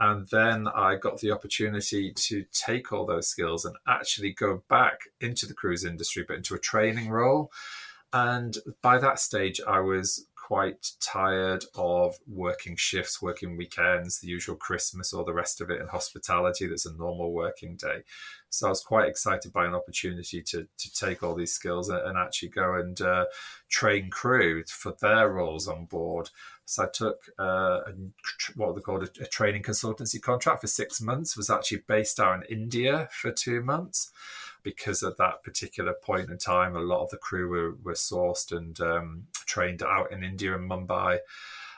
And 0.00 0.26
then 0.30 0.68
I 0.68 0.96
got 0.96 1.20
the 1.20 1.30
opportunity 1.30 2.12
to 2.12 2.44
take 2.52 2.92
all 2.92 3.06
those 3.06 3.28
skills 3.28 3.64
and 3.64 3.76
actually 3.86 4.32
go 4.32 4.62
back 4.68 5.00
into 5.20 5.46
the 5.46 5.54
cruise 5.54 5.84
industry, 5.84 6.24
but 6.26 6.36
into 6.36 6.54
a 6.54 6.58
training 6.58 7.10
role. 7.10 7.52
And 8.12 8.56
by 8.82 8.98
that 8.98 9.18
stage, 9.18 9.60
I 9.66 9.80
was 9.80 10.26
quite 10.46 10.90
tired 11.00 11.64
of 11.74 12.18
working 12.26 12.76
shifts, 12.76 13.22
working 13.22 13.56
weekends, 13.56 14.20
the 14.20 14.28
usual 14.28 14.56
Christmas, 14.56 15.12
or 15.12 15.24
the 15.24 15.32
rest 15.32 15.60
of 15.60 15.70
it 15.70 15.80
in 15.80 15.86
hospitality 15.86 16.66
that's 16.66 16.84
a 16.84 16.92
normal 16.92 17.32
working 17.32 17.76
day. 17.76 18.02
So 18.50 18.66
I 18.66 18.70
was 18.70 18.82
quite 18.82 19.08
excited 19.08 19.52
by 19.52 19.64
an 19.64 19.74
opportunity 19.74 20.42
to 20.42 20.68
to 20.78 20.94
take 20.94 21.22
all 21.22 21.34
these 21.34 21.52
skills 21.52 21.88
and, 21.88 21.98
and 22.06 22.18
actually 22.18 22.50
go 22.50 22.74
and 22.74 23.00
uh, 23.00 23.24
train 23.70 24.10
crew 24.10 24.64
for 24.68 24.94
their 25.00 25.30
roles 25.30 25.66
on 25.66 25.86
board. 25.86 26.28
So 26.66 26.84
I 26.84 26.86
took 26.92 27.24
uh, 27.38 27.80
a, 27.86 27.92
what 28.56 28.74
they 28.74 28.80
called 28.80 29.02
a, 29.02 29.22
a, 29.22 29.26
training 29.26 29.62
consultancy 29.62 30.20
contract 30.20 30.60
for 30.60 30.66
six 30.66 31.00
months. 31.00 31.36
Was 31.36 31.50
actually 31.50 31.82
based 31.86 32.18
out 32.18 32.36
in 32.36 32.42
India 32.62 33.08
for 33.12 33.30
two 33.30 33.62
months 33.62 34.10
because 34.62 35.02
at 35.02 35.18
that 35.18 35.42
particular 35.42 35.92
point 35.92 36.30
in 36.30 36.38
time, 36.38 36.74
a 36.74 36.80
lot 36.80 37.02
of 37.02 37.10
the 37.10 37.18
crew 37.18 37.48
were, 37.48 37.74
were 37.82 37.92
sourced 37.92 38.50
and 38.50 38.80
um, 38.80 39.24
trained 39.46 39.82
out 39.82 40.10
in 40.10 40.24
India 40.24 40.54
and 40.54 40.68
Mumbai. 40.68 41.18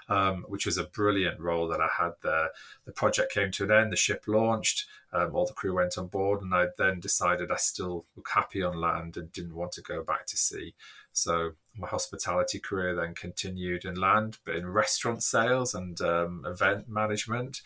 Um, 0.08 0.44
which 0.46 0.66
was 0.66 0.78
a 0.78 0.84
brilliant 0.84 1.40
role 1.40 1.66
that 1.66 1.80
I 1.80 1.88
had 2.00 2.12
there. 2.22 2.50
The 2.84 2.92
project 2.92 3.32
came 3.32 3.50
to 3.50 3.64
an 3.64 3.72
end, 3.72 3.90
the 3.90 3.96
ship 3.96 4.22
launched, 4.28 4.86
um, 5.12 5.34
all 5.34 5.46
the 5.46 5.52
crew 5.52 5.74
went 5.74 5.98
on 5.98 6.06
board, 6.06 6.42
and 6.42 6.54
I 6.54 6.66
then 6.78 7.00
decided 7.00 7.50
I 7.50 7.56
still 7.56 8.04
look 8.14 8.28
happy 8.32 8.62
on 8.62 8.80
land 8.80 9.16
and 9.16 9.32
didn't 9.32 9.56
want 9.56 9.72
to 9.72 9.82
go 9.82 10.04
back 10.04 10.26
to 10.26 10.36
sea. 10.36 10.74
So 11.16 11.52
my 11.78 11.88
hospitality 11.88 12.58
career 12.58 12.94
then 12.94 13.14
continued 13.14 13.86
in 13.86 13.94
land, 13.94 14.36
but 14.44 14.54
in 14.54 14.66
restaurant 14.68 15.22
sales 15.22 15.74
and 15.74 15.98
um, 16.02 16.44
event 16.46 16.90
management. 16.90 17.62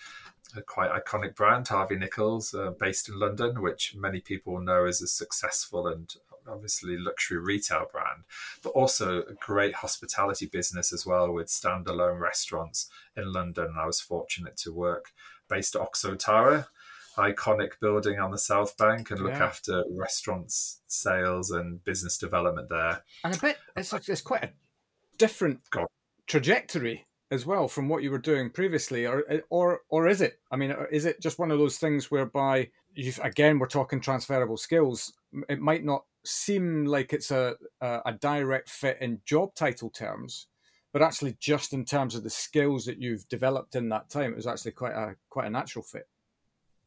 A 0.57 0.63
quite 0.63 0.91
iconic 0.91 1.35
brand, 1.35 1.67
Harvey 1.67 1.97
Nichols, 1.97 2.55
uh, 2.55 2.71
based 2.79 3.09
in 3.09 3.19
London, 3.19 3.61
which 3.61 3.95
many 3.97 4.21
people 4.21 4.61
know 4.61 4.85
as 4.85 5.03
a 5.03 5.09
successful 5.09 5.89
and 5.89 6.15
obviously 6.49 6.97
luxury 6.97 7.39
retail 7.39 7.87
brand, 7.91 8.23
but 8.63 8.71
also 8.71 9.23
a 9.23 9.35
great 9.35 9.75
hospitality 9.75 10.47
business 10.47 10.93
as 10.93 11.05
well 11.05 11.33
with 11.33 11.49
standalone 11.49 12.21
restaurants 12.21 12.89
in 13.17 13.33
London. 13.33 13.75
I 13.79 13.87
was 13.87 14.01
fortunate 14.01 14.57
to 14.59 14.73
work 14.73 15.13
based 15.49 15.75
at 15.75 15.83
Oxo 15.83 16.15
Tower, 16.15 16.69
iconic 17.17 17.73
building 17.81 18.19
on 18.19 18.31
the 18.31 18.39
South 18.39 18.77
Bank 18.77 19.11
and 19.11 19.21
look 19.21 19.33
yeah. 19.33 19.45
after 19.45 19.85
restaurants, 19.91 20.81
sales, 20.87 21.51
and 21.51 21.83
business 21.85 22.19
development 22.19 22.69
there. 22.69 23.03
And 23.25 23.37
a 23.37 23.39
bit, 23.39 23.59
it's, 23.77 23.93
uh, 23.93 24.01
it's 24.07 24.23
quite 24.23 24.45
a 24.45 24.53
different 25.19 25.61
God. 25.71 25.87
trajectory 26.27 27.07
as 27.31 27.47
well 27.47 27.69
from 27.69 27.89
what 27.89 28.03
you 28.03 28.11
were 28.11 28.19
doing 28.19 28.51
previously, 28.51 29.07
or 29.07 29.25
or 29.51 29.83
or 29.89 30.09
is 30.09 30.21
it? 30.21 30.41
I 30.51 30.57
mean, 30.57 30.75
is 30.91 31.05
it 31.05 31.21
just 31.21 31.39
one 31.39 31.51
of 31.51 31.59
those 31.59 31.79
things 31.79 32.11
whereby 32.11 32.71
you 32.95 33.13
again 33.23 33.59
we're 33.59 33.69
talking 33.69 34.01
transferable 34.01 34.57
skills? 34.57 35.13
It 35.49 35.61
might 35.61 35.85
not 35.85 36.05
seem 36.25 36.85
like 36.87 37.13
it's 37.13 37.31
a, 37.31 37.55
a 37.81 38.01
a 38.07 38.13
direct 38.13 38.69
fit 38.69 38.99
in 39.01 39.21
job 39.25 39.55
title 39.55 39.91
terms, 39.91 40.49
but 40.93 41.03
actually 41.03 41.37
just 41.39 41.73
in 41.73 41.85
terms 41.85 42.15
of 42.15 42.25
the 42.25 42.31
skills 42.31 42.85
that 42.87 43.01
you've 43.01 43.29
developed 43.29 43.77
in 43.77 43.89
that 43.91 44.11
time, 44.11 44.33
it 44.33 44.37
was 44.37 44.47
actually 44.47 44.73
quite 44.73 44.95
a 44.95 45.15
quite 45.29 45.47
a 45.47 45.51
natural 45.51 45.85
fit. 45.85 46.09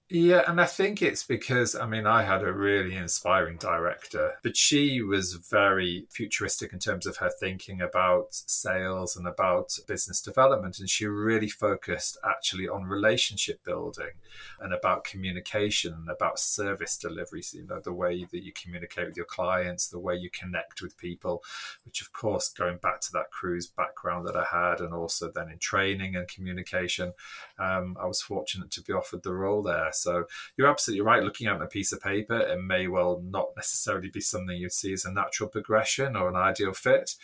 Yeah, 0.10 0.44
and 0.48 0.62
I 0.62 0.66
think 0.66 1.02
it's 1.02 1.24
because 1.24 1.76
I 1.76 1.88
mean 1.88 2.06
I 2.06 2.22
had 2.24 2.44
a 2.44 2.52
really 2.54 2.96
inspiring 2.96 3.58
director, 3.58 4.34
but 4.44 4.56
she 4.56 5.02
was 5.02 5.34
very 5.34 6.06
futuristic 6.12 6.72
in 6.72 6.78
terms 6.78 7.08
of 7.08 7.18
her 7.18 7.32
thinking 7.40 7.82
about 7.82 8.28
sales 8.32 9.16
and 9.16 9.26
about 9.26 9.76
business 9.88 10.22
development, 10.22 10.78
and 10.78 10.90
she 10.90 11.08
really 11.08 11.50
focused 11.50 12.18
actually 12.24 12.68
on 12.68 12.84
relationship 12.84 13.64
building 13.64 14.12
and 14.60 14.72
about 14.74 15.04
communication 15.06 15.94
and 15.94 16.10
about 16.10 16.38
service 16.38 16.96
delivery. 16.98 17.42
So, 17.42 17.58
you 17.60 17.66
know, 17.66 17.80
the 17.84 17.94
way 17.94 18.28
that 18.32 18.44
you 18.44 18.52
communicate 18.54 19.08
with 19.08 19.18
your 19.18 19.26
clients, 19.26 19.88
the 19.88 20.00
way 20.00 20.16
you 20.16 20.30
connect 20.30 20.82
with 20.82 20.98
people, 20.98 21.42
which 21.86 22.02
of 22.02 22.12
course 22.14 22.50
going 22.50 22.78
back 22.78 23.00
to 23.02 23.12
that 23.14 23.32
cruise 23.32 23.68
background 23.68 24.28
that 24.28 24.36
I 24.36 24.46
had, 24.52 24.80
and 24.80 24.94
also 24.94 25.32
then 25.34 25.50
in 25.50 25.58
training 25.58 26.16
and 26.16 26.28
communication, 26.28 27.14
um, 27.58 27.98
I 28.00 28.06
was 28.06 28.22
fortunate 28.22 28.70
to 28.72 28.82
be 28.82 28.94
offered 28.94 29.24
the 29.24 29.34
role 29.34 29.64
there. 29.64 29.92
So 29.94 30.26
you're 30.58 30.70
absolutely 30.70 31.06
right. 31.06 31.24
Looking 31.24 31.48
at 31.48 31.62
a 31.62 31.68
piece 31.68 31.92
of 31.92 32.02
paper, 32.02 32.38
it 32.38 32.62
may 32.62 32.88
well 32.88 33.22
not 33.24 33.48
necessarily 33.56 34.10
be 34.10 34.22
something 34.22 34.56
you'd 34.56 34.72
see 34.72 34.94
as 34.94 35.06
a 35.06 35.12
natural 35.12 35.50
progression 35.50 36.16
or 36.16 36.30
an 36.30 36.36
ideal 36.36 36.74
fit. 36.74 37.16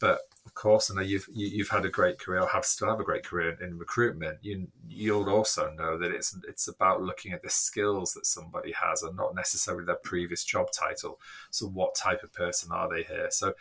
But 0.00 0.20
of 0.46 0.54
course, 0.54 0.90
I 0.90 0.94
know 0.94 1.02
you've 1.02 1.28
you, 1.32 1.46
have 1.46 1.54
you 1.54 1.64
had 1.70 1.84
a 1.84 1.90
great 1.90 2.18
career, 2.18 2.40
or 2.40 2.48
have 2.48 2.64
still 2.64 2.88
have 2.88 2.98
a 2.98 3.04
great 3.04 3.24
career 3.24 3.56
in 3.60 3.78
recruitment. 3.78 4.38
You 4.42 4.68
you'll 4.88 5.28
also 5.28 5.72
know 5.76 5.98
that 5.98 6.10
it's 6.10 6.36
it's 6.48 6.66
about 6.66 7.02
looking 7.02 7.32
at 7.32 7.42
the 7.42 7.50
skills 7.50 8.14
that 8.14 8.26
somebody 8.26 8.72
has, 8.72 9.02
and 9.02 9.14
not 9.16 9.34
necessarily 9.34 9.84
their 9.84 9.96
previous 10.02 10.42
job 10.42 10.68
title. 10.72 11.20
So, 11.50 11.66
what 11.66 11.94
type 11.94 12.22
of 12.22 12.32
person 12.32 12.72
are 12.72 12.88
they 12.88 13.02
here? 13.02 13.28
So, 13.30 13.52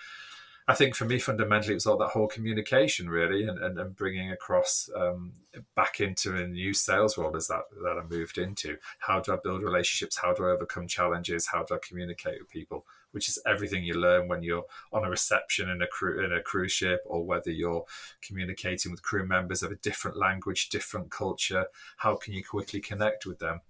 I 0.69 0.75
think 0.75 0.95
for 0.95 1.05
me, 1.05 1.17
fundamentally, 1.17 1.73
it 1.73 1.77
was 1.77 1.87
all 1.87 1.97
that 1.97 2.09
whole 2.09 2.27
communication 2.27 3.09
really, 3.09 3.47
and, 3.47 3.57
and, 3.57 3.79
and 3.79 3.95
bringing 3.95 4.31
across 4.31 4.87
um, 4.95 5.33
back 5.75 5.99
into 5.99 6.35
a 6.35 6.45
new 6.45 6.75
sales 6.75 7.17
world 7.17 7.35
as 7.35 7.47
that 7.47 7.63
that 7.81 7.99
I 7.99 8.07
moved 8.07 8.37
into. 8.37 8.77
How 8.99 9.19
do 9.19 9.33
I 9.33 9.37
build 9.43 9.63
relationships? 9.63 10.19
How 10.19 10.31
do 10.31 10.45
I 10.45 10.51
overcome 10.51 10.85
challenges? 10.85 11.47
How 11.47 11.63
do 11.63 11.73
I 11.73 11.79
communicate 11.81 12.39
with 12.39 12.51
people? 12.51 12.85
Which 13.13 13.29
is 13.29 13.39
everything 13.47 13.83
you 13.83 13.95
learn 13.95 14.27
when 14.27 14.43
you're 14.43 14.65
on 14.93 15.03
a 15.03 15.09
reception 15.09 15.71
in 15.71 15.81
a 15.81 15.87
cru- 15.87 16.23
in 16.23 16.31
a 16.31 16.43
cruise 16.43 16.71
ship, 16.71 17.01
or 17.07 17.25
whether 17.25 17.49
you're 17.49 17.85
communicating 18.21 18.91
with 18.91 19.01
crew 19.01 19.25
members 19.25 19.63
of 19.63 19.71
a 19.71 19.75
different 19.77 20.17
language, 20.17 20.69
different 20.69 21.09
culture. 21.09 21.65
How 21.97 22.15
can 22.15 22.33
you 22.33 22.43
quickly 22.45 22.79
connect 22.79 23.25
with 23.25 23.39
them? 23.39 23.61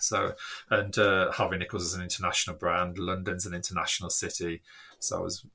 So, 0.00 0.34
and 0.70 0.96
uh, 0.98 1.32
Harvey 1.32 1.58
Nichols 1.58 1.84
is 1.84 1.94
an 1.94 2.02
international 2.02 2.56
brand. 2.56 2.98
London's 2.98 3.46
an 3.46 3.54
international 3.54 4.10
city. 4.10 4.62
So, 4.98 5.18
it, 5.18 5.22
was, 5.22 5.46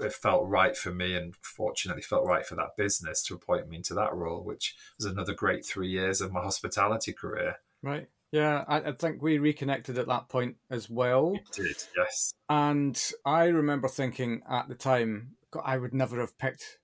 it 0.00 0.12
felt 0.12 0.48
right 0.48 0.76
for 0.76 0.92
me, 0.92 1.14
and 1.14 1.34
fortunately, 1.40 2.02
felt 2.02 2.26
right 2.26 2.44
for 2.44 2.56
that 2.56 2.76
business 2.76 3.22
to 3.24 3.34
appoint 3.34 3.68
me 3.68 3.76
into 3.76 3.94
that 3.94 4.14
role, 4.14 4.42
which 4.42 4.76
was 4.98 5.06
another 5.06 5.34
great 5.34 5.64
three 5.64 5.88
years 5.88 6.20
of 6.20 6.32
my 6.32 6.40
hospitality 6.40 7.12
career. 7.12 7.56
Right. 7.82 8.08
Yeah, 8.32 8.64
I, 8.68 8.80
I 8.80 8.92
think 8.92 9.22
we 9.22 9.38
reconnected 9.38 9.98
at 9.98 10.08
that 10.08 10.28
point 10.28 10.56
as 10.70 10.90
well. 10.90 11.32
We 11.32 11.40
did, 11.52 11.76
yes. 11.96 12.34
And 12.48 13.00
I 13.24 13.44
remember 13.44 13.88
thinking 13.88 14.42
at 14.48 14.68
the 14.68 14.74
time, 14.74 15.36
God, 15.50 15.62
I 15.64 15.78
would 15.78 15.94
never 15.94 16.20
have 16.20 16.36
picked 16.36 16.78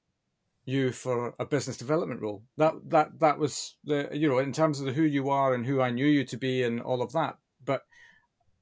you 0.67 0.93
for 0.93 1.35
a 1.39 1.45
business 1.45 1.77
development 1.77 2.21
role. 2.21 2.43
That 2.57 2.75
that 2.89 3.21
that 3.21 3.39
was 3.39 3.77
the 3.85 4.09
you 4.13 4.29
know 4.29 4.39
in 4.39 4.53
terms 4.53 4.81
of 4.81 4.95
who 4.95 5.03
you 5.03 5.31
are 5.31 5.55
and 5.55 5.65
who 5.65 5.81
I 5.81 5.91
knew 5.91 6.07
you 6.07 6.25
to 6.25 6.37
be 6.37 6.63
and 6.63 6.81
all 6.81 7.03
of 7.03 7.13
that. 7.13 7.37
But 7.65 7.83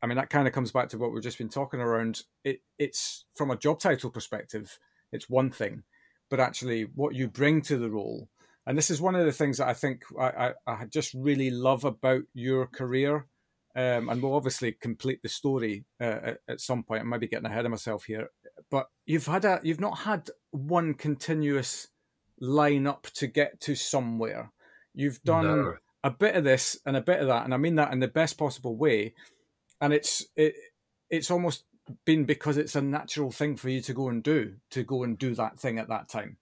I 0.03 0.07
mean 0.07 0.17
that 0.17 0.31
kind 0.31 0.49
of 0.49 0.55
comes 0.55 0.73
back 0.73 0.89
to 0.91 0.99
what 0.99 1.13
we've 1.13 1.23
just 1.23 1.39
been 1.39 1.49
talking 1.49 1.81
around. 1.81 2.23
It 2.45 2.61
it's 2.79 3.25
from 3.35 3.51
a 3.51 3.57
job 3.57 3.79
title 3.79 4.11
perspective, 4.11 4.79
it's 5.13 5.31
one 5.31 5.51
thing, 5.51 5.85
but 6.29 6.41
actually 6.41 6.89
what 6.95 7.15
you 7.15 7.29
bring 7.29 7.63
to 7.63 7.77
the 7.77 7.91
role. 7.91 8.29
And 8.67 8.79
this 8.79 8.91
is 8.91 9.01
one 9.01 9.17
of 9.17 9.27
the 9.27 9.33
things 9.33 9.59
that 9.59 9.69
I 9.69 9.75
think 9.75 10.03
I, 10.19 10.27
I, 10.27 10.53
I 10.67 10.85
just 10.87 11.15
really 11.15 11.51
love 11.51 11.85
about 11.85 12.23
your 12.33 12.67
career. 12.67 13.27
Um, 13.75 14.11
and 14.11 14.23
we'll 14.23 14.35
obviously 14.35 14.73
complete 14.73 15.23
the 15.23 15.31
story 15.31 15.87
uh, 15.99 16.05
at, 16.23 16.39
at 16.47 16.61
some 16.61 16.83
point. 16.83 17.01
I 17.01 17.05
might 17.05 17.21
be 17.21 17.27
getting 17.27 17.47
ahead 17.47 17.65
of 17.65 17.71
myself 17.71 18.05
here, 18.05 18.29
but 18.71 18.89
you've 19.07 19.27
had 19.27 19.47
a 19.47 19.61
you've 19.63 19.81
not 19.81 19.99
had 19.99 20.29
one 20.51 20.93
continuous 20.93 21.89
line 22.43 22.89
up 22.89 23.07
to 23.15 23.29
get 23.29 23.61
to 23.61 23.75
somewhere. 23.75 24.51
You've 24.95 25.23
done 25.23 25.47
no. 25.47 25.75
a 26.03 26.11
bit 26.11 26.35
of 26.35 26.45
this 26.45 26.77
and 26.85 26.97
a 26.97 27.01
bit 27.01 27.21
of 27.21 27.29
that, 27.29 27.45
and 27.45 27.55
I 27.55 27.57
mean 27.57 27.77
that 27.77 27.93
in 27.93 28.01
the 28.01 28.09
best 28.09 28.37
possible 28.37 28.77
way. 28.77 29.15
And 29.81 29.93
it's 29.93 30.27
it 30.37 30.55
it's 31.09 31.31
almost 31.31 31.65
been 32.05 32.25
because 32.25 32.57
it's 32.57 32.77
a 32.77 32.83
natural 32.83 33.31
thing 33.31 33.57
for 33.57 33.69
you 33.69 33.81
to 33.83 33.95
go 33.95 34.09
and 34.09 34.23
do 34.23 34.57
to 34.71 34.83
go 34.83 35.05
and 35.05 35.17
do 35.17 35.35
that 35.37 35.59
thing 35.59 35.79
at 35.79 35.89
that 35.89 36.09
time. 36.09 36.37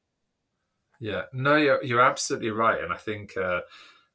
Yeah, 0.98 1.22
no, 1.32 1.56
you're 1.56 1.84
you're 1.84 2.00
absolutely 2.00 2.50
right, 2.50 2.82
and 2.82 2.92
I 2.92 2.96
think. 2.96 3.36
Uh, 3.36 3.60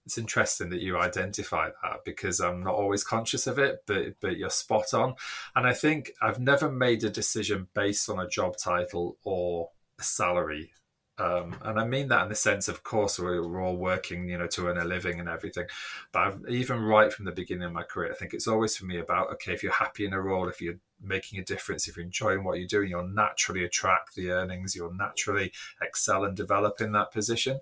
it's 0.06 0.20
interesting 0.20 0.70
that 0.70 0.82
you 0.82 1.00
identify 1.00 1.70
that 1.82 2.06
because 2.06 2.40
I'm 2.40 2.62
not 2.62 2.76
always 2.76 3.04
conscious 3.04 3.48
of 3.48 3.58
it, 3.58 3.84
but 3.88 4.20
but 4.22 4.38
you're 4.38 4.52
spot 4.52 4.94
on. 4.94 5.16
And 5.56 5.66
I 5.66 5.74
think 5.74 6.12
I've 6.22 6.40
never 6.40 6.72
made 6.72 7.04
a 7.04 7.10
decision 7.10 7.70
based 7.74 8.08
on 8.08 8.20
a 8.20 8.30
job 8.30 8.56
title 8.56 9.18
or 9.24 9.72
a 10.00 10.04
salary. 10.04 10.74
Um, 11.18 11.56
and 11.62 11.80
I 11.80 11.86
mean 11.86 12.10
that 12.10 12.24
in 12.24 12.30
the 12.30 12.36
sense, 12.36 12.68
of 12.68 12.84
course, 12.84 13.18
we're, 13.18 13.48
we're, 13.48 13.62
all 13.62 13.78
working, 13.78 14.28
you 14.28 14.38
know, 14.38 14.48
to 14.48 14.68
earn 14.68 14.78
a 14.78 14.84
living 14.84 15.20
and 15.20 15.30
everything. 15.30 15.66
But 16.12 16.20
I've, 16.20 16.50
even 16.50 16.82
right 16.82 17.12
from 17.12 17.24
the 17.24 17.32
beginning 17.32 17.64
of 17.64 17.72
my 17.72 17.84
career, 17.84 18.12
I 18.12 18.16
think 18.16 18.34
it's 18.34 18.48
always 18.48 18.76
for 18.76 18.86
me 18.86 19.00
about 19.00 19.32
okay, 19.34 19.54
if 19.54 19.64
you're 19.64 19.72
happy 19.72 20.06
in 20.06 20.14
a 20.14 20.22
role, 20.22 20.50
if 20.50 20.62
you're 20.62 20.80
making 21.02 21.40
a 21.40 21.44
difference, 21.44 21.88
if 21.88 21.96
you're 21.96 22.06
enjoying 22.06 22.44
what 22.44 22.58
you're 22.58 22.68
doing, 22.68 22.90
you'll 22.90 23.08
naturally 23.08 23.64
attract 23.64 24.16
the 24.16 24.32
earnings, 24.32 24.76
you'll 24.76 24.94
naturally 24.94 25.54
excel 25.82 26.26
and 26.26 26.36
develop 26.36 26.82
in 26.82 26.92
that 26.92 27.12
position. 27.12 27.62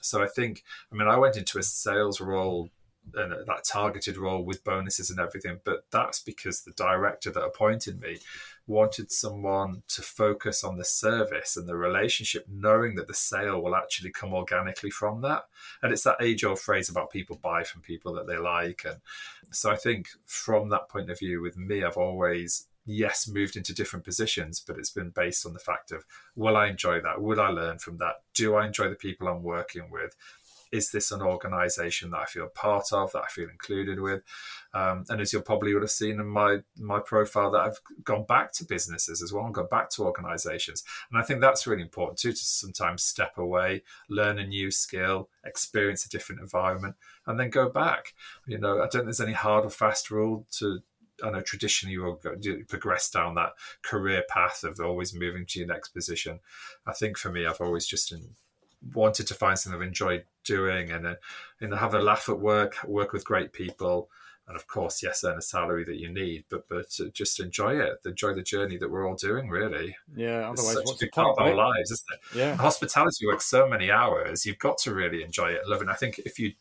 So 0.00 0.22
I 0.22 0.28
think, 0.28 0.62
I 0.92 0.94
mean, 0.94 1.08
I 1.08 1.18
went 1.18 1.36
into 1.36 1.58
a 1.58 1.64
sales 1.64 2.20
role 2.20 2.70
and 3.14 3.32
that 3.32 3.64
targeted 3.64 4.16
role 4.16 4.44
with 4.44 4.64
bonuses 4.64 5.10
and 5.10 5.20
everything, 5.20 5.60
but 5.64 5.84
that's 5.90 6.20
because 6.20 6.62
the 6.62 6.72
director 6.72 7.30
that 7.30 7.44
appointed 7.44 8.00
me 8.00 8.18
wanted 8.66 9.12
someone 9.12 9.82
to 9.88 10.02
focus 10.02 10.64
on 10.64 10.76
the 10.76 10.84
service 10.84 11.56
and 11.56 11.68
the 11.68 11.76
relationship, 11.76 12.46
knowing 12.48 12.96
that 12.96 13.06
the 13.06 13.14
sale 13.14 13.60
will 13.60 13.76
actually 13.76 14.10
come 14.10 14.34
organically 14.34 14.90
from 14.90 15.20
that. 15.22 15.44
And 15.82 15.92
it's 15.92 16.02
that 16.02 16.20
age 16.20 16.44
old 16.44 16.58
phrase 16.58 16.88
about 16.88 17.10
people 17.10 17.38
buy 17.40 17.62
from 17.62 17.82
people 17.82 18.12
that 18.14 18.26
they 18.26 18.38
like. 18.38 18.84
And 18.84 18.96
so 19.52 19.70
I 19.70 19.76
think 19.76 20.08
from 20.24 20.68
that 20.70 20.88
point 20.88 21.10
of 21.10 21.18
view, 21.18 21.40
with 21.40 21.56
me, 21.56 21.84
I've 21.84 21.96
always 21.96 22.66
yes, 22.86 23.28
moved 23.28 23.56
into 23.56 23.74
different 23.74 24.04
positions, 24.04 24.62
but 24.64 24.78
it's 24.78 24.90
been 24.90 25.10
based 25.10 25.44
on 25.44 25.52
the 25.52 25.58
fact 25.58 25.90
of 25.90 26.04
will 26.36 26.56
I 26.56 26.68
enjoy 26.68 27.00
that? 27.00 27.20
Will 27.20 27.40
I 27.40 27.48
learn 27.48 27.78
from 27.78 27.98
that? 27.98 28.22
Do 28.32 28.54
I 28.54 28.66
enjoy 28.66 28.88
the 28.88 28.94
people 28.94 29.26
I'm 29.26 29.42
working 29.42 29.90
with? 29.90 30.16
Is 30.72 30.90
this 30.90 31.10
an 31.10 31.22
organization 31.22 32.10
that 32.10 32.20
I 32.20 32.24
feel 32.26 32.48
part 32.48 32.92
of, 32.92 33.12
that 33.12 33.24
I 33.24 33.28
feel 33.28 33.48
included 33.48 34.00
with? 34.00 34.22
Um, 34.74 35.04
and 35.08 35.20
as 35.20 35.32
you 35.32 35.40
probably 35.40 35.72
would 35.72 35.82
have 35.82 35.90
seen 35.90 36.20
in 36.20 36.26
my 36.26 36.58
my 36.78 37.00
profile, 37.00 37.50
that 37.52 37.60
I've 37.60 37.80
gone 38.04 38.24
back 38.24 38.52
to 38.54 38.64
businesses 38.64 39.22
as 39.22 39.32
well 39.32 39.46
and 39.46 39.54
gone 39.54 39.68
back 39.70 39.90
to 39.90 40.04
organizations. 40.04 40.84
And 41.10 41.20
I 41.20 41.24
think 41.24 41.40
that's 41.40 41.66
really 41.66 41.82
important 41.82 42.18
too, 42.18 42.32
to 42.32 42.36
sometimes 42.36 43.02
step 43.02 43.38
away, 43.38 43.82
learn 44.08 44.38
a 44.38 44.46
new 44.46 44.70
skill, 44.70 45.28
experience 45.44 46.04
a 46.04 46.10
different 46.10 46.40
environment, 46.40 46.96
and 47.26 47.38
then 47.38 47.50
go 47.50 47.68
back. 47.68 48.14
You 48.46 48.58
know, 48.58 48.76
I 48.76 48.80
don't 48.80 48.90
think 48.90 49.04
there's 49.04 49.20
any 49.20 49.32
hard 49.32 49.64
or 49.64 49.70
fast 49.70 50.10
rule 50.10 50.46
to 50.58 50.80
I 51.24 51.30
know 51.30 51.40
traditionally 51.40 51.94
you 51.94 52.02
will 52.02 52.20
progress 52.68 53.08
down 53.10 53.34
that 53.34 53.52
career 53.82 54.24
path 54.28 54.64
of 54.64 54.80
always 54.80 55.14
moving 55.14 55.46
to 55.46 55.58
your 55.58 55.68
next 55.68 55.90
position. 55.90 56.40
I 56.86 56.92
think 56.92 57.16
for 57.16 57.30
me, 57.30 57.46
I've 57.46 57.60
always 57.60 57.86
just 57.86 58.12
wanted 58.94 59.26
to 59.28 59.34
find 59.34 59.58
something 59.58 59.80
I've 59.80 59.86
enjoyed 59.86 60.24
doing 60.44 60.90
and, 60.90 61.06
uh, 61.06 61.14
and 61.60 61.74
have 61.74 61.94
a 61.94 62.00
laugh 62.00 62.28
at 62.28 62.38
work, 62.38 62.76
work 62.86 63.12
with 63.12 63.24
great 63.24 63.52
people. 63.52 64.10
And 64.48 64.56
of 64.56 64.68
course, 64.68 65.02
yes, 65.02 65.24
earn 65.24 65.38
a 65.38 65.42
salary 65.42 65.82
that 65.84 65.96
you 65.96 66.08
need, 66.08 66.44
but 66.48 66.68
but 66.68 66.86
just 67.12 67.40
enjoy 67.40 67.80
it, 67.80 67.98
enjoy 68.06 68.32
the 68.32 68.44
journey 68.44 68.76
that 68.76 68.88
we're 68.88 69.04
all 69.04 69.16
doing. 69.16 69.48
Really, 69.48 69.96
yeah. 70.14 70.48
Otherwise, 70.48 70.76
it's 70.76 70.90
such 70.90 71.02
a 71.02 71.04
big 71.06 71.10
part 71.10 71.36
of 71.36 71.44
our 71.44 71.54
lives, 71.54 71.90
isn't 71.90 72.06
it? 72.12 72.38
Yeah. 72.38 72.54
Hospitality 72.54 73.26
works 73.26 73.46
so 73.46 73.66
many 73.68 73.90
hours. 73.90 74.46
You've 74.46 74.60
got 74.60 74.78
to 74.78 74.94
really 74.94 75.24
enjoy 75.24 75.50
it, 75.50 75.66
love 75.66 75.82
it. 75.82 75.88
I 75.88 75.94
think 75.94 76.20
if 76.20 76.38
you 76.38 76.52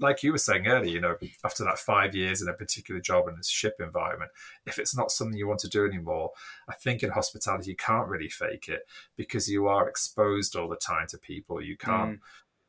like 0.00 0.22
you 0.22 0.32
were 0.32 0.38
saying 0.38 0.66
earlier, 0.66 0.92
you 0.92 1.00
know, 1.00 1.16
after 1.44 1.62
that 1.64 1.78
five 1.78 2.14
years 2.14 2.42
in 2.42 2.48
a 2.48 2.54
particular 2.54 3.00
job 3.00 3.28
in 3.28 3.34
a 3.34 3.44
ship 3.44 3.76
environment, 3.80 4.30
if 4.66 4.78
it's 4.78 4.96
not 4.96 5.10
something 5.10 5.38
you 5.38 5.46
want 5.46 5.60
to 5.60 5.68
do 5.68 5.84
anymore, 5.84 6.30
I 6.68 6.74
think 6.74 7.02
in 7.02 7.10
hospitality 7.10 7.70
you 7.70 7.76
can't 7.76 8.08
really 8.08 8.28
fake 8.28 8.68
it 8.68 8.88
because 9.16 9.48
you 9.48 9.68
are 9.68 9.88
exposed 9.88 10.56
all 10.56 10.68
the 10.68 10.76
time 10.76 11.06
to 11.08 11.18
people. 11.18 11.62
You 11.62 11.76
can't. 11.76 12.18
Mm. 12.18 12.20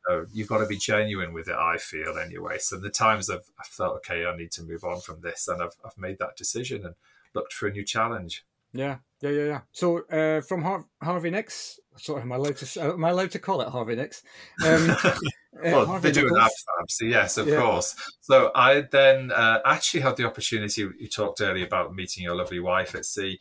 Know, 0.08 0.26
you've 0.32 0.48
got 0.48 0.58
to 0.58 0.66
be 0.66 0.76
genuine 0.76 1.32
with 1.32 1.46
it. 1.46 1.54
I 1.54 1.76
feel 1.78 2.18
anyway. 2.18 2.58
So 2.58 2.76
the 2.76 2.90
times 2.90 3.30
I've, 3.30 3.48
I've 3.56 3.66
felt 3.66 3.94
okay, 3.98 4.26
I 4.26 4.36
need 4.36 4.50
to 4.52 4.64
move 4.64 4.82
on 4.82 5.00
from 5.00 5.20
this, 5.20 5.46
and 5.46 5.62
I've 5.62 5.76
I've 5.84 5.96
made 5.96 6.18
that 6.18 6.36
decision 6.36 6.84
and 6.84 6.96
looked 7.34 7.52
for 7.52 7.68
a 7.68 7.72
new 7.72 7.84
challenge. 7.84 8.44
Yeah, 8.72 8.96
yeah, 9.20 9.30
yeah, 9.30 9.44
yeah. 9.44 9.60
So 9.70 10.00
uh, 10.06 10.40
from 10.40 10.62
Har- 10.62 10.86
Harvey 11.00 11.30
Nicks, 11.30 11.78
sorry, 11.96 12.22
am 12.22 12.32
I 12.32 12.36
allowed 12.36 12.56
to 12.56 12.82
am 12.82 13.04
I 13.04 13.10
allowed 13.10 13.30
to 13.30 13.38
call 13.38 13.60
it 13.60 13.68
Harvey 13.68 13.94
Nicks? 13.94 14.24
Um, 14.66 14.96
well, 15.52 15.98
they 16.00 16.12
do 16.12 16.34
an 16.34 16.48
so 16.88 17.04
yes, 17.04 17.36
of 17.36 17.46
yeah. 17.46 17.60
course. 17.60 17.94
So 18.20 18.50
I 18.54 18.82
then 18.90 19.30
uh, 19.30 19.60
actually 19.64 20.00
had 20.00 20.16
the 20.16 20.24
opportunity. 20.24 20.88
You 20.98 21.08
talked 21.08 21.40
earlier 21.40 21.66
about 21.66 21.94
meeting 21.94 22.24
your 22.24 22.34
lovely 22.34 22.60
wife 22.60 22.94
at 22.94 23.04
sea. 23.04 23.38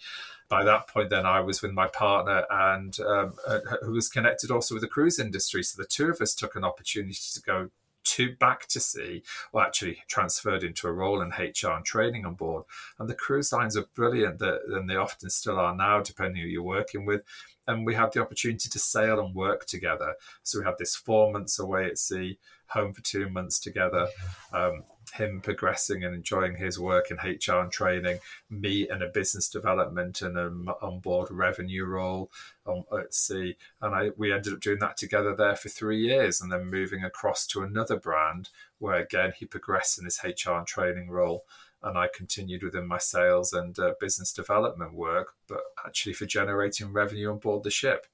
By 0.49 0.66
that 0.66 0.89
point, 0.89 1.09
then 1.09 1.26
I 1.26 1.39
was 1.39 1.62
with 1.62 1.72
my 1.72 1.88
partner, 1.88 2.43
and 2.49 2.99
um, 2.99 3.34
uh, 3.47 3.59
who 3.84 3.93
was 3.93 4.09
connected 4.09 4.51
also 4.51 4.76
with 4.76 4.82
the 4.82 4.89
cruise 4.89 5.18
industry. 5.18 5.64
So 5.64 5.82
the 5.82 5.88
two 5.88 6.09
of 6.09 6.20
us 6.20 6.36
took 6.36 6.55
an 6.55 6.66
opportunity 6.66 7.16
to 7.34 7.41
go 7.41 7.70
to 8.04 8.36
back 8.36 8.68
to 8.68 8.80
sea, 8.80 9.24
well, 9.52 9.66
actually 9.66 9.99
transferred 10.08 10.64
into 10.64 10.88
a 10.88 10.91
role 10.91 11.22
in 11.22 11.30
HR 11.30 11.72
and 11.72 11.86
training 11.86 12.26
on 12.26 12.36
board. 12.36 12.64
And 12.99 13.10
the 13.10 13.16
cruise 13.16 13.52
lines 13.52 13.78
are 13.78 13.86
brilliant, 13.95 14.39
that, 14.39 14.62
and 14.68 14.89
they 14.89 14.95
often 14.95 15.30
still 15.30 15.60
are 15.60 15.76
now, 15.76 16.02
depending 16.02 16.41
who 16.41 16.47
you're 16.47 16.64
working 16.64 17.06
with 17.06 17.22
and 17.68 17.86
we 17.86 17.95
had 17.95 18.12
the 18.12 18.22
opportunity 18.22 18.70
to 18.70 18.80
sail 18.80 19.20
and 19.20 19.36
work 19.36 19.66
together. 19.66 20.16
So 20.43 20.60
we 20.60 20.66
had 20.66 20.78
this 20.78 20.95
four 20.95 21.32
months 21.32 21.60
away 21.60 21.86
at 21.86 21.97
sea, 21.97 22.39
home 22.68 22.93
for 22.93 23.02
two 23.02 23.30
months 23.30 23.60
together. 23.60 24.08
Um, 24.54 24.84
him 25.14 25.41
progressing 25.41 26.03
and 26.03 26.16
enjoying 26.16 26.55
his 26.55 26.80
work 26.80 27.12
in 27.12 27.18
HR 27.18 27.59
and 27.59 27.72
training, 27.72 28.20
me 28.49 28.88
in 28.89 29.01
a 29.01 29.07
business 29.07 29.49
development 29.49 30.22
and 30.22 30.38
an 30.38 30.68
onboard 30.82 31.30
revenue 31.32 31.86
role 31.86 32.32
um, 32.66 32.84
at 32.97 33.14
sea, 33.14 33.57
and 33.82 33.95
I 33.95 34.12
we 34.18 34.32
ended 34.34 34.53
up 34.53 34.59
doing 34.59 34.80
that 34.80 34.97
together 34.97 35.36
there 35.36 35.55
for 35.55 35.70
three 35.70 35.99
years, 35.99 36.41
and 36.41 36.51
then 36.51 36.66
moving 36.66 37.03
across 37.03 37.45
to 37.47 37.62
another 37.62 37.97
brand 37.97 38.49
where 38.80 38.99
again 38.99 39.34
he 39.38 39.45
progressed 39.45 39.99
in 39.99 40.05
his 40.05 40.20
HR 40.24 40.51
and 40.51 40.68
training 40.68 41.09
role, 41.09 41.43
and 41.84 41.97
I 41.97 42.07
continued 42.14 42.64
within 42.64 42.88
my 42.88 42.97
sales 42.97 43.53
and 43.53 43.78
uh, 43.80 43.93
business 43.99 44.32
development 44.32 44.93
work, 44.93 45.34
but 45.47 45.62
actually 45.86 46.14
for 46.14 46.26
generating 46.26 46.93
revenue 46.93 47.32
on 47.32 47.39
board 47.39 47.64
the 47.64 47.72
ship. 47.72 48.07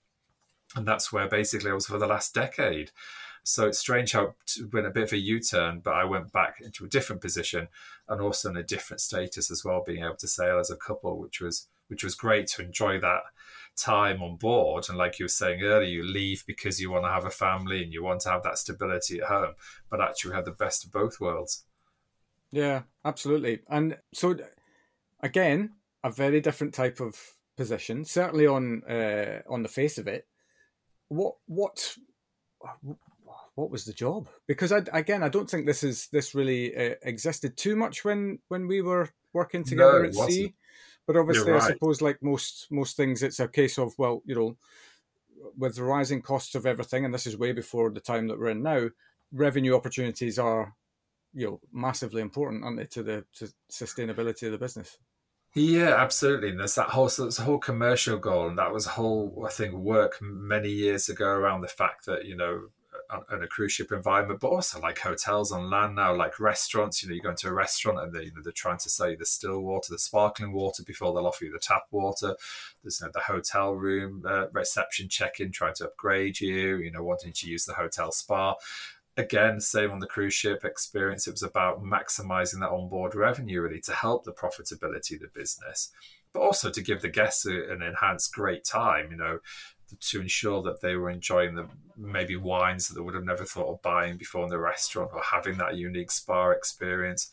And 0.76 0.88
that's 0.88 1.12
where 1.12 1.28
basically 1.28 1.72
I 1.72 1.74
was 1.74 1.88
for 1.88 1.98
the 1.98 2.08
last 2.08 2.34
decade. 2.34 2.91
So 3.48 3.66
it's 3.66 3.80
strange 3.80 4.12
how 4.12 4.36
went 4.74 4.88
a 4.88 4.91
bit 4.91 5.04
of 5.04 5.14
a 5.14 5.18
U 5.18 5.39
turn, 5.39 5.80
but 5.80 5.93
I 5.93 6.04
went 6.04 6.34
back 6.34 6.60
into 6.62 6.84
a 6.84 6.89
different 6.89 7.22
position 7.22 7.70
and 8.10 8.20
also 8.20 8.50
in 8.50 8.58
a 8.58 8.64
different 8.64 9.00
status 9.00 9.50
as 9.50 9.64
well, 9.64 9.86
being 9.86 10.04
able 10.04 10.18
to 10.18 10.28
sail 10.28 10.60
as 10.60 10.70
a 10.70 10.76
couple, 10.76 11.18
which 11.18 11.39
was 11.39 11.70
which 11.88 12.04
was 12.04 12.14
great 12.14 12.48
to 12.48 12.62
enjoy 12.62 13.00
that 13.00 13.22
time 13.78 14.22
on 14.22 14.36
board. 14.36 14.88
And 14.89 14.98
like 14.98 15.18
you 15.18 15.24
were 15.24 15.30
saying 15.30 15.62
earlier, 15.62 15.88
you 15.88 16.04
leave 16.04 16.43
because 16.45 16.82
you 16.82 16.91
want 16.91 17.06
to 17.06 17.10
have 17.10 17.24
a 17.24 17.30
family 17.30 17.82
and 17.82 17.93
you 17.93 18.04
want 18.04 18.20
to 18.22 18.30
have 18.30 18.43
that 18.43 18.58
stability 18.58 19.22
at 19.22 19.30
home. 19.30 19.54
But 19.89 20.02
actually, 20.02 20.36
had 20.36 20.43
the 20.43 20.52
best 20.52 20.84
of 20.84 20.91
both 20.91 21.22
worlds. 21.22 21.64
Yeah, 22.52 22.82
absolutely. 23.06 23.62
And 23.70 23.98
so, 24.14 24.36
again, 25.22 25.72
a 26.04 26.12
very 26.12 26.41
different 26.41 26.74
type 26.74 27.00
of 27.00 27.16
position. 27.56 28.04
Certainly 28.04 28.48
on 28.48 28.84
uh, 28.84 29.39
on 29.48 29.64
the 29.64 29.70
face 29.70 29.98
of 29.98 30.08
it, 30.10 30.28
what 31.08 31.36
what 31.45 31.95
what 33.58 33.72
was 33.72 33.86
the 33.86 33.93
job? 33.93 34.30
Because 34.47 34.72
I, 34.72 34.84
again, 34.93 35.24
I 35.24 35.30
don't 35.30 35.49
think 35.49 35.66
this 35.66 35.84
is 35.84 36.10
this 36.12 36.36
really 36.36 36.76
uh, 36.78 36.95
existed 37.01 37.58
too 37.58 37.76
much 37.76 38.05
when 38.05 38.38
when 38.49 38.68
we 38.68 38.84
were 38.84 39.10
working 39.34 39.64
together 39.64 40.03
no, 40.03 40.10
at 40.10 40.14
wasn't. 40.14 40.32
sea. 40.32 40.53
But 41.08 41.18
obviously, 41.18 41.51
right. 41.51 41.64
I 41.64 41.68
suppose 41.68 41.99
like 41.99 42.22
most 42.22 42.68
most 42.70 42.95
things, 42.95 43.24
it's 43.24 43.39
a 43.39 43.47
case 43.47 43.80
of 43.80 43.93
well, 43.97 44.22
you 44.26 44.36
know, 44.36 44.58
with 45.58 45.76
the 45.76 45.84
rising 45.84 46.22
costs 46.22 46.53
of 46.53 46.68
everything, 46.68 47.03
and 47.03 47.12
this 47.12 47.26
is 47.26 47.36
way 47.36 47.51
before 47.51 47.89
the 47.89 47.99
time 47.99 48.28
that 48.28 48.39
we're 48.39 48.49
in 48.49 48.62
now. 48.62 48.89
Revenue 49.32 49.76
opportunities 49.76 50.38
are, 50.38 50.76
you 51.34 51.47
know, 51.47 51.60
massively 51.74 52.22
important, 52.22 52.64
aren't 52.64 52.78
they, 52.78 52.86
to 52.86 53.01
the 53.01 53.26
to 53.38 53.51
sustainability 53.72 54.43
of 54.43 54.51
the 54.51 54.60
business? 54.60 54.99
Yeah, 55.55 55.95
absolutely. 55.97 56.49
And 56.49 56.60
there's 56.60 56.76
that 56.76 56.89
whole 56.89 57.10
so 57.10 57.26
a 57.26 57.41
whole 57.41 57.58
commercial 57.58 58.20
goal, 58.20 58.49
and 58.49 58.60
that 58.60 58.72
was 58.72 58.86
a 58.86 58.91
whole 58.91 59.43
I 59.47 59.49
think 59.49 59.74
work 59.74 60.20
many 60.22 60.70
years 60.70 61.10
ago 61.10 61.26
around 61.26 61.62
the 61.62 61.68
fact 61.68 62.05
that 62.05 62.26
you 62.26 62.36
know 62.36 62.68
in 63.32 63.43
a 63.43 63.47
cruise 63.47 63.72
ship 63.72 63.91
environment, 63.91 64.39
but 64.39 64.49
also 64.49 64.80
like 64.80 64.99
hotels 64.99 65.51
on 65.51 65.70
land 65.70 65.95
now, 65.95 66.16
like 66.16 66.39
restaurants. 66.39 67.01
You 67.01 67.10
know, 67.10 67.16
you 67.16 67.22
go 67.22 67.30
into 67.30 67.47
a 67.47 67.53
restaurant 67.53 67.99
and 67.99 68.14
they, 68.14 68.26
you 68.26 68.34
know, 68.34 68.41
they're 68.43 68.51
trying 68.51 68.80
to 68.80 68.89
sell 68.89 69.10
you 69.10 69.18
the 69.18 69.26
still 69.26 69.60
water, 69.60 69.91
the 69.91 69.99
sparkling 69.99 70.53
water 70.53 70.84
before 70.84 71.14
they'll 71.14 71.28
offer 71.28 71.45
you 71.45 71.51
the 71.51 71.60
tap 71.60 71.84
water. 71.91 72.36
There's 72.84 72.99
you 72.99 73.08
know, 73.08 73.12
the 73.14 73.22
hotel 73.22 73.74
room 73.74 74.24
uh, 74.28 74.49
reception 74.51 75.10
check-in, 75.10 75.51
trying 75.51 75.76
to 75.76 75.86
upgrade 75.86 76.39
you. 76.39 76.78
You 76.78 76.91
know, 76.91 77.03
wanting 77.03 77.34
to 77.34 77.49
use 77.49 77.66
the 77.66 77.74
hotel 77.74 78.12
spa. 78.12 78.55
Again, 79.16 79.60
same 79.60 79.91
on 79.91 79.99
the 79.99 80.08
cruise 80.08 80.36
ship 80.36 80.64
experience. 80.64 81.28
It 81.28 81.32
was 81.32 81.43
about 81.43 81.84
maximizing 81.84 82.60
that 82.60 82.70
onboard 82.70 83.16
revenue, 83.16 83.62
really, 83.62 83.82
to 83.82 83.93
help 83.93 84.26
the 84.26 84.32
profitability 84.32 85.16
of 85.16 85.22
the 85.22 85.32
business 85.34 85.91
but 86.34 86.41
also 86.41 86.70
to 86.70 86.82
give 86.82 87.01
the 87.01 87.10
guests 87.10 87.45
an 87.45 87.82
enhanced 87.82 88.34
great 88.34 88.64
time. 88.64 89.12
You 89.12 89.18
know, 89.18 89.39
to 90.00 90.22
ensure 90.22 90.62
that 90.64 90.82
they 90.82 90.96
were 90.96 91.10
enjoying 91.10 91.56
the 91.56 91.68
maybe 91.96 92.36
wines 92.36 92.88
that 92.88 92.96
they 92.96 93.02
would 93.02 93.16
have 93.16 93.24
never 93.24 93.46
thought 93.46 93.72
of 93.74 93.82
buying 93.82 94.18
before 94.18 94.44
in 94.44 94.50
the 94.50 94.60
restaurant 94.60 95.12
or 95.14 95.22
having 95.22 95.58
that 95.58 95.76
unique 95.76 96.12
spa 96.12 96.52
experience 96.52 97.32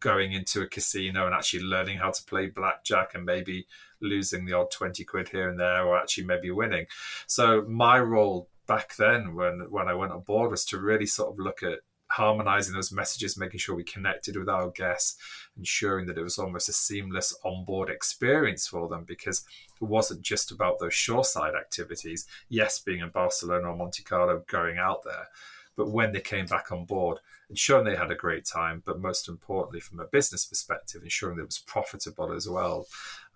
going 0.00 0.32
into 0.32 0.60
a 0.60 0.66
casino 0.66 1.26
and 1.26 1.34
actually 1.34 1.62
learning 1.62 1.98
how 1.98 2.10
to 2.10 2.24
play 2.24 2.46
blackjack 2.46 3.14
and 3.14 3.24
maybe 3.24 3.66
losing 4.00 4.44
the 4.44 4.52
odd 4.52 4.70
20 4.70 5.04
quid 5.04 5.28
here 5.28 5.48
and 5.48 5.60
there 5.60 5.84
or 5.84 5.96
actually 5.96 6.24
maybe 6.24 6.50
winning. 6.50 6.86
So 7.26 7.62
my 7.62 8.00
role 8.00 8.48
back 8.66 8.96
then 8.96 9.34
when 9.34 9.66
when 9.70 9.88
i 9.88 9.94
went 9.94 10.12
on 10.12 10.20
board 10.20 10.50
was 10.50 10.64
to 10.64 10.78
really 10.78 11.04
sort 11.04 11.32
of 11.32 11.38
look 11.38 11.64
at 11.64 11.80
harmonizing 12.12 12.74
those 12.74 12.92
messages, 12.92 13.38
making 13.38 13.58
sure 13.58 13.74
we 13.74 13.84
connected 13.84 14.36
with 14.36 14.48
our 14.48 14.70
guests, 14.70 15.16
ensuring 15.56 16.06
that 16.06 16.18
it 16.18 16.22
was 16.22 16.38
almost 16.38 16.68
a 16.68 16.72
seamless 16.72 17.36
onboard 17.44 17.90
experience 17.90 18.66
for 18.66 18.88
them 18.88 19.04
because 19.04 19.44
it 19.80 19.84
wasn't 19.84 20.22
just 20.22 20.50
about 20.50 20.78
those 20.78 20.94
shoreside 20.94 21.54
activities. 21.54 22.26
Yes, 22.48 22.78
being 22.78 23.00
in 23.00 23.10
Barcelona 23.10 23.70
or 23.70 23.76
Monte 23.76 24.02
Carlo, 24.02 24.44
going 24.48 24.78
out 24.78 25.04
there, 25.04 25.28
but 25.76 25.90
when 25.90 26.12
they 26.12 26.20
came 26.20 26.46
back 26.46 26.70
on 26.70 26.84
board, 26.84 27.18
ensuring 27.48 27.84
they 27.84 27.96
had 27.96 28.10
a 28.10 28.16
great 28.16 28.44
time, 28.44 28.82
but 28.84 29.00
most 29.00 29.28
importantly, 29.28 29.80
from 29.80 30.00
a 30.00 30.06
business 30.06 30.44
perspective, 30.44 31.02
ensuring 31.02 31.36
that 31.36 31.42
it 31.42 31.46
was 31.46 31.58
profitable 31.58 32.32
as 32.32 32.48
well, 32.48 32.86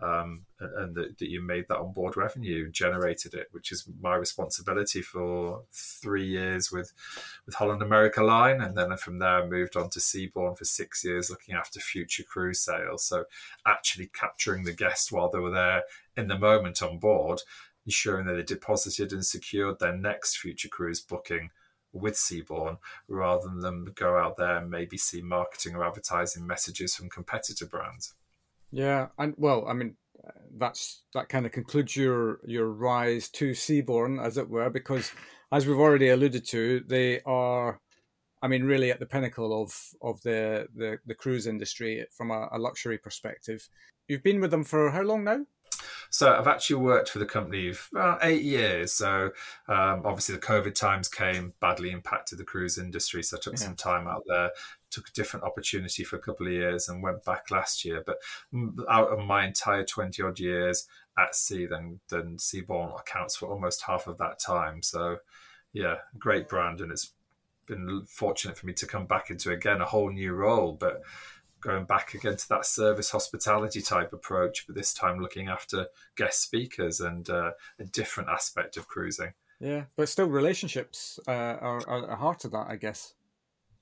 um, 0.00 0.44
and 0.60 0.94
that, 0.94 1.18
that, 1.18 1.30
you 1.30 1.40
made 1.40 1.66
that 1.68 1.78
onboard 1.78 2.16
revenue, 2.16 2.70
generated 2.70 3.32
it, 3.32 3.48
which 3.52 3.72
is 3.72 3.88
my 4.00 4.14
responsibility 4.14 5.00
for 5.00 5.62
three 5.72 6.26
years 6.26 6.70
with 6.70 6.92
with 7.46 7.54
Holland 7.54 7.80
America 7.80 8.22
Line, 8.22 8.60
and 8.60 8.76
then 8.76 8.94
from 8.98 9.18
there 9.18 9.42
I 9.42 9.46
moved 9.46 9.74
on 9.74 9.88
to 9.90 9.98
Seabourn 9.98 10.56
for 10.56 10.64
six 10.66 11.02
years, 11.02 11.30
looking 11.30 11.54
after 11.54 11.80
future 11.80 12.24
cruise 12.24 12.60
sales. 12.60 13.04
So 13.04 13.24
actually 13.66 14.10
capturing 14.12 14.64
the 14.64 14.74
guest 14.74 15.12
while 15.12 15.30
they 15.30 15.38
were 15.38 15.50
there 15.50 15.84
in 16.14 16.28
the 16.28 16.38
moment 16.38 16.82
on 16.82 16.98
board, 16.98 17.40
ensuring 17.86 18.26
that 18.26 18.34
they 18.34 18.42
deposited 18.42 19.12
and 19.12 19.24
secured 19.24 19.78
their 19.78 19.96
next 19.96 20.36
future 20.36 20.68
cruise 20.68 21.00
booking 21.00 21.50
with 21.92 22.16
Seabourn 22.16 22.76
rather 23.08 23.48
than 23.48 23.60
them 23.60 23.92
go 23.94 24.18
out 24.18 24.36
there 24.36 24.58
and 24.58 24.70
maybe 24.70 24.98
see 24.98 25.22
marketing 25.22 25.74
or 25.74 25.86
advertising 25.86 26.46
messages 26.46 26.94
from 26.94 27.08
competitor 27.08 27.64
brands. 27.64 28.12
Yeah, 28.76 29.08
and 29.18 29.32
well, 29.38 29.66
I 29.66 29.72
mean, 29.72 29.96
that's 30.58 31.02
that 31.14 31.30
kind 31.30 31.46
of 31.46 31.52
concludes 31.52 31.96
your 31.96 32.40
your 32.44 32.68
rise 32.68 33.30
to 33.30 33.52
Seabourn, 33.52 34.22
as 34.22 34.36
it 34.36 34.50
were, 34.50 34.68
because 34.68 35.12
as 35.50 35.66
we've 35.66 35.78
already 35.78 36.10
alluded 36.10 36.46
to, 36.48 36.80
they 36.86 37.22
are, 37.22 37.80
I 38.42 38.48
mean, 38.48 38.64
really 38.64 38.90
at 38.90 39.00
the 39.00 39.06
pinnacle 39.06 39.62
of 39.62 39.74
of 40.02 40.20
the 40.22 40.66
the, 40.76 40.98
the 41.06 41.14
cruise 41.14 41.46
industry 41.46 42.04
from 42.14 42.30
a, 42.30 42.48
a 42.52 42.58
luxury 42.58 42.98
perspective. 42.98 43.66
You've 44.08 44.22
been 44.22 44.42
with 44.42 44.50
them 44.50 44.64
for 44.64 44.90
how 44.90 45.02
long 45.02 45.24
now? 45.24 45.46
So 46.10 46.34
I've 46.34 46.46
actually 46.46 46.76
worked 46.76 47.08
for 47.08 47.18
the 47.18 47.26
company 47.26 47.72
for 47.72 47.98
about 47.98 48.20
eight 48.22 48.42
years. 48.42 48.92
So 48.92 49.30
um, 49.68 50.02
obviously 50.04 50.34
the 50.34 50.40
COVID 50.40 50.74
times 50.74 51.08
came, 51.08 51.52
badly 51.60 51.90
impacted 51.90 52.38
the 52.38 52.44
cruise 52.44 52.78
industry. 52.78 53.22
So 53.22 53.36
I 53.36 53.40
took 53.40 53.54
yeah. 53.54 53.66
some 53.66 53.76
time 53.76 54.06
out 54.06 54.22
there, 54.26 54.50
took 54.90 55.08
a 55.08 55.12
different 55.12 55.44
opportunity 55.44 56.04
for 56.04 56.16
a 56.16 56.20
couple 56.20 56.46
of 56.46 56.52
years, 56.52 56.88
and 56.88 57.02
went 57.02 57.24
back 57.24 57.50
last 57.50 57.84
year. 57.84 58.02
But 58.06 58.18
out 58.88 59.08
of 59.08 59.26
my 59.26 59.46
entire 59.46 59.84
twenty 59.84 60.22
odd 60.22 60.38
years 60.38 60.86
at 61.18 61.34
sea, 61.34 61.66
then 61.66 62.00
then 62.08 62.36
Seabourn 62.38 62.98
accounts 62.98 63.36
for 63.36 63.48
almost 63.48 63.82
half 63.86 64.06
of 64.06 64.18
that 64.18 64.38
time. 64.38 64.82
So 64.82 65.18
yeah, 65.72 65.96
great 66.18 66.48
brand, 66.48 66.80
and 66.80 66.90
it's 66.90 67.12
been 67.66 68.04
fortunate 68.08 68.56
for 68.56 68.66
me 68.66 68.72
to 68.72 68.86
come 68.86 69.06
back 69.06 69.28
into 69.28 69.50
again 69.50 69.80
a 69.80 69.86
whole 69.86 70.10
new 70.10 70.32
role, 70.32 70.72
but 70.72 71.02
going 71.66 71.84
back 71.84 72.14
again 72.14 72.36
to 72.36 72.48
that 72.48 72.64
service 72.64 73.10
hospitality 73.10 73.82
type 73.82 74.12
approach, 74.12 74.66
but 74.66 74.76
this 74.76 74.94
time 74.94 75.20
looking 75.20 75.48
after 75.48 75.88
guest 76.16 76.40
speakers 76.40 77.00
and 77.00 77.28
uh, 77.28 77.50
a 77.80 77.84
different 77.84 78.28
aspect 78.30 78.76
of 78.76 78.86
cruising. 78.86 79.32
Yeah, 79.58 79.84
but 79.96 80.08
still, 80.08 80.28
relationships 80.28 81.18
uh, 81.26 81.30
are, 81.30 81.88
are 81.88 82.16
heart 82.16 82.44
of 82.44 82.52
that, 82.52 82.66
I 82.68 82.76
guess. 82.76 83.14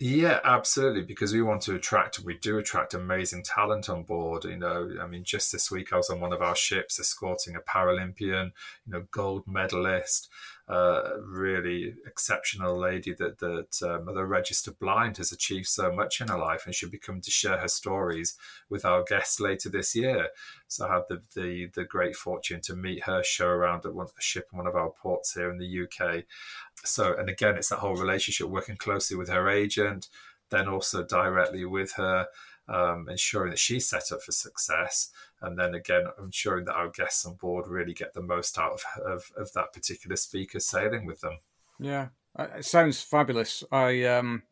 Yeah, 0.01 0.41
absolutely. 0.45 1.03
Because 1.03 1.33
we 1.33 1.41
want 1.41 1.63
to 1.63 1.75
attract, 1.77 2.19
we 2.19 2.37
do 2.37 2.59
attract 2.59 2.95
amazing 2.95 3.45
talent 3.45 3.89
on 3.89 4.03
board. 4.03 4.45
You 4.45 4.57
know, 4.57 4.91
I 5.01 5.07
mean, 5.07 5.23
just 5.25 5.53
this 5.53 5.71
week 5.71 5.93
I 5.93 5.97
was 5.97 6.11
on 6.11 6.21
one 6.21 6.33
of 6.33 6.43
our 6.43 6.57
ships 6.57 6.99
escorting 6.99 7.55
a 7.55 7.61
Paralympian, 7.61 8.53
you 8.87 8.93
know, 8.93 9.05
gold 9.13 9.45
medalist, 9.47 10.29
uh, 10.69 11.19
really 11.25 11.95
exceptional 12.07 12.77
lady 12.77 13.15
that 13.15 13.39
that 13.39 13.83
um, 13.83 14.13
the 14.15 14.25
registered 14.25 14.79
blind 14.79 15.19
has 15.19 15.31
achieved 15.31 15.67
so 15.69 15.93
much 15.93 16.21
in 16.21 16.29
her 16.29 16.39
life, 16.39 16.67
and 16.67 16.75
she'll 16.75 16.91
be 16.91 16.99
coming 16.99 17.21
to 17.23 17.31
share 17.31 17.59
her 17.59 17.69
stories 17.69 18.37
with 18.69 18.85
our 18.85 19.05
guests 19.05 19.39
later 19.39 19.69
this 19.69 19.95
year. 19.95 20.29
So 20.67 20.87
I 20.89 20.95
had 20.95 21.03
the 21.09 21.23
the, 21.35 21.71
the 21.75 21.85
great 21.85 22.17
fortune 22.17 22.61
to 22.63 22.75
meet 22.75 23.05
her, 23.05 23.23
show 23.23 23.47
around 23.47 23.85
at 23.87 23.95
one, 23.95 24.07
a 24.07 24.23
ship 24.23 24.49
in 24.53 24.59
one 24.59 24.67
of 24.67 24.75
our 24.75 24.91
ports 24.91 25.35
here 25.35 25.51
in 25.51 25.59
the 25.59 25.85
UK. 25.85 26.25
So, 26.85 27.17
and 27.17 27.29
again, 27.29 27.57
it's 27.57 27.71
that 27.71 27.79
whole 27.79 27.97
relationship, 27.97 28.49
working 28.49 28.77
closely 28.77 29.17
with 29.17 29.29
her 29.29 29.49
agent, 29.49 30.09
then 30.51 30.69
also 30.69 31.03
directly 31.03 31.65
with 31.65 31.93
her 31.93 32.27
um, 32.69 33.09
ensuring 33.09 33.51
that 33.51 33.59
she's 33.59 33.89
set 33.89 34.13
up 34.13 34.23
for 34.23 34.33
success, 34.33 35.11
and 35.43 35.59
then 35.59 35.75
again 35.75 36.05
ensuring 36.23 36.65
that 36.67 36.75
our 36.75 36.89
guests 36.89 37.27
on 37.27 37.35
board 37.35 37.67
really 37.67 37.93
get 37.93 38.15
the 38.15 38.23
most 38.23 38.59
out 38.59 38.73
of, 38.73 39.03
of, 39.05 39.33
of 39.37 39.53
that 39.53 39.73
particular 39.73 40.17
speaker 40.17 40.61
sailing 40.61 41.05
with 41.05 41.21
them. 41.21 41.39
Yeah, 41.79 42.09
it 42.39 42.65
sounds 42.65 43.03
fabulous. 43.03 43.65
I 43.71 44.05
um, 44.05 44.43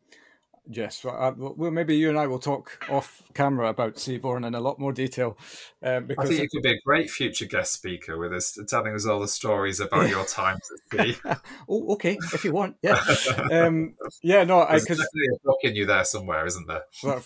Yes, 0.69 1.03
well, 1.03 1.35
well, 1.37 1.71
maybe 1.71 1.97
you 1.97 2.07
and 2.07 2.17
I 2.17 2.25
will 2.25 2.39
talk 2.39 2.85
off 2.89 3.21
camera 3.33 3.67
about 3.67 3.95
Seabourn 3.95 4.47
in 4.47 4.55
a 4.55 4.61
lot 4.61 4.79
more 4.79 4.93
detail. 4.93 5.37
Um, 5.81 6.05
because 6.05 6.25
I 6.25 6.27
think 6.29 6.41
you 6.43 6.49
could 6.49 6.63
be 6.63 6.77
a 6.77 6.81
great 6.85 7.09
future 7.09 7.45
guest 7.45 7.73
speaker 7.73 8.17
with 8.17 8.31
us, 8.31 8.57
telling 8.69 8.95
us 8.95 9.05
all 9.05 9.19
the 9.19 9.27
stories 9.27 9.81
about 9.81 10.07
your 10.07 10.23
times 10.27 10.61
at 10.71 11.05
sea. 11.05 11.17
oh, 11.69 11.93
okay, 11.93 12.17
if 12.33 12.45
you 12.45 12.53
want, 12.53 12.77
yeah, 12.81 12.97
um, 13.51 13.95
yeah. 14.21 14.45
No, 14.45 14.65
there's 14.65 14.85
I, 14.85 14.87
definitely 14.87 15.27
a 15.35 15.45
book 15.45 15.59
in 15.63 15.75
you 15.75 15.85
there 15.85 16.05
somewhere, 16.05 16.45
isn't 16.45 16.67
there? 16.67 16.83
Well, 17.03 17.21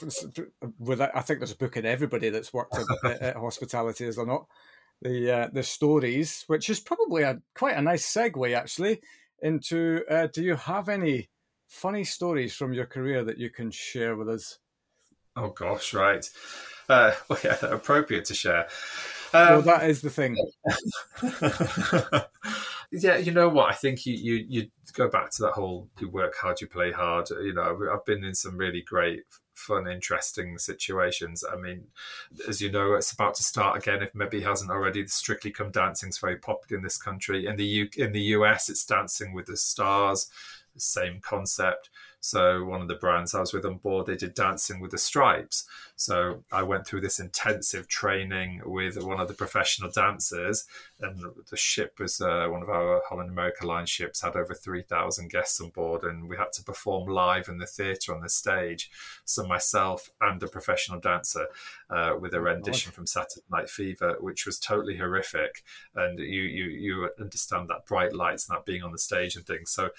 with 0.79 1.01
I 1.01 1.21
think 1.21 1.39
there's 1.39 1.51
a 1.51 1.57
book 1.57 1.77
in 1.77 1.85
everybody 1.85 2.29
that's 2.29 2.51
worked 2.51 2.75
at, 3.05 3.21
at 3.21 3.35
hospitality, 3.35 4.05
is 4.05 4.15
there 4.15 4.25
not? 4.25 4.47
The 5.03 5.31
uh, 5.31 5.49
the 5.53 5.61
stories, 5.61 6.43
which 6.47 6.71
is 6.71 6.79
probably 6.79 7.21
a 7.21 7.39
quite 7.53 7.77
a 7.77 7.83
nice 7.83 8.11
segue 8.11 8.57
actually 8.57 8.99
into. 9.43 10.01
Uh, 10.09 10.25
do 10.25 10.41
you 10.41 10.55
have 10.55 10.89
any? 10.89 11.29
Funny 11.68 12.03
stories 12.03 12.55
from 12.55 12.74
your 12.74 12.86
career 12.86 13.24
that 13.24 13.38
you 13.38 13.49
can 13.49 13.72
share 13.72 14.15
with 14.15 14.30
us? 14.30 14.59
Oh 15.36 15.49
gosh, 15.49 15.93
right. 15.93 16.28
Uh, 16.89 17.13
well, 17.30 17.39
yeah, 17.43 17.57
appropriate 17.63 18.26
to 18.26 18.34
share. 18.34 18.68
Um, 19.34 19.47
well, 19.49 19.61
that 19.63 19.89
is 19.89 20.01
the 20.01 20.09
thing. 20.09 20.38
yeah, 22.91 23.18
you 23.18 23.32
know 23.32 23.49
what? 23.49 23.70
I 23.70 23.74
think 23.74 24.05
you, 24.05 24.13
you 24.13 24.45
you 24.47 24.68
go 24.93 25.09
back 25.09 25.32
to 25.32 25.43
that 25.43 25.51
whole 25.51 25.89
you 25.99 26.09
work 26.09 26.36
hard, 26.36 26.61
you 26.61 26.68
play 26.68 26.91
hard. 26.91 27.30
You 27.30 27.53
know, 27.53 27.78
I've 27.93 28.05
been 28.05 28.24
in 28.24 28.34
some 28.34 28.57
really 28.57 28.82
great 28.82 29.24
fun, 29.53 29.88
interesting 29.88 30.57
situations. 30.57 31.43
I 31.43 31.57
mean, 31.57 31.86
as 32.47 32.61
you 32.61 32.72
know, 32.72 32.93
it's 32.93 33.11
about 33.11 33.36
to 33.36 33.43
start 33.43 33.78
again. 33.78 34.01
If 34.01 34.15
maybe 34.15 34.41
hasn't 34.41 34.72
already, 34.72 35.03
the 35.03 35.09
Strictly 35.09 35.51
Come 35.51 35.72
Dancing 35.72 36.09
is 36.09 36.20
very 36.20 36.38
popular 36.38 36.78
in 36.78 36.84
this 36.84 36.97
country. 36.97 37.47
In 37.47 37.57
the 37.57 37.65
U- 37.65 37.89
in 37.97 38.13
the 38.13 38.22
US, 38.22 38.70
it's 38.70 38.86
Dancing 38.86 39.34
with 39.34 39.47
the 39.47 39.57
Stars, 39.57 40.30
same 40.82 41.19
concept. 41.21 41.89
So 42.19 42.63
one 42.65 42.82
of 42.82 42.88
the 42.88 42.95
brands 42.95 43.34
I 43.34 43.39
was 43.39 43.53
with 43.53 43.65
on 43.65 43.78
board, 43.78 44.05
they 44.05 44.15
did 44.15 44.34
Dancing 44.34 44.80
with 44.80 44.91
the 44.91 44.97
Stripes. 44.97 45.67
So 45.97 46.43
I 46.51 46.61
went 46.61 46.85
through 46.85 47.01
this 47.01 47.19
intensive 47.19 47.87
training 47.87 48.61
with 48.65 49.03
one 49.03 49.19
of 49.19 49.27
the 49.27 49.33
professional 49.33 49.89
dancers, 49.89 50.65
and 51.01 51.19
the 51.49 51.57
ship 51.57 51.95
was 51.99 52.21
uh, 52.21 52.47
one 52.49 52.61
of 52.61 52.69
our 52.69 53.01
Holland 53.09 53.31
America 53.31 53.65
Line 53.65 53.87
ships 53.87 54.21
had 54.21 54.35
over 54.35 54.53
three 54.53 54.83
thousand 54.83 55.31
guests 55.31 55.59
on 55.59 55.69
board, 55.69 56.03
and 56.03 56.29
we 56.29 56.37
had 56.37 56.53
to 56.53 56.63
perform 56.63 57.09
live 57.09 57.49
in 57.49 57.57
the 57.57 57.65
theatre 57.65 58.13
on 58.13 58.21
the 58.21 58.29
stage. 58.29 58.91
So 59.25 59.47
myself 59.47 60.11
and 60.21 60.41
a 60.43 60.47
professional 60.47 60.99
dancer 60.99 61.47
uh, 61.89 62.13
with 62.19 62.35
a 62.35 62.41
rendition 62.41 62.91
from 62.91 63.07
Saturday 63.07 63.41
Night 63.49 63.67
Fever, 63.67 64.17
which 64.19 64.45
was 64.45 64.59
totally 64.59 64.97
horrific, 64.97 65.63
and 65.95 66.19
you 66.19 66.43
you 66.43 66.65
you 66.65 67.09
understand 67.19 67.69
that 67.69 67.87
bright 67.87 68.13
lights 68.13 68.47
and 68.47 68.55
that 68.55 68.65
being 68.65 68.83
on 68.83 68.91
the 68.91 68.99
stage 68.99 69.35
and 69.35 69.47
things. 69.47 69.71
So 69.71 69.89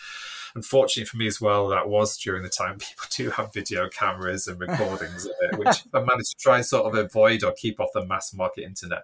unfortunately 0.55 1.07
for 1.07 1.17
me 1.17 1.27
as 1.27 1.41
well, 1.41 1.67
that 1.69 1.89
was 1.89 2.17
during 2.17 2.45
the 2.45 2.49
time 2.49 2.79
people 2.79 3.07
do 3.11 3.31
have 3.31 3.53
video 3.53 3.89
cameras 3.89 4.47
and 4.47 4.61
recordings 4.61 5.27
of 5.27 5.33
it, 5.43 5.59
which 5.59 5.88
I 5.95 6.01
managed 6.01 6.31
to 6.31 6.37
try 6.43 6.57
and 6.57 6.67
sort 6.67 6.87
of 6.87 6.99
avoid 6.99 7.45
or 7.45 7.53
keep 7.53 7.81
off 7.81 7.91
the 7.95 8.05
mass 8.05 8.33
market 8.35 8.65
internet. 8.65 9.03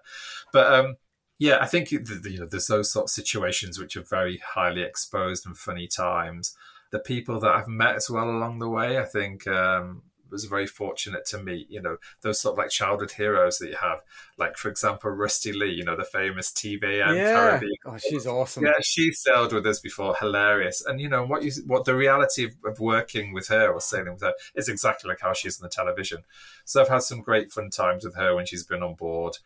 But 0.51 0.73
um, 0.73 0.95
yeah, 1.39 1.57
I 1.61 1.65
think 1.65 1.91
you 1.91 1.99
know 1.99 2.45
there's 2.45 2.67
those 2.67 2.91
sort 2.91 3.05
of 3.05 3.09
situations 3.09 3.79
which 3.79 3.97
are 3.97 4.03
very 4.03 4.37
highly 4.37 4.81
exposed 4.81 5.45
and 5.45 5.57
funny 5.57 5.87
times. 5.87 6.55
The 6.91 6.99
people 6.99 7.39
that 7.41 7.53
I've 7.53 7.67
met 7.67 7.95
as 7.95 8.09
well 8.09 8.29
along 8.29 8.59
the 8.59 8.69
way, 8.69 8.97
I 8.99 9.05
think 9.05 9.47
um, 9.47 10.03
was 10.29 10.45
very 10.45 10.67
fortunate 10.67 11.25
to 11.27 11.41
meet, 11.41 11.69
you 11.69 11.81
know, 11.81 11.97
those 12.21 12.39
sort 12.39 12.53
of 12.53 12.57
like 12.57 12.69
childhood 12.69 13.11
heroes 13.11 13.57
that 13.59 13.69
you 13.69 13.77
have. 13.81 14.01
Like, 14.37 14.57
for 14.57 14.69
example, 14.69 15.11
Rusty 15.11 15.53
Lee, 15.53 15.71
you 15.71 15.83
know, 15.83 15.95
the 15.95 16.03
famous 16.03 16.51
TVM 16.51 17.15
yeah. 17.15 17.33
Caribbean. 17.33 17.75
Oh, 17.85 17.97
she's 17.97 18.27
awesome. 18.27 18.65
Yeah, 18.65 18.73
she 18.83 19.11
sailed 19.11 19.53
with 19.53 19.65
us 19.65 19.79
before. 19.79 20.15
Hilarious. 20.19 20.83
And, 20.85 20.99
you 20.99 21.09
know, 21.09 21.25
what 21.25 21.43
you 21.43 21.51
what 21.65 21.85
the 21.85 21.95
reality 21.95 22.45
of, 22.45 22.51
of 22.65 22.79
working 22.79 23.33
with 23.33 23.47
her 23.47 23.71
or 23.71 23.79
sailing 23.79 24.13
with 24.13 24.21
her 24.21 24.33
is 24.55 24.69
exactly 24.69 25.09
like 25.09 25.21
how 25.21 25.33
she 25.33 25.47
is 25.47 25.59
on 25.59 25.65
the 25.65 25.69
television. 25.69 26.23
So 26.65 26.81
I've 26.81 26.89
had 26.89 27.03
some 27.03 27.21
great 27.21 27.51
fun 27.51 27.69
times 27.69 28.05
with 28.05 28.15
her 28.15 28.35
when 28.35 28.45
she's 28.45 28.63
been 28.63 28.83
on 28.83 28.95
board. 28.95 29.37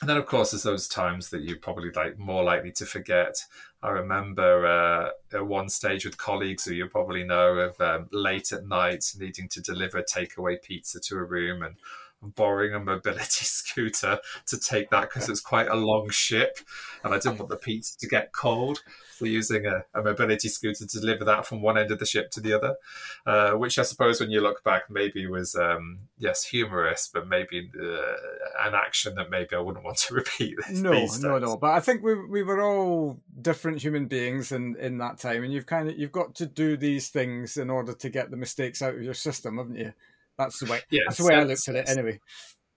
And 0.00 0.08
then, 0.08 0.16
of 0.16 0.26
course, 0.26 0.52
there's 0.52 0.62
those 0.62 0.88
times 0.88 1.28
that 1.28 1.42
you're 1.42 1.58
probably 1.58 1.90
like 1.90 2.18
more 2.18 2.42
likely 2.42 2.72
to 2.72 2.86
forget. 2.86 3.44
I 3.82 3.90
remember 3.90 4.66
uh, 4.66 5.36
at 5.36 5.46
one 5.46 5.68
stage 5.68 6.04
with 6.04 6.16
colleagues 6.16 6.64
who 6.64 6.72
you 6.72 6.86
probably 6.86 7.24
know 7.24 7.54
of 7.54 7.80
um, 7.80 8.08
late 8.10 8.52
at 8.52 8.66
night 8.66 9.12
needing 9.18 9.48
to 9.48 9.60
deliver 9.60 10.02
takeaway 10.02 10.60
pizza 10.60 11.00
to 11.00 11.16
a 11.16 11.24
room 11.24 11.62
and 11.62 11.76
borrowing 12.34 12.74
a 12.74 12.80
mobility 12.80 13.24
scooter 13.44 14.18
to 14.46 14.58
take 14.58 14.90
that 14.90 15.08
because 15.10 15.28
it's 15.28 15.40
quite 15.40 15.68
a 15.68 15.74
long 15.74 16.10
ship 16.10 16.58
and 17.04 17.14
I 17.14 17.18
didn't 17.18 17.38
want 17.38 17.50
the 17.50 17.56
pizza 17.56 17.98
to 17.98 18.06
get 18.06 18.32
cold. 18.32 18.82
So 19.20 19.26
using 19.26 19.66
a, 19.66 19.84
a, 19.92 20.02
mobility 20.02 20.48
scooter 20.48 20.86
to 20.86 21.00
deliver 21.00 21.26
that 21.26 21.46
from 21.46 21.60
one 21.60 21.76
end 21.76 21.90
of 21.90 21.98
the 21.98 22.06
ship 22.06 22.30
to 22.30 22.40
the 22.40 22.54
other, 22.54 22.76
uh, 23.26 23.50
which 23.52 23.78
I 23.78 23.82
suppose 23.82 24.18
when 24.18 24.30
you 24.30 24.40
look 24.40 24.64
back 24.64 24.84
maybe 24.88 25.26
was, 25.26 25.54
um, 25.54 25.98
yes, 26.16 26.42
humorous, 26.44 27.10
but 27.12 27.28
maybe 27.28 27.70
uh, 27.78 28.66
an 28.66 28.74
action 28.74 29.14
that 29.16 29.28
maybe 29.28 29.54
I 29.54 29.58
wouldn't 29.58 29.84
want 29.84 29.98
to 29.98 30.14
repeat. 30.14 30.56
This, 30.56 30.80
no, 30.80 31.06
no, 31.20 31.38
no. 31.38 31.56
But 31.58 31.72
I 31.72 31.80
think 31.80 32.02
we, 32.02 32.14
we 32.14 32.42
were 32.42 32.62
all 32.62 33.20
different 33.42 33.82
human 33.82 34.06
beings 34.06 34.52
in, 34.52 34.74
in 34.76 34.96
that 34.98 35.18
time. 35.18 35.44
And 35.44 35.52
you've 35.52 35.66
kind 35.66 35.90
of, 35.90 35.98
you've 35.98 36.12
got 36.12 36.34
to 36.36 36.46
do 36.46 36.78
these 36.78 37.10
things 37.10 37.58
in 37.58 37.68
order 37.68 37.92
to 37.92 38.08
get 38.08 38.30
the 38.30 38.38
mistakes 38.38 38.80
out 38.80 38.94
of 38.94 39.02
your 39.02 39.12
system, 39.12 39.58
haven't 39.58 39.76
you? 39.76 39.92
That's 40.38 40.58
the 40.60 40.72
way. 40.72 40.80
Yeah, 40.90 41.02
that's 41.06 41.18
the 41.18 41.24
way 41.24 41.34
I 41.34 41.44
looked 41.44 41.68
at 41.68 41.76
it. 41.76 41.90
Anyway. 41.90 42.20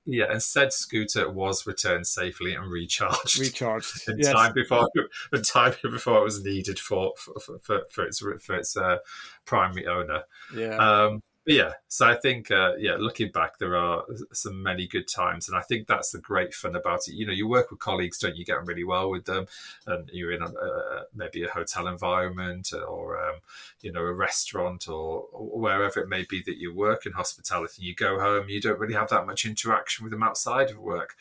Yeah, 0.05 0.25
and 0.29 0.43
said 0.43 0.73
scooter 0.73 1.29
was 1.31 1.65
returned 1.65 2.07
safely 2.07 2.53
and 2.55 2.69
recharged. 2.69 3.39
Recharged 3.39 4.03
in 4.09 4.17
yes. 4.19 4.33
time 4.33 4.53
before 4.53 4.89
in 5.31 5.41
time 5.43 5.73
before 5.81 6.19
it 6.19 6.23
was 6.23 6.43
needed 6.43 6.77
for 6.77 7.13
for, 7.17 7.59
for, 7.59 7.81
for 7.89 8.05
its 8.05 8.19
for 8.19 8.55
its 8.55 8.75
uh, 8.75 8.97
primary 9.45 9.87
owner. 9.87 10.23
Yeah. 10.55 10.75
Um, 10.75 11.23
but 11.45 11.53
yeah, 11.53 11.71
so 11.89 12.07
I 12.07 12.15
think, 12.15 12.51
uh, 12.51 12.73
yeah, 12.77 12.95
looking 12.97 13.29
back, 13.29 13.57
there 13.57 13.75
are 13.75 14.05
some 14.31 14.63
many 14.63 14.87
good 14.87 15.09
times, 15.09 15.49
and 15.49 15.57
I 15.57 15.61
think 15.61 15.87
that's 15.87 16.11
the 16.11 16.19
great 16.19 16.53
fun 16.53 16.75
about 16.75 17.07
it. 17.07 17.15
You 17.15 17.25
know, 17.25 17.33
you 17.33 17.47
work 17.47 17.69
with 17.69 17.79
colleagues, 17.79 18.17
don't 18.17 18.37
you? 18.37 18.45
Get 18.45 18.57
on 18.57 18.65
really 18.65 18.85
well 18.85 19.09
with 19.09 19.25
them, 19.25 19.47
and 19.85 20.09
you're 20.13 20.31
in 20.31 20.41
a, 20.41 20.45
uh, 20.45 21.03
maybe 21.13 21.43
a 21.43 21.49
hotel 21.49 21.87
environment 21.87 22.71
or 22.87 23.21
um, 23.21 23.35
you 23.81 23.91
know 23.91 24.01
a 24.01 24.13
restaurant 24.13 24.87
or, 24.87 25.25
or, 25.33 25.59
wherever 25.59 25.99
it 25.99 26.07
may 26.07 26.25
be 26.29 26.41
that 26.45 26.57
you 26.57 26.73
work 26.73 27.05
in 27.05 27.11
hospitality. 27.11 27.73
And 27.79 27.87
you 27.87 27.95
go 27.95 28.19
home, 28.19 28.47
you 28.47 28.61
don't 28.61 28.79
really 28.79 28.93
have 28.93 29.09
that 29.09 29.25
much 29.25 29.45
interaction 29.45 30.05
with 30.05 30.11
them 30.11 30.23
outside 30.23 30.71
of 30.71 30.77
work 30.77 31.15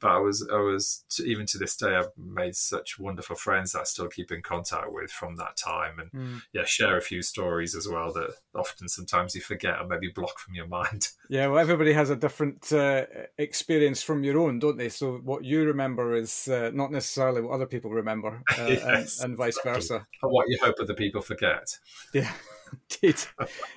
but 0.00 0.10
I 0.10 0.18
was 0.18 0.46
I 0.52 0.58
was 0.58 1.04
even 1.24 1.46
to 1.46 1.58
this 1.58 1.76
day 1.76 1.94
I've 1.94 2.10
made 2.16 2.56
such 2.56 2.98
wonderful 2.98 3.36
friends 3.36 3.72
that 3.72 3.80
I 3.80 3.84
still 3.84 4.08
keep 4.08 4.32
in 4.32 4.42
contact 4.42 4.92
with 4.92 5.10
from 5.10 5.36
that 5.36 5.56
time 5.56 5.98
and 5.98 6.12
mm. 6.12 6.42
yeah 6.52 6.64
share 6.64 6.96
a 6.96 7.02
few 7.02 7.22
stories 7.22 7.74
as 7.74 7.86
well 7.88 8.12
that 8.12 8.30
often 8.54 8.88
sometimes 8.88 9.34
you 9.34 9.40
forget 9.40 9.78
or 9.80 9.86
maybe 9.86 10.08
block 10.08 10.38
from 10.38 10.54
your 10.54 10.66
mind. 10.66 11.08
Yeah, 11.32 11.46
well, 11.46 11.60
everybody 11.60 11.92
has 11.92 12.10
a 12.10 12.16
different 12.16 12.72
uh, 12.72 13.06
experience 13.38 14.02
from 14.02 14.24
your 14.24 14.36
own, 14.40 14.58
don't 14.58 14.76
they? 14.76 14.88
So 14.88 15.18
what 15.18 15.44
you 15.44 15.62
remember 15.62 16.16
is 16.16 16.48
uh, 16.48 16.72
not 16.74 16.90
necessarily 16.90 17.40
what 17.40 17.52
other 17.52 17.66
people 17.66 17.92
remember, 17.92 18.42
uh, 18.58 18.66
yes, 18.66 19.20
and, 19.20 19.30
and, 19.30 19.36
vice 19.38 19.56
versa. 19.62 20.04
what 20.22 20.48
you 20.48 20.58
hope 20.60 20.74
other 20.80 20.94
people 20.94 21.20
forget. 21.20 21.78
Yeah, 22.12 22.32
indeed. 23.02 23.20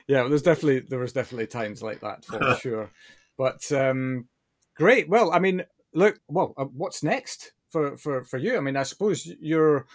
yeah, 0.07 0.21
well, 0.21 0.29
there's 0.29 0.41
definitely 0.41 0.79
there 0.79 0.97
was 0.97 1.13
definitely 1.13 1.45
times 1.45 1.83
like 1.83 1.99
that 1.99 2.25
for 2.25 2.55
sure. 2.55 2.89
But 3.37 3.71
um, 3.71 4.27
great. 4.75 5.07
Well, 5.07 5.31
I 5.31 5.37
mean, 5.37 5.63
look, 5.93 6.19
well, 6.27 6.53
uh, 6.57 6.65
what's 6.65 7.03
next 7.03 7.53
for, 7.69 7.97
for, 7.97 8.23
for 8.23 8.37
you? 8.37 8.57
I 8.57 8.59
mean, 8.59 8.77
I 8.77 8.83
suppose 8.83 9.25
you're 9.39 9.85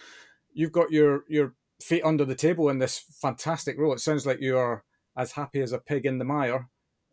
you've 0.53 0.71
got 0.71 0.91
your 0.91 1.23
your 1.27 1.53
feet 1.81 2.03
under 2.03 2.25
the 2.25 2.35
table 2.35 2.69
in 2.69 2.79
this 2.79 3.03
fantastic 3.21 3.77
role. 3.77 3.93
It 3.93 3.99
sounds 3.99 4.25
like 4.25 4.41
you 4.41 4.57
are 4.57 4.83
as 5.17 5.31
happy 5.31 5.61
as 5.61 5.71
a 5.71 5.79
pig 5.79 6.05
in 6.05 6.17
the 6.17 6.25
mire 6.25 6.67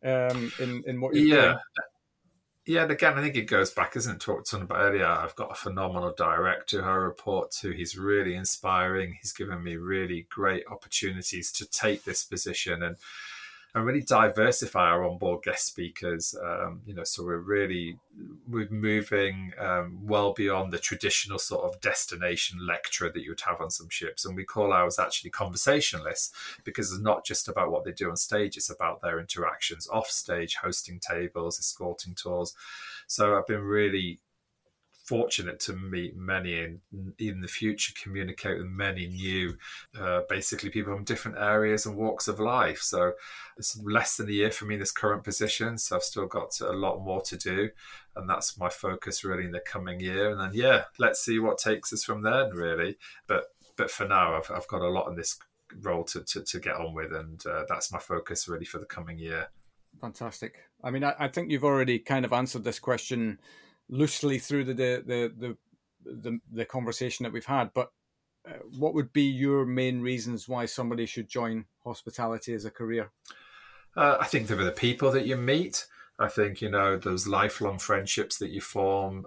um, 0.04 0.52
in 0.60 0.82
in 0.86 1.00
what 1.00 1.14
you're 1.14 1.26
yeah. 1.26 1.42
doing. 1.42 1.58
Yeah, 2.68 2.82
again, 2.82 3.16
I 3.16 3.22
think 3.22 3.36
it 3.36 3.42
goes 3.42 3.70
back, 3.70 3.94
isn't 3.94 4.16
it, 4.16 4.20
to 4.22 4.32
what 4.32 4.52
about 4.52 4.78
earlier. 4.78 5.06
I've 5.06 5.36
got 5.36 5.52
a 5.52 5.54
phenomenal 5.54 6.12
director 6.16 6.82
who 6.82 6.88
I 6.88 6.94
report 6.94 7.52
to. 7.60 7.70
He's 7.70 7.96
really 7.96 8.34
inspiring. 8.34 9.16
He's 9.22 9.32
given 9.32 9.62
me 9.62 9.76
really 9.76 10.26
great 10.28 10.64
opportunities 10.68 11.52
to 11.52 11.66
take 11.70 12.02
this 12.02 12.24
position 12.24 12.82
and 12.82 12.96
and 13.76 13.84
really 13.84 14.00
diversify 14.00 14.88
our 14.88 15.04
onboard 15.04 15.42
guest 15.42 15.66
speakers. 15.66 16.34
Um, 16.42 16.80
you 16.86 16.94
know, 16.94 17.04
so 17.04 17.22
we're 17.22 17.36
really 17.36 17.98
we're 18.48 18.70
moving 18.70 19.52
um, 19.58 19.98
well 20.02 20.32
beyond 20.32 20.72
the 20.72 20.78
traditional 20.78 21.38
sort 21.38 21.62
of 21.62 21.78
destination 21.82 22.66
lecturer 22.66 23.10
that 23.12 23.20
you 23.22 23.32
would 23.32 23.42
have 23.42 23.60
on 23.60 23.70
some 23.70 23.90
ships, 23.90 24.24
and 24.24 24.34
we 24.34 24.44
call 24.44 24.72
ours 24.72 24.98
actually 24.98 25.28
conversationalists 25.28 26.32
because 26.64 26.90
it's 26.90 27.02
not 27.02 27.26
just 27.26 27.48
about 27.48 27.70
what 27.70 27.84
they 27.84 27.92
do 27.92 28.08
on 28.08 28.16
stage; 28.16 28.56
it's 28.56 28.70
about 28.70 29.02
their 29.02 29.20
interactions 29.20 29.86
off 29.88 30.08
stage, 30.08 30.56
hosting 30.62 30.98
tables, 30.98 31.58
escorting 31.58 32.14
tours. 32.14 32.54
So 33.06 33.36
I've 33.36 33.46
been 33.46 33.60
really 33.60 34.20
fortunate 35.06 35.60
to 35.60 35.72
meet 35.72 36.16
many 36.16 36.60
and 36.60 36.80
in 37.18 37.40
the 37.40 37.48
future 37.48 37.92
communicate 38.02 38.58
with 38.58 38.66
many 38.66 39.06
new 39.06 39.56
uh, 39.98 40.22
basically 40.28 40.68
people 40.68 40.94
from 40.94 41.04
different 41.04 41.38
areas 41.38 41.86
and 41.86 41.96
walks 41.96 42.26
of 42.26 42.40
life. 42.40 42.80
So 42.80 43.12
it's 43.56 43.80
less 43.82 44.16
than 44.16 44.28
a 44.28 44.32
year 44.32 44.50
for 44.50 44.64
me 44.64 44.74
in 44.74 44.80
this 44.80 44.92
current 44.92 45.24
position 45.24 45.78
so 45.78 45.96
i've 45.96 46.02
still 46.02 46.26
got 46.26 46.60
a 46.60 46.72
lot 46.72 47.02
more 47.02 47.22
to 47.22 47.36
do 47.36 47.70
and 48.16 48.28
that's 48.28 48.58
my 48.58 48.68
focus 48.68 49.24
really 49.24 49.44
in 49.44 49.52
the 49.52 49.60
coming 49.60 50.00
year. 50.00 50.30
And 50.30 50.40
then 50.40 50.50
yeah 50.52 50.84
let's 50.98 51.24
see 51.24 51.38
what 51.38 51.58
takes 51.58 51.92
us 51.92 52.04
from 52.04 52.22
there 52.22 52.52
really. 52.52 52.98
But 53.26 53.44
but 53.76 53.90
for 53.90 54.06
now 54.08 54.36
i've, 54.36 54.50
I've 54.50 54.68
got 54.68 54.82
a 54.82 54.88
lot 54.88 55.08
in 55.08 55.16
this 55.16 55.38
role 55.80 56.04
to, 56.04 56.22
to, 56.22 56.42
to 56.42 56.60
get 56.60 56.76
on 56.76 56.94
with 56.94 57.12
and 57.12 57.44
uh, 57.46 57.64
that's 57.68 57.92
my 57.92 57.98
focus 57.98 58.48
really 58.48 58.64
for 58.64 58.78
the 58.78 58.86
coming 58.86 59.18
year. 59.18 59.48
Fantastic. 60.00 60.64
I 60.82 60.90
mean 60.90 61.04
I, 61.04 61.14
I 61.18 61.28
think 61.28 61.50
you've 61.50 61.64
already 61.64 62.00
kind 62.00 62.24
of 62.24 62.32
answered 62.32 62.64
this 62.64 62.80
question 62.80 63.38
loosely 63.88 64.38
through 64.38 64.64
the 64.64 64.74
the 64.74 65.32
the 65.36 65.56
the, 66.04 66.40
the 66.52 66.64
conversation 66.64 67.24
that 67.24 67.32
we've 67.32 67.44
had. 67.44 67.72
But 67.74 67.90
uh, 68.48 68.52
what 68.78 68.94
would 68.94 69.12
be 69.12 69.22
your 69.22 69.66
main 69.66 70.00
reasons 70.00 70.48
why 70.48 70.66
somebody 70.66 71.06
should 71.06 71.28
join 71.28 71.64
hospitality 71.84 72.54
as 72.54 72.64
a 72.64 72.70
career? 72.70 73.10
Uh, 73.96 74.18
I 74.20 74.26
think 74.26 74.46
there 74.46 74.60
are 74.60 74.64
the 74.64 74.70
people 74.70 75.10
that 75.12 75.26
you 75.26 75.36
meet. 75.36 75.86
I 76.18 76.28
think 76.28 76.60
you 76.60 76.70
know 76.70 76.96
those 76.96 77.26
lifelong 77.26 77.78
friendships 77.78 78.38
that 78.38 78.50
you 78.50 78.60
form, 78.60 79.26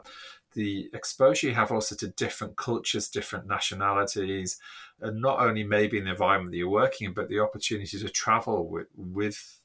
the 0.53 0.89
exposure 0.93 1.47
you 1.47 1.53
have 1.53 1.72
also 1.72 1.95
to 1.95 2.07
different 2.07 2.55
cultures, 2.55 3.10
different 3.10 3.47
nationalities, 3.47 4.60
and 5.01 5.22
not 5.22 5.39
only 5.39 5.64
maybe 5.64 5.97
in 5.97 6.05
the 6.05 6.12
environment 6.12 6.51
that 6.51 6.57
you're 6.57 6.70
working 6.70 7.07
in, 7.07 7.14
but 7.14 7.30
the 7.30 7.39
opportunity 7.39 7.99
to 7.99 8.10
travel 8.10 8.68
with 8.68 8.88
with 8.95 9.59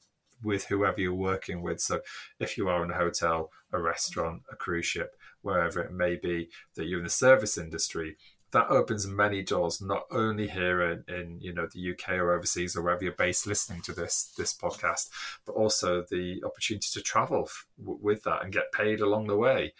with 0.45 0.65
whoever 0.65 1.01
you're 1.01 1.13
working 1.13 1.61
with. 1.61 1.81
So 1.81 2.01
if 2.39 2.57
you 2.57 2.69
are 2.69 2.83
in 2.83 2.91
a 2.91 2.95
hotel, 2.95 3.51
a 3.73 3.79
restaurant, 3.79 4.43
a 4.51 4.55
cruise 4.55 4.85
ship, 4.85 5.15
wherever 5.41 5.81
it 5.81 5.91
may 5.91 6.15
be 6.15 6.49
that 6.75 6.85
you're 6.85 6.99
in 6.99 7.03
the 7.03 7.09
service 7.09 7.57
industry, 7.57 8.17
that 8.51 8.69
opens 8.69 9.05
many 9.05 9.43
doors, 9.43 9.81
not 9.81 10.05
only 10.11 10.47
here 10.47 10.81
in, 10.81 11.03
in 11.13 11.41
you 11.41 11.53
know 11.53 11.67
the 11.73 11.91
UK 11.91 12.11
or 12.11 12.33
overseas 12.33 12.75
or 12.75 12.81
wherever 12.83 13.03
you're 13.03 13.11
based 13.13 13.45
listening 13.45 13.81
to 13.81 13.91
this 13.91 14.33
this 14.37 14.53
podcast, 14.53 15.09
but 15.45 15.53
also 15.53 16.05
the 16.09 16.41
opportunity 16.45 16.87
to 16.93 17.01
travel 17.01 17.43
f- 17.47 17.65
with 17.77 18.23
that 18.23 18.43
and 18.43 18.53
get 18.53 18.71
paid 18.71 19.01
along 19.01 19.27
the 19.27 19.35
way. 19.35 19.73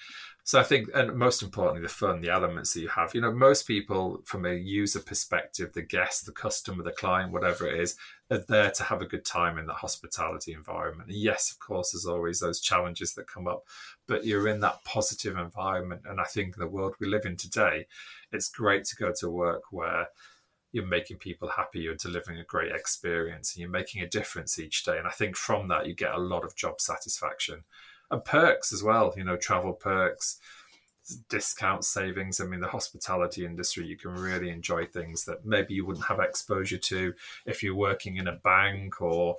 So 0.44 0.60
I 0.60 0.64
think, 0.64 0.90
and 0.94 1.18
most 1.18 1.42
importantly, 1.42 1.82
the 1.82 1.90
fun, 1.90 2.22
the 2.22 2.30
elements 2.30 2.74
that 2.74 2.82
you 2.82 2.90
have. 2.90 3.16
You 3.16 3.22
know, 3.22 3.32
most 3.32 3.66
people, 3.66 4.22
from 4.26 4.46
a 4.46 4.54
user 4.54 5.00
perspective, 5.00 5.74
the 5.74 5.82
guest, 5.82 6.26
the 6.28 6.32
customer, 6.32 6.84
the 6.84 6.92
client, 6.92 7.32
whatever 7.32 7.68
it 7.68 7.80
is, 7.80 7.96
are 8.32 8.44
there 8.48 8.72
to 8.72 8.84
have 8.84 9.02
a 9.02 9.06
good 9.06 9.24
time 9.24 9.58
in 9.58 9.68
that 9.68 9.74
hospitality 9.74 10.54
environment. 10.54 11.10
And 11.10 11.18
yes, 11.18 11.52
of 11.52 11.60
course, 11.60 11.92
there's 11.92 12.08
always 12.08 12.40
those 12.40 12.60
challenges 12.60 13.14
that 13.14 13.28
come 13.28 13.48
up, 13.48 13.64
but 14.08 14.26
you're 14.26 14.48
in 14.48 14.62
that 14.62 14.84
positive 14.84 15.38
environment. 15.38 16.02
And 16.06 16.20
I 16.20 16.24
think 16.24 16.56
in 16.56 16.60
the 16.60 16.68
world 16.68 16.96
we 17.00 17.08
live 17.08 17.26
in 17.26 17.38
today, 17.38 17.88
it's 18.32 18.50
great 18.50 18.86
to 18.86 18.96
go 18.96 19.14
to 19.20 19.30
work 19.30 19.64
where 19.72 20.08
you're 20.72 20.86
making 20.86 21.18
people 21.18 21.48
happy, 21.48 21.80
you're 21.80 21.96
delivering 21.96 22.40
a 22.40 22.44
great 22.44 22.72
experience, 22.72 23.54
and 23.54 23.62
you're 23.62 23.70
making 23.70 24.02
a 24.02 24.10
difference 24.10 24.60
each 24.60 24.84
day. 24.84 24.98
And 24.98 25.08
I 25.08 25.12
think 25.12 25.38
from 25.38 25.68
that, 25.70 25.86
you 25.86 25.94
get 25.94 26.14
a 26.14 26.20
lot 26.20 26.44
of 26.44 26.56
job 26.56 26.82
satisfaction 26.82 27.64
and 28.12 28.26
perks 28.26 28.74
as 28.74 28.84
well. 28.84 29.14
You 29.16 29.24
know, 29.24 29.38
travel 29.38 29.74
perks, 29.74 30.40
discount 31.30 31.86
savings. 31.86 32.40
I 32.40 32.46
mean, 32.46 32.60
the 32.60 32.68
hospitality 32.68 33.46
industry, 33.46 33.86
you 33.86 33.98
can 33.98 34.12
really 34.12 34.50
enjoy 34.50 34.86
things 34.86 35.26
that 35.26 35.46
maybe 35.46 35.74
you 35.74 35.86
wouldn't 35.86 36.08
have 36.08 36.20
exposure 36.20 36.78
to 36.78 37.14
if 37.46 37.62
you're 37.62 37.76
working 37.76 38.18
in 38.18 38.28
a 38.28 38.34
bank 38.34 39.02
or, 39.02 39.38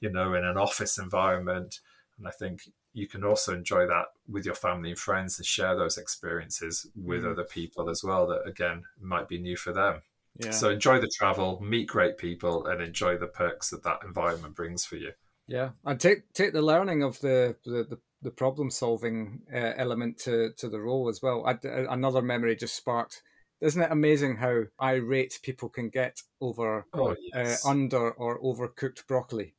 you 0.00 0.10
know, 0.10 0.34
in 0.34 0.44
an 0.44 0.56
office 0.56 0.98
environment. 0.98 1.80
And 2.18 2.26
I 2.26 2.30
think 2.30 2.62
you 2.92 3.06
can 3.06 3.24
also 3.24 3.54
enjoy 3.54 3.86
that 3.86 4.06
with 4.28 4.44
your 4.44 4.54
family 4.54 4.90
and 4.90 4.98
friends 4.98 5.38
and 5.38 5.46
share 5.46 5.76
those 5.76 5.98
experiences 5.98 6.86
with 6.96 7.22
mm. 7.22 7.32
other 7.32 7.44
people 7.44 7.88
as 7.90 8.02
well 8.02 8.26
that 8.28 8.46
again 8.46 8.84
might 9.00 9.28
be 9.28 9.38
new 9.38 9.56
for 9.56 9.72
them. 9.72 10.02
Yeah. 10.36 10.50
So 10.52 10.70
enjoy 10.70 11.00
the 11.00 11.10
travel, 11.16 11.60
meet 11.60 11.88
great 11.88 12.16
people, 12.16 12.66
and 12.66 12.80
enjoy 12.80 13.16
the 13.16 13.26
perks 13.26 13.70
that 13.70 13.82
that 13.82 14.00
environment 14.04 14.54
brings 14.54 14.84
for 14.84 14.96
you. 14.96 15.12
Yeah, 15.48 15.70
and 15.84 15.98
take 15.98 16.32
take 16.32 16.52
the 16.52 16.62
learning 16.62 17.02
of 17.02 17.20
the 17.20 17.56
the, 17.64 17.84
the 17.84 17.98
the 18.22 18.30
problem 18.30 18.70
solving 18.70 19.42
uh, 19.52 19.72
element 19.76 20.18
to 20.18 20.50
to 20.58 20.68
the 20.68 20.80
role 20.80 21.08
as 21.08 21.22
well. 21.22 21.46
I, 21.46 21.58
another 21.64 22.22
memory 22.22 22.56
just 22.56 22.76
sparked. 22.76 23.22
Isn't 23.60 23.82
it 23.82 23.90
amazing 23.90 24.36
how 24.36 24.64
irate 24.80 25.40
people 25.42 25.68
can 25.68 25.88
get 25.88 26.20
over 26.40 26.86
oh, 26.92 27.16
yes. 27.34 27.64
uh, 27.64 27.70
under 27.70 28.12
or 28.12 28.40
overcooked 28.40 29.06
broccoli? 29.06 29.54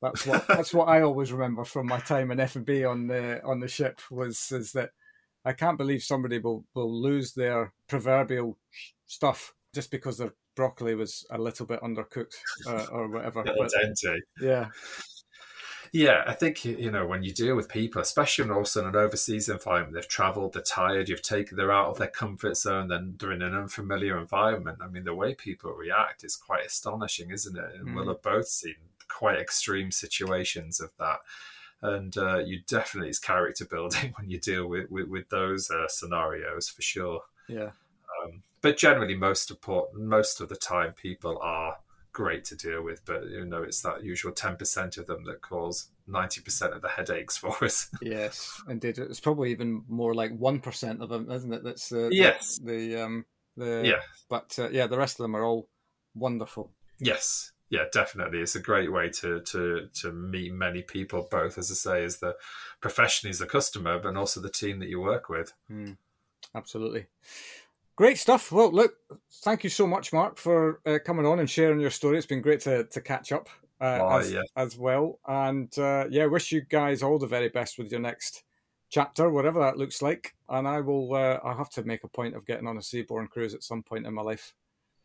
That's 0.00 0.26
what 0.26 0.46
that's 0.48 0.74
what 0.74 0.88
I 0.88 1.02
always 1.02 1.32
remember 1.32 1.64
from 1.64 1.86
my 1.86 2.00
time 2.00 2.30
in 2.30 2.40
F 2.40 2.56
and 2.56 2.66
B 2.66 2.84
on 2.84 3.06
the 3.06 3.42
on 3.44 3.60
the 3.60 3.68
ship 3.68 4.00
was 4.10 4.50
is 4.52 4.72
that 4.72 4.90
I 5.44 5.52
can't 5.52 5.78
believe 5.78 6.02
somebody 6.02 6.38
will 6.38 6.64
will 6.74 6.92
lose 6.92 7.32
their 7.34 7.72
proverbial 7.88 8.58
stuff 9.06 9.54
just 9.74 9.90
because 9.90 10.18
their 10.18 10.34
broccoli 10.56 10.94
was 10.94 11.26
a 11.30 11.38
little 11.38 11.66
bit 11.66 11.80
undercooked 11.80 12.34
uh, 12.66 12.86
or 12.92 13.08
whatever. 13.08 13.44
But, 13.58 13.70
yeah, 14.40 14.68
yeah, 15.94 16.24
I 16.26 16.32
think 16.32 16.64
you 16.64 16.90
know 16.90 17.06
when 17.06 17.22
you 17.22 17.32
deal 17.32 17.54
with 17.54 17.68
people, 17.68 18.02
especially 18.02 18.44
when 18.44 18.56
also 18.56 18.80
in 18.80 18.88
an 18.88 18.96
overseas 18.96 19.48
environment, 19.48 19.94
they've 19.94 20.08
travelled, 20.08 20.52
they're 20.52 20.62
tired, 20.62 21.08
you've 21.08 21.22
taken, 21.22 21.56
they're 21.56 21.70
out 21.70 21.86
of 21.86 21.98
their 21.98 22.08
comfort 22.08 22.56
zone, 22.56 22.88
then 22.88 23.14
they're 23.16 23.30
in 23.30 23.42
an 23.42 23.54
unfamiliar 23.54 24.18
environment. 24.18 24.78
I 24.82 24.88
mean, 24.88 25.04
the 25.04 25.14
way 25.14 25.34
people 25.34 25.70
react 25.70 26.24
is 26.24 26.34
quite 26.34 26.66
astonishing, 26.66 27.30
isn't 27.30 27.56
it? 27.56 27.74
And 27.78 27.90
mm. 27.90 27.94
we'll 27.94 28.08
have 28.08 28.22
both 28.22 28.48
seen 28.48 28.74
quite 29.08 29.38
extreme 29.38 29.92
situations 29.92 30.80
of 30.80 30.90
that. 30.98 31.20
And 31.80 32.18
uh, 32.18 32.38
you 32.38 32.62
definitely 32.66 33.10
is 33.10 33.20
character 33.20 33.64
building 33.64 34.14
when 34.18 34.28
you 34.28 34.40
deal 34.40 34.66
with 34.66 34.90
with, 34.90 35.06
with 35.06 35.28
those 35.28 35.70
uh, 35.70 35.86
scenarios 35.86 36.68
for 36.68 36.82
sure. 36.82 37.20
Yeah. 37.46 37.70
Um, 38.20 38.42
but 38.62 38.76
generally, 38.76 39.14
most 39.14 39.48
important, 39.48 40.02
most 40.02 40.40
of 40.40 40.48
the 40.48 40.56
time, 40.56 40.92
people 40.94 41.38
are 41.40 41.76
great 42.14 42.44
to 42.46 42.56
deal 42.56 42.82
with, 42.82 43.04
but 43.04 43.28
you 43.28 43.44
know 43.44 43.62
it's 43.62 43.82
that 43.82 44.02
usual 44.02 44.32
ten 44.32 44.56
percent 44.56 44.96
of 44.96 45.06
them 45.06 45.24
that 45.24 45.42
cause 45.42 45.88
ninety 46.06 46.40
percent 46.40 46.72
of 46.72 46.80
the 46.80 46.88
headaches 46.88 47.36
for 47.42 47.62
us. 47.62 47.90
yes, 48.00 48.62
indeed. 48.66 48.96
It's 48.96 49.20
probably 49.20 49.50
even 49.50 49.82
more 49.86 50.14
like 50.14 50.34
one 50.34 50.60
percent 50.60 51.02
of 51.02 51.10
them, 51.10 51.30
isn't 51.30 51.52
it? 51.52 51.62
That's 51.62 51.90
the 51.90 52.08
yes 52.10 52.58
the, 52.64 52.72
the 52.72 53.02
um 53.02 53.26
the 53.58 53.82
yeah. 53.84 54.00
But 54.30 54.56
uh, 54.58 54.70
yeah, 54.70 54.86
the 54.86 54.96
rest 54.96 55.20
of 55.20 55.24
them 55.24 55.36
are 55.36 55.44
all 55.44 55.68
wonderful. 56.14 56.70
Yes, 56.98 57.52
yeah, 57.68 57.84
definitely. 57.92 58.40
It's 58.40 58.56
a 58.56 58.60
great 58.60 58.90
way 58.90 59.10
to 59.10 59.40
to 59.40 59.88
to 60.00 60.12
meet 60.12 60.54
many 60.54 60.82
people, 60.82 61.28
both 61.30 61.58
as 61.58 61.70
I 61.70 61.74
say, 61.74 62.04
as 62.04 62.18
the 62.18 62.36
professionally 62.80 63.30
as 63.30 63.40
the 63.40 63.46
customer, 63.46 63.98
but 63.98 64.16
also 64.16 64.40
the 64.40 64.50
team 64.50 64.78
that 64.78 64.88
you 64.88 65.00
work 65.00 65.28
with. 65.28 65.52
Mm, 65.70 65.96
absolutely. 66.54 67.06
Great 67.96 68.18
stuff. 68.18 68.50
Well, 68.50 68.72
look, 68.72 68.94
thank 69.44 69.62
you 69.62 69.70
so 69.70 69.86
much, 69.86 70.12
Marc, 70.12 70.36
for 70.36 70.80
uh, 70.84 70.98
coming 71.04 71.26
on 71.26 71.38
and 71.38 71.48
sharing 71.48 71.78
your 71.78 71.90
story. 71.90 72.18
It's 72.18 72.26
been 72.26 72.42
great 72.42 72.60
to, 72.62 72.84
to 72.84 73.00
catch 73.00 73.30
up 73.30 73.48
uh, 73.80 73.98
oh, 74.02 74.18
as, 74.18 74.32
yeah. 74.32 74.42
as 74.56 74.76
well. 74.76 75.20
And 75.28 75.76
uh, 75.78 76.06
yeah, 76.10 76.26
wish 76.26 76.50
you 76.50 76.62
guys 76.62 77.04
all 77.04 77.18
the 77.18 77.26
very 77.28 77.50
best 77.50 77.78
with 77.78 77.92
your 77.92 78.00
next 78.00 78.42
chapter, 78.90 79.30
whatever 79.30 79.60
that 79.60 79.78
looks 79.78 80.02
like. 80.02 80.34
And 80.48 80.66
I 80.66 80.80
will, 80.80 81.14
uh, 81.14 81.38
I'll 81.44 81.56
have 81.56 81.70
to 81.70 81.84
make 81.84 82.02
a 82.02 82.08
point 82.08 82.34
of 82.34 82.44
getting 82.46 82.66
on 82.66 82.78
a 82.78 82.80
Seabourn 82.80 83.28
cruise 83.28 83.54
at 83.54 83.62
some 83.62 83.82
point 83.82 84.06
in 84.06 84.14
my 84.14 84.22
life. 84.22 84.54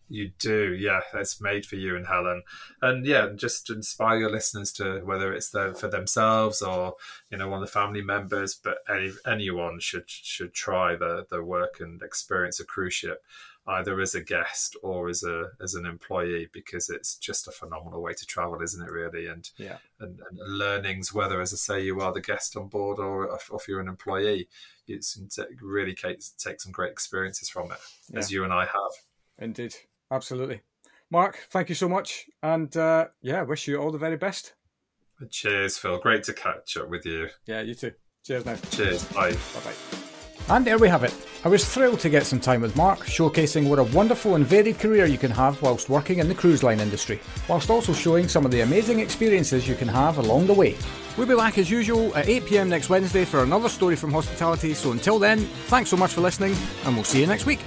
You 0.10 0.32
do, 0.40 0.76
yeah. 0.78 1.02
It's 1.14 1.40
made 1.40 1.66
for 1.66 1.76
you 1.76 1.96
and 1.96 2.08
Helen, 2.08 2.42
and 2.82 3.06
yeah, 3.06 3.30
just 3.36 3.68
to 3.68 3.74
inspire 3.74 4.18
your 4.18 4.32
listeners 4.32 4.72
to 4.74 5.02
whether 5.02 5.32
it's 5.32 5.52
the, 5.52 5.76
for 5.80 5.88
themselves 5.88 6.64
or 6.64 6.96
you 7.30 7.38
know 7.38 7.48
one 7.48 7.62
of 7.62 7.68
the 7.68 7.72
family 7.72 8.02
members, 8.02 8.56
but 8.56 8.80
any, 8.90 9.12
anyone 9.28 9.80
should 9.80 10.10
should 10.10 10.54
try 10.54 10.96
the 10.96 11.28
the 11.30 11.44
work 11.44 11.78
and 11.80 12.02
experience 12.02 12.60
a 12.60 12.66
cruise 12.66 12.96
ship, 12.96 13.24
either 13.68 14.02
as 14.02 14.16
a 14.16 14.24
guest 14.24 14.76
or 14.82 15.10
as 15.10 15.24
a 15.24 15.52
as 15.62 15.76
an 15.76 15.86
employee, 15.86 16.50
because 16.52 16.90
it's 16.90 17.16
just 17.16 17.48
a 17.48 17.52
phenomenal 17.52 18.02
way 18.02 18.14
to 18.14 18.26
travel, 18.26 18.62
isn't 18.64 18.82
it? 18.84 18.92
Really, 18.92 19.28
and 19.28 19.48
yeah, 19.58 19.78
and, 20.00 20.20
and 20.28 20.58
learnings 20.58 21.14
whether, 21.14 21.40
as 21.40 21.54
I 21.54 21.58
say, 21.58 21.84
you 21.84 22.02
are 22.02 22.12
the 22.12 22.20
guest 22.20 22.58
on 22.58 22.68
board 22.68 22.98
or 22.98 23.36
if, 23.36 23.52
if 23.54 23.68
you're 23.68 23.80
an 23.80 23.88
employee, 23.88 24.48
it's 24.88 25.20
really 25.62 25.94
take, 25.94 26.20
take 26.38 26.62
some 26.62 26.72
great 26.72 26.92
experiences 26.92 27.50
from 27.50 27.72
it, 27.72 27.78
yeah. 28.10 28.20
as 28.20 28.32
you 28.32 28.44
and 28.44 28.52
I 28.52 28.66
have. 28.66 28.92
Indeed. 29.38 29.76
Absolutely. 30.12 30.62
Marc, 31.12 31.48
thank 31.50 31.70
you 31.70 31.76
so 31.76 31.90
much. 31.90 32.26
And 32.44 32.76
uh, 32.78 33.08
yeah, 33.22 33.42
wish 33.44 33.68
you 33.68 33.78
all 33.78 33.92
the 33.92 33.98
very 33.98 34.18
best. 34.18 34.54
Cheers, 35.30 35.78
Phil. 35.78 35.98
Great 36.00 36.24
to 36.24 36.34
catch 36.34 36.78
up 36.78 36.90
with 36.90 37.06
you. 37.06 37.28
Yeah, 37.46 37.62
you 37.62 37.76
too. 37.76 37.92
Cheers 38.26 38.46
now. 38.46 38.56
Cheers. 38.72 39.04
Bye. 39.06 39.32
Bye 39.32 39.38
bye. 39.66 40.00
And 40.56 40.66
there 40.66 40.80
we 40.80 40.88
have 40.88 41.04
it. 41.04 41.14
I 41.46 41.48
was 41.48 41.64
thrilled 41.64 42.00
to 42.00 42.10
get 42.10 42.26
some 42.26 42.40
time 42.40 42.62
with 42.62 42.76
Marc, 42.76 43.00
showcasing 43.00 43.70
what 43.70 43.80
a 43.80 43.84
wonderful 43.84 44.36
and 44.36 44.46
varied 44.46 44.80
career 44.80 45.06
you 45.06 45.18
can 45.18 45.30
have 45.32 45.62
whilst 45.62 45.90
working 45.90 46.20
in 46.20 46.28
the 46.28 46.34
cruise 46.34 46.64
line 46.64 46.80
industry, 46.80 47.20
whilst 47.48 47.70
also 47.70 47.94
showing 47.94 48.28
some 48.28 48.46
of 48.46 48.52
the 48.52 48.62
amazing 48.62 49.00
experiences 49.00 49.68
you 49.68 49.76
can 49.76 49.88
have 49.88 50.18
along 50.18 50.48
the 50.48 50.54
way. 50.54 50.76
We'll 51.18 51.28
be 51.28 51.36
back 51.36 51.58
as 51.58 51.70
usual 51.70 52.16
at 52.16 52.26
8pm 52.26 52.68
next 52.68 52.90
Wednesday 52.90 53.26
for 53.26 53.44
another 53.44 53.70
story 53.70 53.96
from 53.96 54.12
hospitality, 54.12 54.74
so 54.74 54.92
until 54.92 55.20
then, 55.20 55.40
thanks 55.68 55.90
so 55.92 55.98
much 55.98 56.14
for 56.14 56.22
listening, 56.22 56.56
and 56.86 56.96
we'll 56.96 57.04
see 57.04 57.22
you 57.22 57.28
next 57.28 57.46
week. 57.46 57.60